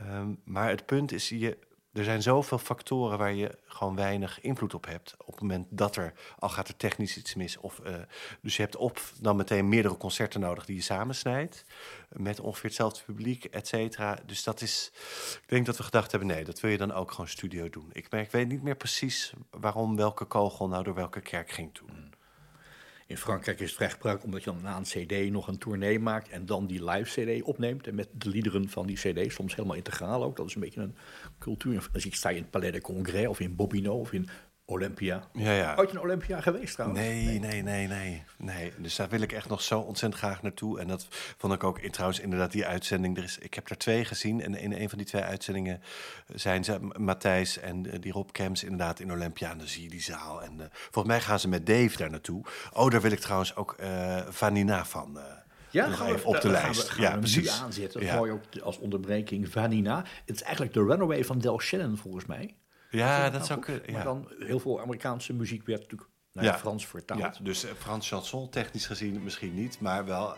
Um, 0.00 0.40
maar 0.44 0.68
het 0.68 0.86
punt 0.86 1.12
is, 1.12 1.28
je, 1.28 1.58
er 1.92 2.04
zijn 2.04 2.22
zoveel 2.22 2.58
factoren 2.58 3.18
waar 3.18 3.32
je 3.32 3.58
gewoon 3.66 3.96
weinig 3.96 4.40
invloed 4.40 4.74
op 4.74 4.86
hebt. 4.86 5.14
Op 5.18 5.32
het 5.32 5.40
moment 5.40 5.66
dat 5.70 5.96
er, 5.96 6.12
al 6.38 6.48
gaat 6.48 6.68
er 6.68 6.76
technisch 6.76 7.16
iets 7.16 7.34
mis. 7.34 7.56
Of, 7.56 7.80
uh, 7.86 7.94
dus 8.40 8.56
je 8.56 8.62
hebt 8.62 8.76
op 8.76 9.00
dan 9.20 9.36
meteen 9.36 9.68
meerdere 9.68 9.96
concerten 9.96 10.40
nodig 10.40 10.64
die 10.64 10.76
je 10.76 10.82
samensnijdt. 10.82 11.64
Met 12.08 12.40
ongeveer 12.40 12.64
hetzelfde 12.64 13.02
publiek, 13.04 13.44
et 13.44 13.68
cetera. 13.68 14.18
Dus 14.26 14.42
dat 14.42 14.60
is, 14.60 14.90
ik 15.42 15.48
denk 15.48 15.66
dat 15.66 15.76
we 15.76 15.82
gedacht 15.82 16.10
hebben, 16.10 16.28
nee, 16.28 16.44
dat 16.44 16.60
wil 16.60 16.70
je 16.70 16.78
dan 16.78 16.92
ook 16.92 17.10
gewoon 17.10 17.28
studio 17.28 17.68
doen. 17.68 17.90
Ik, 17.92 18.08
ik 18.08 18.30
weet 18.30 18.48
niet 18.48 18.62
meer 18.62 18.76
precies 18.76 19.32
waarom 19.50 19.96
welke 19.96 20.24
kogel 20.24 20.68
nou 20.68 20.82
door 20.82 20.94
welke 20.94 21.20
kerk 21.20 21.50
ging 21.50 21.74
toen. 21.74 22.14
In 23.12 23.18
Frankrijk 23.18 23.60
is 23.60 23.78
het 23.78 23.96
vrij 23.98 24.18
omdat 24.22 24.44
je 24.44 24.50
dan 24.50 24.62
na 24.62 24.76
een 24.76 24.82
CD 24.82 25.30
nog 25.30 25.48
een 25.48 25.58
tournee 25.58 25.98
maakt 25.98 26.28
en 26.28 26.46
dan 26.46 26.66
die 26.66 26.84
live 26.84 27.20
CD 27.20 27.42
opneemt. 27.42 27.86
En 27.86 27.94
met 27.94 28.08
de 28.12 28.28
liederen 28.28 28.68
van 28.68 28.86
die 28.86 28.96
CD, 28.96 29.32
soms 29.32 29.54
helemaal 29.54 29.76
integraal 29.76 30.22
ook. 30.22 30.36
Dat 30.36 30.46
is 30.46 30.54
een 30.54 30.60
beetje 30.60 30.80
een 30.80 30.96
cultuur. 31.38 31.88
Dan 31.92 32.00
sta 32.00 32.28
je 32.28 32.36
in 32.36 32.42
het 32.42 32.50
Palais 32.50 32.72
de 32.72 32.80
Congrès 32.80 33.26
of 33.26 33.40
in 33.40 33.56
Bobino 33.56 33.98
of 33.98 34.12
in 34.12 34.28
Olympia. 34.64 35.22
Ja, 35.32 35.52
ja. 35.52 35.74
Ooit 35.76 35.90
een 35.90 36.00
Olympia 36.00 36.40
geweest 36.40 36.74
trouwens? 36.74 37.00
Nee, 37.00 37.38
nee, 37.38 37.62
nee, 37.62 37.86
nee, 37.86 38.22
nee. 38.38 38.72
Dus 38.78 38.96
daar 38.96 39.08
wil 39.08 39.20
ik 39.20 39.32
echt 39.32 39.48
nog 39.48 39.62
zo 39.62 39.80
ontzettend 39.80 40.22
graag 40.22 40.42
naartoe. 40.42 40.80
En 40.80 40.88
dat 40.88 41.06
vond 41.10 41.52
ik 41.52 41.64
ook 41.64 41.78
in, 41.78 41.90
trouwens 41.90 42.20
inderdaad 42.20 42.52
die 42.52 42.66
uitzending. 42.66 43.16
Er 43.16 43.22
is, 43.22 43.38
ik 43.38 43.54
heb 43.54 43.70
er 43.70 43.78
twee 43.78 44.04
gezien. 44.04 44.42
En 44.42 44.54
in 44.54 44.72
een 44.72 44.88
van 44.88 44.98
die 44.98 45.06
twee 45.06 45.22
uitzendingen 45.22 45.82
zijn 46.34 46.64
ze, 46.64 46.78
Matthijs 46.96 47.58
en 47.58 47.86
uh, 47.86 47.92
die 48.00 48.12
Rob 48.12 48.28
Kems, 48.32 48.62
inderdaad 48.62 49.00
in 49.00 49.12
Olympia. 49.12 49.50
En 49.50 49.58
dan 49.58 49.66
zie 49.66 49.82
je 49.82 49.88
die 49.88 50.02
zaal. 50.02 50.42
En 50.42 50.52
uh, 50.52 50.64
volgens 50.70 51.14
mij 51.14 51.20
gaan 51.20 51.40
ze 51.40 51.48
met 51.48 51.66
Dave 51.66 51.96
daar 51.96 52.10
naartoe. 52.10 52.44
Oh, 52.72 52.90
daar 52.90 53.00
wil 53.00 53.12
ik 53.12 53.20
trouwens 53.20 53.56
ook 53.56 53.76
uh, 53.80 54.16
Vanina 54.28 54.84
van... 54.84 55.18
Ja, 55.70 55.86
nog 55.86 56.06
even 56.06 56.24
op 56.26 56.40
de 56.40 56.48
lijst. 56.48 56.88
Gaan 56.88 56.96
we, 56.96 57.02
gaan 57.02 57.12
ja, 57.12 57.18
precies. 57.18 57.60
aanzetten. 57.60 58.04
Ja. 58.04 58.16
mooi 58.16 58.32
ook 58.32 58.42
als 58.62 58.78
onderbreking 58.78 59.48
Vanina. 59.48 60.04
Het 60.24 60.36
is 60.36 60.42
eigenlijk 60.42 60.74
de 60.74 60.84
runaway 60.84 61.24
van 61.24 61.38
Del 61.38 61.60
Shannon 61.60 61.96
volgens 61.96 62.26
mij. 62.26 62.54
Ja, 62.98 63.30
dat 63.30 63.46
zou 63.46 63.60
kunnen. 63.60 63.82
Ja. 63.86 63.92
Maar 63.92 64.04
dan 64.04 64.28
heel 64.38 64.60
veel 64.60 64.80
Amerikaanse 64.80 65.32
muziek 65.32 65.66
werd 65.66 65.80
natuurlijk 65.80 66.10
naar 66.32 66.44
ja. 66.44 66.58
Frans 66.58 66.86
vertaald. 66.86 67.20
Ja, 67.20 67.34
dus 67.42 67.64
uh, 67.64 67.70
Frans 67.78 68.08
chanson 68.08 68.48
technisch 68.48 68.86
gezien 68.86 69.22
misschien 69.22 69.54
niet, 69.54 69.80
maar 69.80 70.04
wel. 70.04 70.36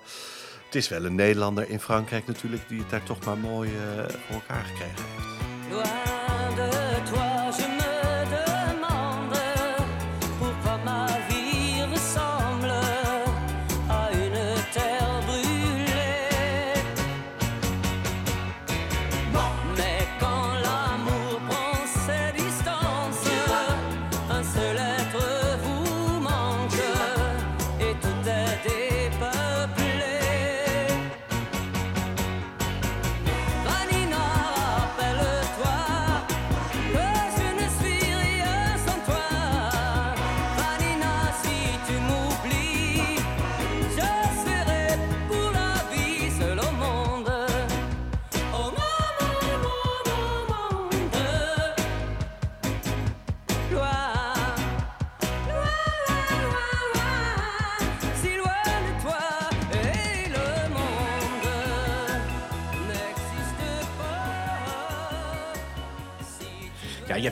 Het 0.64 0.74
is 0.74 0.88
wel 0.88 1.04
een 1.04 1.14
Nederlander 1.14 1.68
in 1.70 1.80
Frankrijk 1.80 2.26
natuurlijk 2.26 2.68
die 2.68 2.78
het 2.78 2.90
daar 2.90 3.02
toch 3.02 3.24
maar 3.24 3.38
mooi 3.38 3.70
uh, 3.70 4.08
voor 4.08 4.34
elkaar 4.34 4.64
gekregen 4.64 5.04
heeft. 5.04 5.34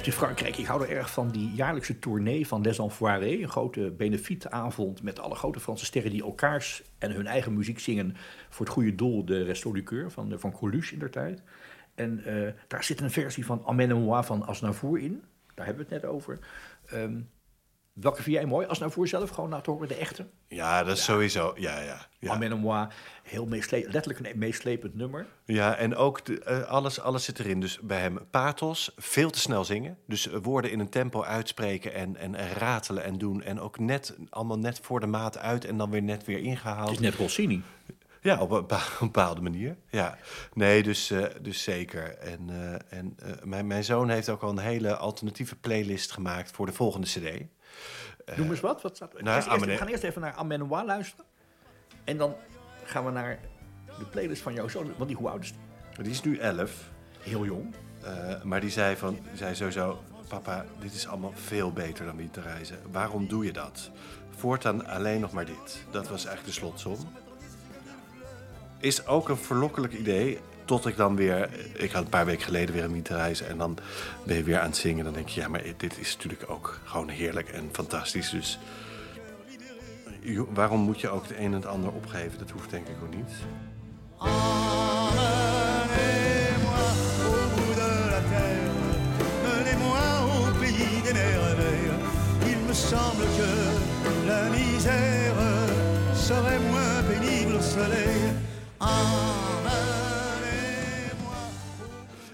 In 0.06 0.12
Frankrijk, 0.12 0.56
ik 0.56 0.66
hou 0.66 0.82
er 0.82 0.90
erg 0.90 1.10
van, 1.10 1.30
die 1.30 1.50
jaarlijkse 1.50 1.98
tournee 1.98 2.46
van 2.46 2.62
Les 2.62 2.78
Enfoirés. 2.78 3.40
Een 3.40 3.48
grote 3.48 3.90
benefietavond 3.90 5.02
met 5.02 5.18
alle 5.18 5.34
grote 5.34 5.60
Franse 5.60 5.84
sterren 5.84 6.10
die 6.10 6.22
elkaars 6.22 6.82
en 6.98 7.10
hun 7.10 7.26
eigen 7.26 7.54
muziek 7.54 7.78
zingen 7.78 8.16
voor 8.48 8.66
het 8.66 8.74
goede 8.74 8.94
doel. 8.94 9.24
De 9.24 9.42
Resto 9.42 9.72
du 9.72 9.82
Coeur 9.82 10.10
van, 10.10 10.38
van 10.38 10.52
Coluche 10.52 10.92
in 10.92 10.98
der 10.98 11.10
tijd. 11.10 11.42
En 11.94 12.22
uh, 12.26 12.48
daar 12.68 12.84
zit 12.84 13.00
een 13.00 13.10
versie 13.10 13.46
van 13.46 13.62
Amène-moi 13.66 14.24
van 14.24 14.46
Asnavour 14.46 14.98
in. 14.98 15.22
Daar 15.54 15.66
hebben 15.66 15.86
we 15.86 15.94
het 15.94 16.02
net 16.02 16.12
over. 16.12 16.38
Um, 16.94 17.28
Welke 17.92 18.22
vind 18.22 18.36
jij 18.36 18.46
mooi? 18.46 18.66
Als 18.66 18.78
nou 18.78 18.92
voor 18.92 19.08
zelf 19.08 19.30
gewoon 19.30 19.50
naar 19.50 19.62
te 19.62 19.70
horen, 19.70 19.88
de 19.88 19.94
echte? 19.94 20.26
Ja, 20.48 20.84
dat 20.84 20.96
is 20.96 21.04
sowieso. 21.04 21.52
Ja, 21.56 21.80
ja. 21.80 22.08
ja. 22.18 22.54
moi, 22.54 22.88
heel 23.22 23.46
meeslepend, 23.46 23.92
letterlijk 23.92 24.26
een 24.26 24.38
meeslepend 24.38 24.94
nummer. 24.94 25.26
Ja, 25.44 25.76
en 25.76 25.96
ook 25.96 26.24
de, 26.24 26.42
uh, 26.48 26.62
alles, 26.62 27.00
alles 27.00 27.24
zit 27.24 27.38
erin. 27.38 27.60
Dus 27.60 27.80
bij 27.80 28.00
hem 28.00 28.18
pathos, 28.30 28.92
veel 28.96 29.30
te 29.30 29.38
snel 29.38 29.64
zingen. 29.64 29.98
Dus 30.06 30.26
woorden 30.42 30.70
in 30.70 30.80
een 30.80 30.88
tempo 30.88 31.22
uitspreken 31.22 31.94
en, 31.94 32.16
en, 32.16 32.34
en 32.34 32.52
ratelen 32.52 33.04
en 33.04 33.18
doen. 33.18 33.42
En 33.42 33.60
ook 33.60 33.78
net, 33.78 34.16
allemaal 34.30 34.58
net 34.58 34.80
voor 34.82 35.00
de 35.00 35.06
maat 35.06 35.38
uit 35.38 35.64
en 35.64 35.76
dan 35.76 35.90
weer 35.90 36.02
net 36.02 36.24
weer 36.24 36.38
ingehaald. 36.38 36.88
Het 36.88 37.00
is 37.00 37.04
net 37.04 37.14
Rossini. 37.14 37.62
Ja, 38.20 38.40
op 38.40 38.50
een 38.50 38.66
bepaalde 39.00 39.40
manier. 39.40 39.76
Ja. 39.90 40.18
Nee, 40.54 40.82
dus, 40.82 41.10
uh, 41.10 41.24
dus 41.40 41.62
zeker. 41.62 42.18
En, 42.18 42.48
uh, 42.50 42.74
en 42.88 43.16
mijn, 43.42 43.66
mijn 43.66 43.84
zoon 43.84 44.08
heeft 44.08 44.28
ook 44.28 44.42
al 44.42 44.50
een 44.50 44.58
hele 44.58 44.96
alternatieve 44.96 45.56
playlist 45.56 46.12
gemaakt 46.12 46.50
voor 46.50 46.66
de 46.66 46.72
volgende 46.72 47.06
CD. 47.06 47.44
Noem 48.36 48.50
eens 48.50 48.60
wat. 48.60 48.82
wat 48.82 48.96
staat, 48.96 49.22
nou, 49.22 49.36
eerst, 49.36 49.64
we 49.64 49.76
gaan 49.76 49.86
eerst 49.86 50.02
even 50.02 50.20
naar 50.20 50.34
Amenois 50.34 50.84
luisteren. 50.86 51.24
En 52.04 52.16
dan 52.16 52.34
gaan 52.84 53.04
we 53.04 53.10
naar 53.10 53.38
de 53.98 54.04
playlist 54.04 54.42
van 54.42 54.54
jouw 54.54 54.68
zoon. 54.68 54.92
Want 54.96 55.08
die, 55.08 55.16
hoe 55.16 55.28
oud 55.28 55.42
is 55.42 55.52
die? 55.52 56.02
Die 56.02 56.12
is 56.12 56.22
nu 56.22 56.38
11. 56.38 56.90
Heel 57.20 57.44
jong. 57.44 57.74
Uh, 58.04 58.42
maar 58.42 58.60
die 58.60 58.70
zei, 58.70 58.96
van, 58.96 59.14
die 59.14 59.36
zei 59.36 59.54
sowieso... 59.54 60.02
Papa, 60.28 60.64
dit 60.80 60.94
is 60.94 61.06
allemaal 61.06 61.32
veel 61.34 61.72
beter 61.72 62.04
dan 62.04 62.30
te 62.30 62.40
reizen. 62.40 62.78
Waarom 62.90 63.28
doe 63.28 63.44
je 63.44 63.52
dat? 63.52 63.90
Voortaan 64.36 64.86
alleen 64.86 65.20
nog 65.20 65.32
maar 65.32 65.44
dit. 65.44 65.84
Dat 65.90 66.08
was 66.08 66.26
eigenlijk 66.26 66.46
de 66.46 66.60
slotsom. 66.60 66.96
Is 68.78 69.06
ook 69.06 69.28
een 69.28 69.36
verlokkelijk 69.36 69.92
idee. 69.92 70.40
Tot 70.64 70.86
ik 70.86 70.96
dan 70.96 71.16
weer, 71.16 71.48
ik 71.72 71.92
had 71.92 72.02
een 72.02 72.08
paar 72.08 72.26
weken 72.26 72.44
geleden 72.44 72.74
weer 72.74 72.84
een 72.84 72.92
wietreis 72.92 73.42
en 73.42 73.58
dan 73.58 73.78
ben 74.24 74.36
je 74.36 74.42
weer 74.42 74.58
aan 74.58 74.66
het 74.66 74.76
zingen. 74.76 75.04
Dan 75.04 75.12
denk 75.12 75.28
je, 75.28 75.40
ja, 75.40 75.48
maar 75.48 75.62
dit 75.76 75.98
is 75.98 76.14
natuurlijk 76.16 76.50
ook 76.50 76.80
gewoon 76.84 77.08
heerlijk 77.08 77.48
en 77.48 77.68
fantastisch. 77.72 78.30
Dus 78.30 78.58
waarom 80.48 80.80
moet 80.80 81.00
je 81.00 81.08
ook 81.08 81.22
het 81.22 81.36
een 81.36 81.44
en 81.44 81.52
het 81.52 81.66
ander 81.66 81.92
opgeven? 81.92 82.38
Dat 82.38 82.50
hoeft 82.50 82.70
denk 82.70 82.86
ik 82.86 82.96
ook 83.02 83.14
niet. 83.14 83.32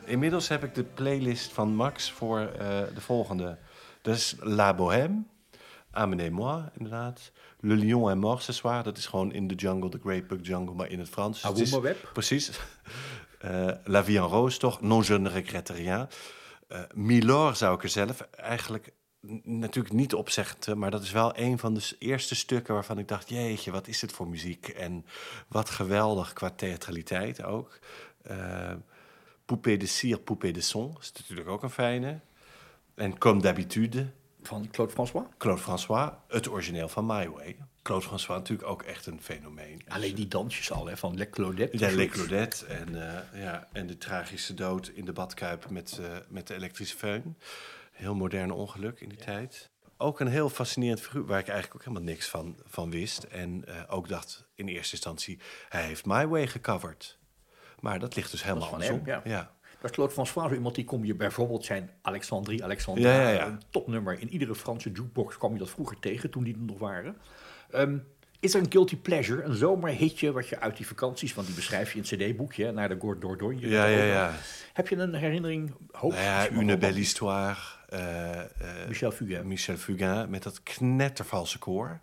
Inmiddels 0.09 0.49
heb 0.49 0.65
ik 0.65 0.75
de 0.75 0.85
playlist 0.85 1.53
van 1.53 1.75
Max 1.75 2.11
voor 2.11 2.39
eh, 2.41 2.67
de 2.95 3.01
volgende. 3.01 3.59
Dat 4.03 4.17
is 4.17 4.35
La 4.41 4.75
Bohème, 4.75 5.23
Amenez-moi, 5.91 6.63
inderdaad. 6.77 7.33
Le 7.61 7.75
Lion 7.75 8.11
est 8.11 8.19
mort 8.19 8.43
ce 8.43 8.53
soir, 8.53 8.83
dat 8.83 8.97
is 8.99 9.07
gewoon 9.07 9.33
in 9.33 9.49
the 9.49 9.55
jungle, 9.55 9.89
the 9.91 9.99
Great 10.03 10.27
Book 10.27 10.39
Jungle, 10.47 10.75
maar 10.75 10.89
in 10.91 10.99
het 10.99 11.09
Frans. 11.09 11.45
Ah, 11.45 11.51
Het 11.51 11.61
is- 11.61 11.71
Wommerweb. 11.71 12.11
Precies. 12.13 12.51
Eh, 13.39 13.69
La 13.85 14.05
Vie 14.05 14.19
en 14.19 14.25
Rose 14.25 14.59
toch, 14.59 14.81
Non 14.81 15.03
je 15.07 15.19
ne 15.19 15.29
regrette 15.29 15.73
rien. 15.73 16.09
Eh, 16.69 16.81
Milor 16.95 17.57
zou 17.57 17.75
ik 17.75 17.83
er 17.83 17.89
zelf 17.89 18.21
eigenlijk 18.21 18.93
natuurlijk 19.45 19.95
niet 19.95 20.15
op 20.15 20.31
zeggen, 20.31 20.79
maar 20.79 20.91
dat 20.91 21.03
is 21.03 21.11
wel 21.11 21.39
een 21.39 21.59
van 21.59 21.75
de 21.75 21.97
eerste 21.99 22.35
stukken 22.35 22.75
waarvan 22.75 22.99
ik 22.99 23.09
dacht, 23.09 23.29
jeetje, 23.29 23.71
wat 23.71 23.89
is 23.89 23.99
dit 24.01 24.13
voor 24.13 24.29
muziek? 24.29 24.69
En 24.69 25.05
wat 25.49 25.71
geweldig 25.71 26.33
qua 26.33 26.51
theatraliteit 26.51 27.43
ook. 27.45 27.79
Eh 28.23 28.73
Poupée 29.49 29.77
de 29.77 29.87
cire, 29.87 30.19
Poupée 30.19 30.53
de 30.53 30.61
son, 30.61 30.97
is 31.01 31.13
natuurlijk 31.13 31.49
ook 31.49 31.63
een 31.63 31.71
fijne. 31.71 32.21
En 32.95 33.19
Comme 33.19 33.41
d'habitude, 33.41 34.07
Van 34.43 34.69
Claude 34.71 34.93
François. 34.93 35.27
Claude 35.39 35.61
François, 35.61 36.13
het 36.29 36.49
origineel 36.49 36.89
van 36.89 37.07
My 37.07 37.29
Way. 37.29 37.57
Claude 37.83 38.05
François 38.05 38.39
natuurlijk 38.39 38.69
ook 38.69 38.83
echt 38.83 39.07
een 39.07 39.23
fenomeen. 39.23 39.83
Alleen 39.89 40.15
die 40.15 40.29
dansjes 40.29 40.73
al, 40.73 40.87
hè, 40.87 40.97
van 40.97 41.17
Le 41.17 41.31
Claudette. 41.31 41.79
Ja, 41.79 41.91
Le. 41.91 42.07
Claudette 42.07 42.67
en, 42.67 43.09
eh, 43.09 43.43
ja, 43.43 43.69
en 43.73 43.87
de 43.87 43.99
tragische 43.99 44.55
dood 44.55 44.89
in 44.89 45.05
de 45.05 45.13
badkuip 45.13 45.71
met, 45.71 45.99
eh, 46.01 46.17
met 46.29 46.47
de 46.47 46.55
elektrische 46.55 46.97
föhn. 46.97 47.37
Heel 47.93 48.15
modern 48.15 48.51
ongeluk 48.51 49.01
in 49.01 49.09
die 49.09 49.19
tijd. 49.19 49.71
Ook 49.97 50.21
een 50.21 50.29
heel 50.29 50.49
fascinerend 50.49 51.01
figuur 51.01 51.27
waar 51.27 51.39
ik 51.39 51.49
eigenlijk 51.49 51.81
ook 51.81 51.87
helemaal 51.87 52.13
niks 52.13 52.29
van, 52.29 52.57
van 52.65 52.91
wist. 52.91 53.23
En 53.23 53.65
eh, 53.67 53.83
ook 53.89 54.09
dacht 54.09 54.45
in 54.55 54.69
eerste 54.69 54.93
instantie, 54.93 55.39
hij 55.69 55.83
heeft 55.83 56.07
My 56.07 56.27
Way 56.27 56.47
gecoverd. 56.47 57.18
Maar 57.81 57.99
dat 57.99 58.17
ligt 58.17 58.31
dus 58.31 58.43
helemaal 58.43 58.69
andersom. 58.69 59.03
ja. 59.05 59.21
ja. 59.25 59.51
Dat 59.81 59.91
is 59.91 59.97
Claude 59.97 60.13
François, 60.13 60.49
zo 60.49 60.55
iemand 60.55 60.75
die 60.75 60.85
kom 60.85 61.05
je 61.05 61.15
bijvoorbeeld 61.15 61.65
zijn 61.65 61.91
Alexandrie, 62.03 62.65
Alexandra, 62.65 63.11
Ja, 63.11 63.21
ja, 63.21 63.29
ja. 63.29 63.47
een 63.47 63.61
topnummer. 63.71 64.21
In 64.21 64.29
iedere 64.29 64.55
Franse 64.55 64.91
jukebox 64.91 65.39
kwam 65.39 65.53
je 65.53 65.59
dat 65.59 65.71
vroeger 65.71 65.99
tegen, 66.01 66.31
toen 66.31 66.45
die 66.45 66.55
er 66.55 66.61
nog 66.61 66.79
waren. 66.79 67.17
Ehm, 67.71 67.99
is 68.41 68.55
er 68.55 68.61
een 68.61 68.71
guilty 68.71 68.97
pleasure, 68.97 69.43
een 69.43 69.55
zomerhitje, 69.55 70.33
wat 70.33 70.49
je 70.49 70.61
uit 70.61 70.77
die 70.77 70.87
vakanties, 70.87 71.35
want 71.35 71.47
die 71.47 71.57
beschrijf 71.57 71.93
je 71.93 71.99
in 71.99 72.05
het 72.09 72.33
cd-boekje, 72.33 72.73
naar 72.73 72.89
de 72.89 72.97
Gord 72.99 73.21
Dordogne. 73.21 73.69
Ja, 73.69 73.87
ja, 73.87 74.03
ja. 74.05 74.35
Heb 74.73 74.89
je 74.89 74.97
een 74.97 75.15
herinnering? 75.15 75.75
Hoop, 75.91 76.11
Nou 76.13 76.23
ja, 76.23 76.51
Une 76.51 76.79
belle 76.79 76.95
histoire. 76.99 77.57
Eh, 77.89 78.41
eh, 78.41 78.49
Michel 78.89 79.11
Fugain. 79.11 79.49
Michel 79.49 79.77
Fugain 79.77 80.31
met 80.31 80.43
dat 80.43 80.63
knettervalse 80.63 81.59
koor. 81.59 81.99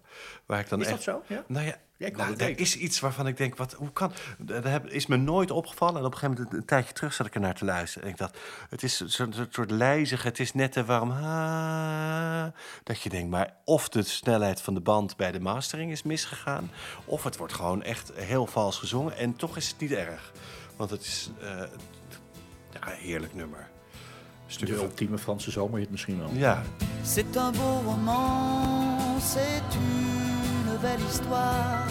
Waar 0.45 0.59
ik 0.59 0.69
dan 0.69 0.79
Is 0.79 0.85
dat 0.85 0.95
echt, 0.95 1.03
zo? 1.03 1.23
Ja? 1.27 1.43
Nou 1.47 1.65
ja, 1.65 1.75
nou, 1.97 2.35
er 2.35 2.59
is 2.59 2.77
iets 2.77 2.99
waarvan 2.99 3.27
ik 3.27 3.37
denk, 3.37 3.55
wat, 3.55 3.73
hoe 3.73 3.91
kan... 3.91 4.11
Dat 4.37 4.65
is 4.85 5.05
me 5.05 5.17
nooit 5.17 5.51
opgevallen. 5.51 5.99
En 5.99 6.05
op 6.05 6.11
een 6.11 6.17
gegeven 6.17 6.43
moment, 6.43 6.61
een 6.61 6.65
tijdje 6.65 6.93
terug, 6.93 7.13
zat 7.13 7.25
ik 7.25 7.35
er 7.35 7.41
naar 7.41 7.55
te 7.55 7.65
luisteren. 7.65 8.07
En 8.07 8.13
ik 8.13 8.17
dacht, 8.17 8.37
het 8.69 8.83
is 8.83 8.97
zo'n 8.97 9.33
soort, 9.33 9.53
soort 9.53 9.71
lijzig, 9.71 10.23
het 10.23 10.39
is 10.39 10.53
net 10.53 10.71
te 10.71 10.85
warm. 10.85 11.11
ah, 11.11 12.45
dat 12.83 13.01
je 13.01 13.09
denkt, 13.09 13.29
maar 13.29 13.53
of 13.65 13.89
de 13.89 14.03
snelheid 14.03 14.61
van 14.61 14.73
de 14.73 14.79
band 14.81 15.17
bij 15.17 15.31
de 15.31 15.39
mastering 15.39 15.91
is 15.91 16.03
misgegaan... 16.03 16.71
of 17.05 17.23
het 17.23 17.37
wordt 17.37 17.53
gewoon 17.53 17.83
echt 17.83 18.11
heel 18.13 18.45
vals 18.45 18.77
gezongen. 18.77 19.17
En 19.17 19.35
toch 19.35 19.57
is 19.57 19.67
het 19.67 19.79
niet 19.79 19.91
erg. 19.91 20.31
Want 20.75 20.89
het 20.89 21.01
is 21.01 21.29
eh, 21.41 21.47
ja, 22.71 22.91
een 22.91 22.97
heerlijk 22.97 23.33
nummer. 23.33 23.73
Stuk 24.47 24.67
De 24.67 24.75
van- 24.75 24.85
ultieme 24.85 25.17
Franse 25.17 25.51
zomerhit 25.51 25.91
misschien 25.91 26.17
wel. 26.19 26.29
ja, 26.33 26.61
C'est 27.03 27.37
un 27.37 27.51
beau 27.51 27.81
roman, 27.85 29.19
c'est 29.19 29.63
une 29.75 30.77
belle 30.81 31.01
histoire, 31.11 31.87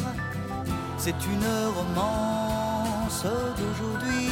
c'est 0.98 1.14
une 1.32 1.46
romance 1.76 3.22
d'aujourd'hui. 3.58 4.28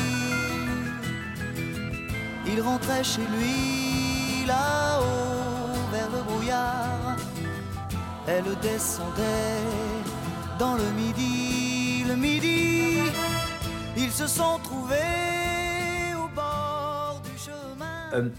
Il 2.46 2.60
rentrait 2.60 3.04
chez 3.04 3.26
lui 3.36 4.44
là-haut 4.46 5.72
vers 5.92 6.10
le 6.10 6.22
brouillard. 6.22 7.16
Elle 8.26 8.44
descendait 8.60 9.62
dans 10.58 10.74
le 10.74 10.90
midi, 10.92 12.04
le 12.06 12.16
midi. 12.16 12.98
Ils 13.96 14.12
se 14.12 14.26
sont 14.26 14.58
trouvés 14.62 15.41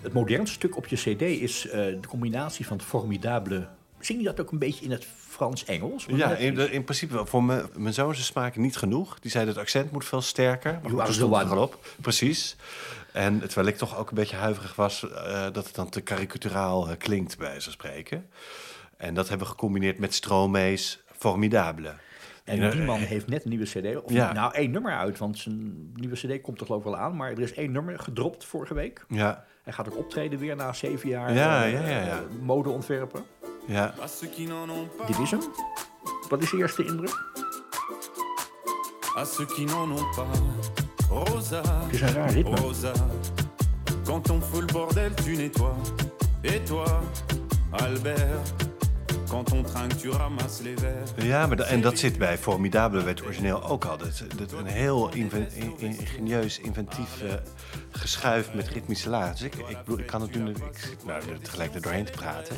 het 0.01 0.13
modernste 0.13 0.55
stuk 0.55 0.77
op 0.77 0.87
je 0.87 0.95
cd 0.95 1.21
is 1.21 1.67
eh, 1.67 1.71
de 1.71 2.07
combinatie 2.07 2.67
van 2.67 2.77
het 2.77 2.85
formidabele... 2.85 3.67
Zing 3.99 4.19
je 4.19 4.25
dat 4.25 4.39
ook 4.41 4.51
een 4.51 4.59
beetje 4.59 4.85
in 4.85 4.91
het 4.91 5.05
Frans-Engels? 5.27 6.05
Ja, 6.07 6.35
in, 6.35 6.71
in 6.71 6.83
principe 6.83 7.13
wel. 7.13 7.25
Voor 7.25 7.43
mijn, 7.43 7.65
mijn 7.75 7.93
zoon 7.93 8.13
zijn 8.13 8.25
smaak 8.25 8.55
niet 8.55 8.77
genoeg. 8.77 9.19
Die 9.19 9.31
zei 9.31 9.45
dat 9.45 9.53
het 9.55 9.63
accent 9.63 9.91
moet 9.91 10.05
veel 10.05 10.21
sterker. 10.21 10.71
Maar 10.81 10.91
goed, 10.91 11.13
stond 11.13 11.33
het 11.33 11.41
one. 11.41 11.55
wel 11.55 11.63
op. 11.63 11.85
Precies. 12.01 12.55
En 13.11 13.39
terwijl 13.39 13.67
ik 13.67 13.77
toch 13.77 13.97
ook 13.97 14.09
een 14.09 14.15
beetje 14.15 14.35
huiverig 14.35 14.75
was... 14.75 15.09
eh, 15.09 15.43
dat 15.51 15.65
het 15.65 15.75
dan 15.75 15.89
te 15.89 16.01
karikaturaal 16.01 16.89
eh, 16.89 16.97
klinkt, 16.97 17.37
bij 17.37 17.61
zo'n 17.61 17.71
spreken. 17.71 18.29
En 18.97 19.13
dat 19.13 19.29
hebben 19.29 19.47
we 19.47 19.53
gecombineerd 19.53 19.99
met 19.99 20.13
Stromae's 20.13 21.03
Formidable. 21.17 21.93
En 22.43 22.71
die 22.71 22.81
man 22.81 22.99
heeft 22.99 23.27
net 23.27 23.43
een 23.43 23.49
nieuwe 23.49 23.65
cd. 23.65 24.03
Of 24.03 24.11
Ja. 24.11 24.33
nou, 24.33 24.53
één 24.53 24.71
nummer 24.71 24.97
uit, 24.97 25.17
want 25.17 25.37
zijn 25.37 25.91
nieuwe 25.95 26.15
cd 26.15 26.41
komt 26.41 26.59
er 26.59 26.65
geloof 26.65 26.81
ik 26.81 26.87
wel 26.87 26.97
aan. 26.97 27.15
Maar 27.15 27.31
er 27.31 27.41
is 27.41 27.53
één 27.53 27.71
nummer 27.71 27.99
gedropt 27.99 28.45
vorige 28.45 28.73
week. 28.73 29.05
Ja, 29.07 29.45
Hij 29.63 29.73
gaat 29.73 29.87
ook 29.91 29.97
optreden 29.97 30.39
weer 30.39 30.55
na 30.55 30.73
zeven 30.73 31.09
jaar 31.09 31.33
Ja, 31.33 31.63
eh, 31.65 31.71
ja, 31.73 31.79
ja, 31.79 31.87
ja. 31.99 32.05
eh, 32.17 32.17
modeontwerpen. 32.41 33.23
ja. 33.65 33.93
Dit 35.07 35.19
is 35.19 35.31
hem. 35.31 35.41
Wat 36.29 36.41
is 36.41 36.49
de 36.49 36.57
eerste 36.57 36.85
indruk? 36.85 37.31
à 39.17 39.25
ceux 39.25 39.45
qui 39.45 39.65
n'en 39.65 39.91
ont 39.91 40.15
pas. 40.15 40.25
Rosa, 41.09 41.61
Het 41.83 41.93
is 41.93 42.01
een 42.01 42.13
raar 42.13 42.29
ritme. 42.31 42.55
Rosa, 42.55 42.91
quand 44.05 44.29
on 44.29 44.41
fout 44.41 44.59
le 44.61 44.65
bordel, 44.73 45.13
tu 45.13 45.35
nettoies. 45.35 45.75
Et 46.41 46.63
toi, 46.65 46.85
Albert, 47.71 48.51
Ja, 51.17 51.47
maar 51.47 51.55
da- 51.57 51.63
en 51.63 51.81
dat 51.81 51.99
zit 51.99 52.17
bij 52.17 52.37
Formidable, 52.37 53.03
werd 53.03 53.23
origineel 53.23 53.63
ook 53.63 53.85
al. 53.85 53.97
Dat, 53.97 54.23
dat 54.37 54.51
een 54.51 54.65
heel 54.65 55.09
inven- 55.13 55.51
in- 55.53 55.77
ingenieus, 55.77 56.59
inventief 56.59 57.21
eh, 57.21 57.33
geschuif 57.91 58.53
met 58.53 58.67
ritmische 58.67 59.09
lagen. 59.09 59.31
Dus 59.31 59.41
ik, 59.41 59.55
ik, 59.55 59.77
bedoel, 59.77 59.99
ik 59.99 60.05
kan 60.07 60.21
het 60.21 60.35
nu 60.35 60.49
ik 60.49 60.77
zit 60.77 61.05
nou 61.05 61.29
er 61.29 61.39
tegelijk 61.39 61.73
er 61.75 61.81
doorheen 61.81 62.05
te 62.05 62.11
praten. 62.11 62.57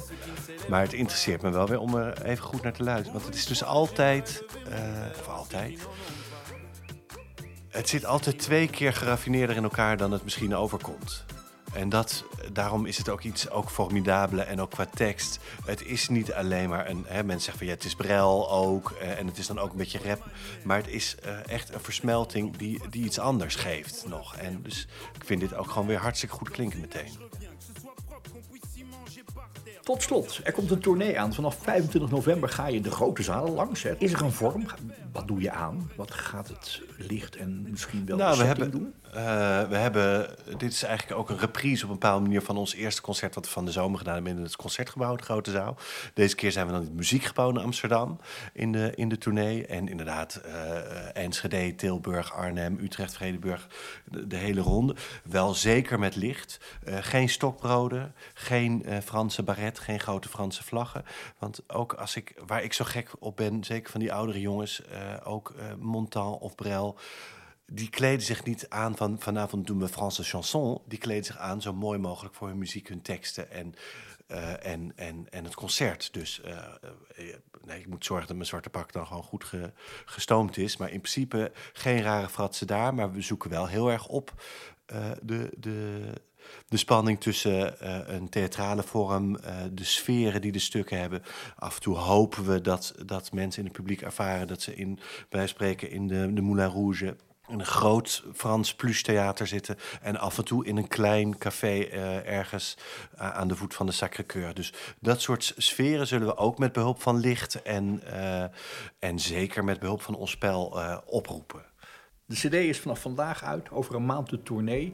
Maar 0.70 0.82
het 0.82 0.94
interesseert 0.94 1.42
me 1.42 1.50
wel 1.50 1.68
weer 1.68 1.80
om 1.80 1.96
er 1.96 2.22
even 2.26 2.44
goed 2.44 2.62
naar 2.62 2.74
te 2.74 2.84
luisteren. 2.84 3.14
Want 3.14 3.26
het 3.26 3.36
is 3.36 3.46
dus 3.46 3.64
altijd, 3.64 4.44
eh, 4.70 4.80
of 5.20 5.28
altijd... 5.28 5.80
Het 7.70 7.90
zit 7.90 8.06
altijd 8.06 8.40
twee 8.40 8.68
keer 8.68 8.94
geraffineerder 8.94 9.56
in 9.56 9.64
elkaar 9.64 9.98
dan 9.98 10.12
het 10.12 10.24
misschien 10.24 10.56
overkomt. 10.56 11.26
En 11.76 11.90
dat, 11.90 12.24
daarom 12.52 12.86
is 12.86 12.98
het 12.98 13.10
ook 13.10 13.22
iets 13.22 13.50
ook 13.50 13.70
formidabele 13.70 14.42
en 14.42 14.62
ook 14.62 14.72
qua 14.72 14.86
tekst. 14.86 15.40
Het 15.66 15.86
is 15.86 16.10
niet 16.10 16.34
alleen 16.34 16.70
maar 16.70 16.90
een... 16.90 17.06
Hè, 17.08 17.24
mensen 17.24 17.42
zeggen 17.42 17.58
van 17.58 17.68
ja, 17.68 17.74
het 17.74 17.84
is 17.84 17.96
brel 17.96 18.52
ook. 18.52 18.92
eh, 18.92 19.20
en 19.20 19.28
het 19.28 19.38
is 19.38 19.48
dan 19.48 19.60
ook 19.60 19.72
een 19.72 19.78
beetje 19.78 20.00
rap. 20.06 20.26
Maar 20.64 20.78
het 20.78 20.88
is 20.88 21.16
eh, 21.24 21.48
echt 21.48 21.74
een 21.74 21.80
versmelting 21.80 22.58
die, 22.58 22.82
die 22.90 23.06
iets 23.06 23.20
anders 23.20 23.56
geeft 23.56 24.06
nog. 24.08 24.36
En 24.36 24.62
dus 24.62 24.88
ik 25.16 25.26
vind 25.26 25.40
dit 25.40 25.56
ook 25.56 25.70
gewoon 25.72 25.88
weer 25.88 26.00
hartstikke 26.00 26.36
goed 26.36 26.50
klinken 26.50 26.80
meteen. 26.80 27.12
Tot 29.84 30.02
slot, 30.02 30.42
er 30.44 30.52
komt 30.52 30.72
een 30.72 30.80
tournee 30.80 31.20
aan. 31.20 31.34
Vanaf 31.34 31.58
25 31.62 32.12
november 32.12 32.50
ga 32.50 32.68
je 32.68 32.82
de 32.82 32.92
grote 32.92 33.24
zalen 33.24 33.54
langs. 33.54 33.86
Is 33.86 34.14
er 34.14 34.22
een 34.22 34.32
vorm? 34.32 34.66
Wat 35.16 35.28
doe 35.28 35.42
je 35.42 35.52
aan? 35.52 35.92
Wat 35.96 36.12
gaat 36.12 36.48
het 36.48 36.82
licht 36.98 37.36
en 37.36 37.66
misschien 37.70 38.06
wel 38.06 38.18
Nou, 38.18 38.32
de 38.32 38.38
we 38.42 38.44
hebben, 38.48 38.72
doen? 38.72 38.94
eh, 39.12 39.14
we 39.70 39.76
hebben... 39.76 40.36
Dit 40.58 40.72
is 40.72 40.84
eigenlijk 40.84 41.20
ook 41.20 41.30
een 41.30 41.38
reprise 41.40 41.84
op 41.84 41.90
een 41.90 42.00
bepaalde 42.00 42.22
manier... 42.22 42.42
van 42.42 42.58
ons 42.58 42.74
eerste 42.74 43.02
concert 43.02 43.36
wat 43.36 43.46
we 43.46 43.52
van 43.52 43.66
de 43.66 43.72
zomer 43.72 43.98
gedaan 43.98 44.14
hebben... 44.14 44.38
in 44.38 44.44
het 44.44 44.56
Concertgebouw, 44.56 45.16
de 45.16 45.24
Grote 45.24 45.52
Zaal. 45.52 45.78
Deze 46.14 46.36
keer 46.36 46.52
zijn 46.52 46.66
we 46.66 46.72
dan 46.72 46.82
in 46.82 46.88
het 46.88 46.96
Muziekgebouw 46.96 47.50
in 47.50 47.58
Amsterdam... 47.58 48.20
in 48.54 48.72
de, 48.72 48.92
in 48.96 49.10
de 49.10 49.18
tournee. 49.18 49.66
En 49.66 49.88
inderdaad, 49.88 50.36
eh, 50.36 51.16
Enschede, 51.24 51.76
Tilburg, 51.76 52.34
Arnhem, 52.34 52.78
Utrecht, 52.82 53.14
Vredenburg... 53.16 53.68
De, 54.06 54.28
de 54.28 54.38
hele 54.38 54.62
ronde. 54.62 54.96
Wel 55.24 55.54
zeker 55.54 56.00
met 56.00 56.16
licht. 56.16 56.60
Eh, 56.84 56.98
geen 57.02 57.30
stokbroden, 57.30 58.14
geen 58.34 58.86
Franse 59.04 59.44
baret... 59.44 59.80
geen 59.80 60.00
grote 60.00 60.30
Franse 60.30 60.64
vlaggen. 60.64 61.06
Want 61.38 61.62
ook 61.68 61.94
als 61.94 62.16
ik... 62.16 62.34
Waar 62.46 62.64
ik 62.64 62.74
zo 62.74 62.86
gek 62.86 63.10
op 63.20 63.36
ben, 63.36 63.64
zeker 63.64 63.92
van 63.92 64.00
die 64.00 64.14
oudere 64.14 64.40
jongens... 64.42 64.82
ook 65.24 65.50
eh 65.50 65.74
Montan 65.80 66.34
of 66.34 66.56
Brel 66.56 66.98
die 67.68 67.90
kleden 67.90 68.26
zich 68.26 68.44
niet 68.44 68.70
aan 68.70 68.98
van 68.98 69.20
vanavond 69.20 69.68
doen 69.68 69.80
we 69.80 69.88
Franse 69.88 70.24
chanson. 70.24 70.82
Die 70.88 71.00
kleden 71.00 71.26
zich 71.26 71.38
aan 71.38 71.62
zo 71.62 71.74
mooi 71.74 72.00
mogelijk 72.00 72.36
voor 72.36 72.48
hun 72.48 72.58
muziek, 72.58 72.88
hun 72.88 73.02
teksten 73.02 73.52
en, 73.52 73.74
uh, 74.28 74.66
en, 74.66 74.92
en, 74.96 75.28
en 75.30 75.44
het 75.44 75.56
concert. 75.56 76.14
Dus 76.14 76.42
nee, 77.66 77.80
ik 77.80 77.88
moet 77.88 78.06
zorgen 78.06 78.28
dat 78.28 78.36
mijn 78.36 78.48
zwarte 78.48 78.70
pak 78.70 78.92
dan 78.92 79.08
gewoon 79.08 79.24
goed 79.24 79.44
ge, 79.44 79.74
gestoomd 80.06 80.58
is. 80.58 80.78
Maar 80.78 80.92
in 80.92 81.02
principe 81.02 81.52
geen 81.74 82.02
rare 82.02 82.30
fratsen 82.30 82.68
daar. 82.68 82.94
Maar 82.94 83.12
we 83.12 83.22
zoeken 83.22 83.50
wel 83.50 83.68
heel 83.68 83.92
erg 83.92 84.08
op 84.08 84.34
de, 85.22 85.52
de, 85.58 86.14
de 86.68 86.78
spanning 86.78 87.20
tussen 87.22 87.76
uh, 87.84 87.98
een 88.06 88.30
theatrale 88.30 88.84
vorm, 88.84 89.36
uh, 89.36 89.56
de 89.72 89.84
sferen 89.84 90.42
die 90.42 90.52
de 90.52 90.60
stukken 90.60 91.00
hebben. 91.00 91.24
Af 91.56 91.76
en 91.76 91.82
toe 91.82 91.96
hopen 91.96 92.46
we 92.46 92.62
dat, 92.62 92.94
dat 93.06 93.32
mensen 93.32 93.60
in 93.60 93.68
het 93.68 93.78
publiek 93.78 94.02
ervaren 94.02 94.48
dat 94.48 94.62
ze 94.62 94.76
in, 94.76 95.00
bij 95.30 95.48
spreken 95.48 95.90
in 95.90 96.08
de, 96.08 96.34
de 96.34 96.42
Moulin 96.42 96.70
Rouge 96.70 97.16
een 97.48 97.66
groot 97.66 98.24
Frans 98.34 98.76
plus 98.76 99.04
theater 99.04 99.48
zitten 99.48 99.78
en 100.02 100.18
af 100.18 100.38
en 100.38 100.46
toe 100.46 100.66
in 100.66 100.78
een 100.78 100.88
klein 100.88 101.38
café 101.38 101.68
uh, 101.68 102.28
ergens 102.28 102.78
aan 103.16 103.48
de 103.48 103.56
voet 103.56 103.74
van 103.74 103.86
de 103.86 103.92
Sacré-Cœur. 103.92 104.54
Dus 104.54 104.74
dat 105.00 105.22
soort 105.22 105.54
sferen 105.58 106.08
zullen 106.08 106.28
we 106.28 106.38
ook 106.38 106.58
met 106.58 106.74
behulp 106.74 107.02
van 107.02 107.18
licht 107.18 107.62
en, 107.62 108.02
en 109.00 109.20
zeker 109.20 109.64
met 109.64 109.80
behulp 109.80 110.02
van 110.02 110.16
ons 110.16 110.32
spel 110.32 110.80
oproepen. 111.06 111.66
De 112.26 112.36
CD 112.36 112.54
is 112.54 112.80
vanaf 112.80 113.02
vandaag 113.02 113.44
uit, 113.44 113.72
over 113.72 113.96
een 113.96 114.06
maand 114.06 114.30
de 114.30 114.44
tournee. 114.44 114.94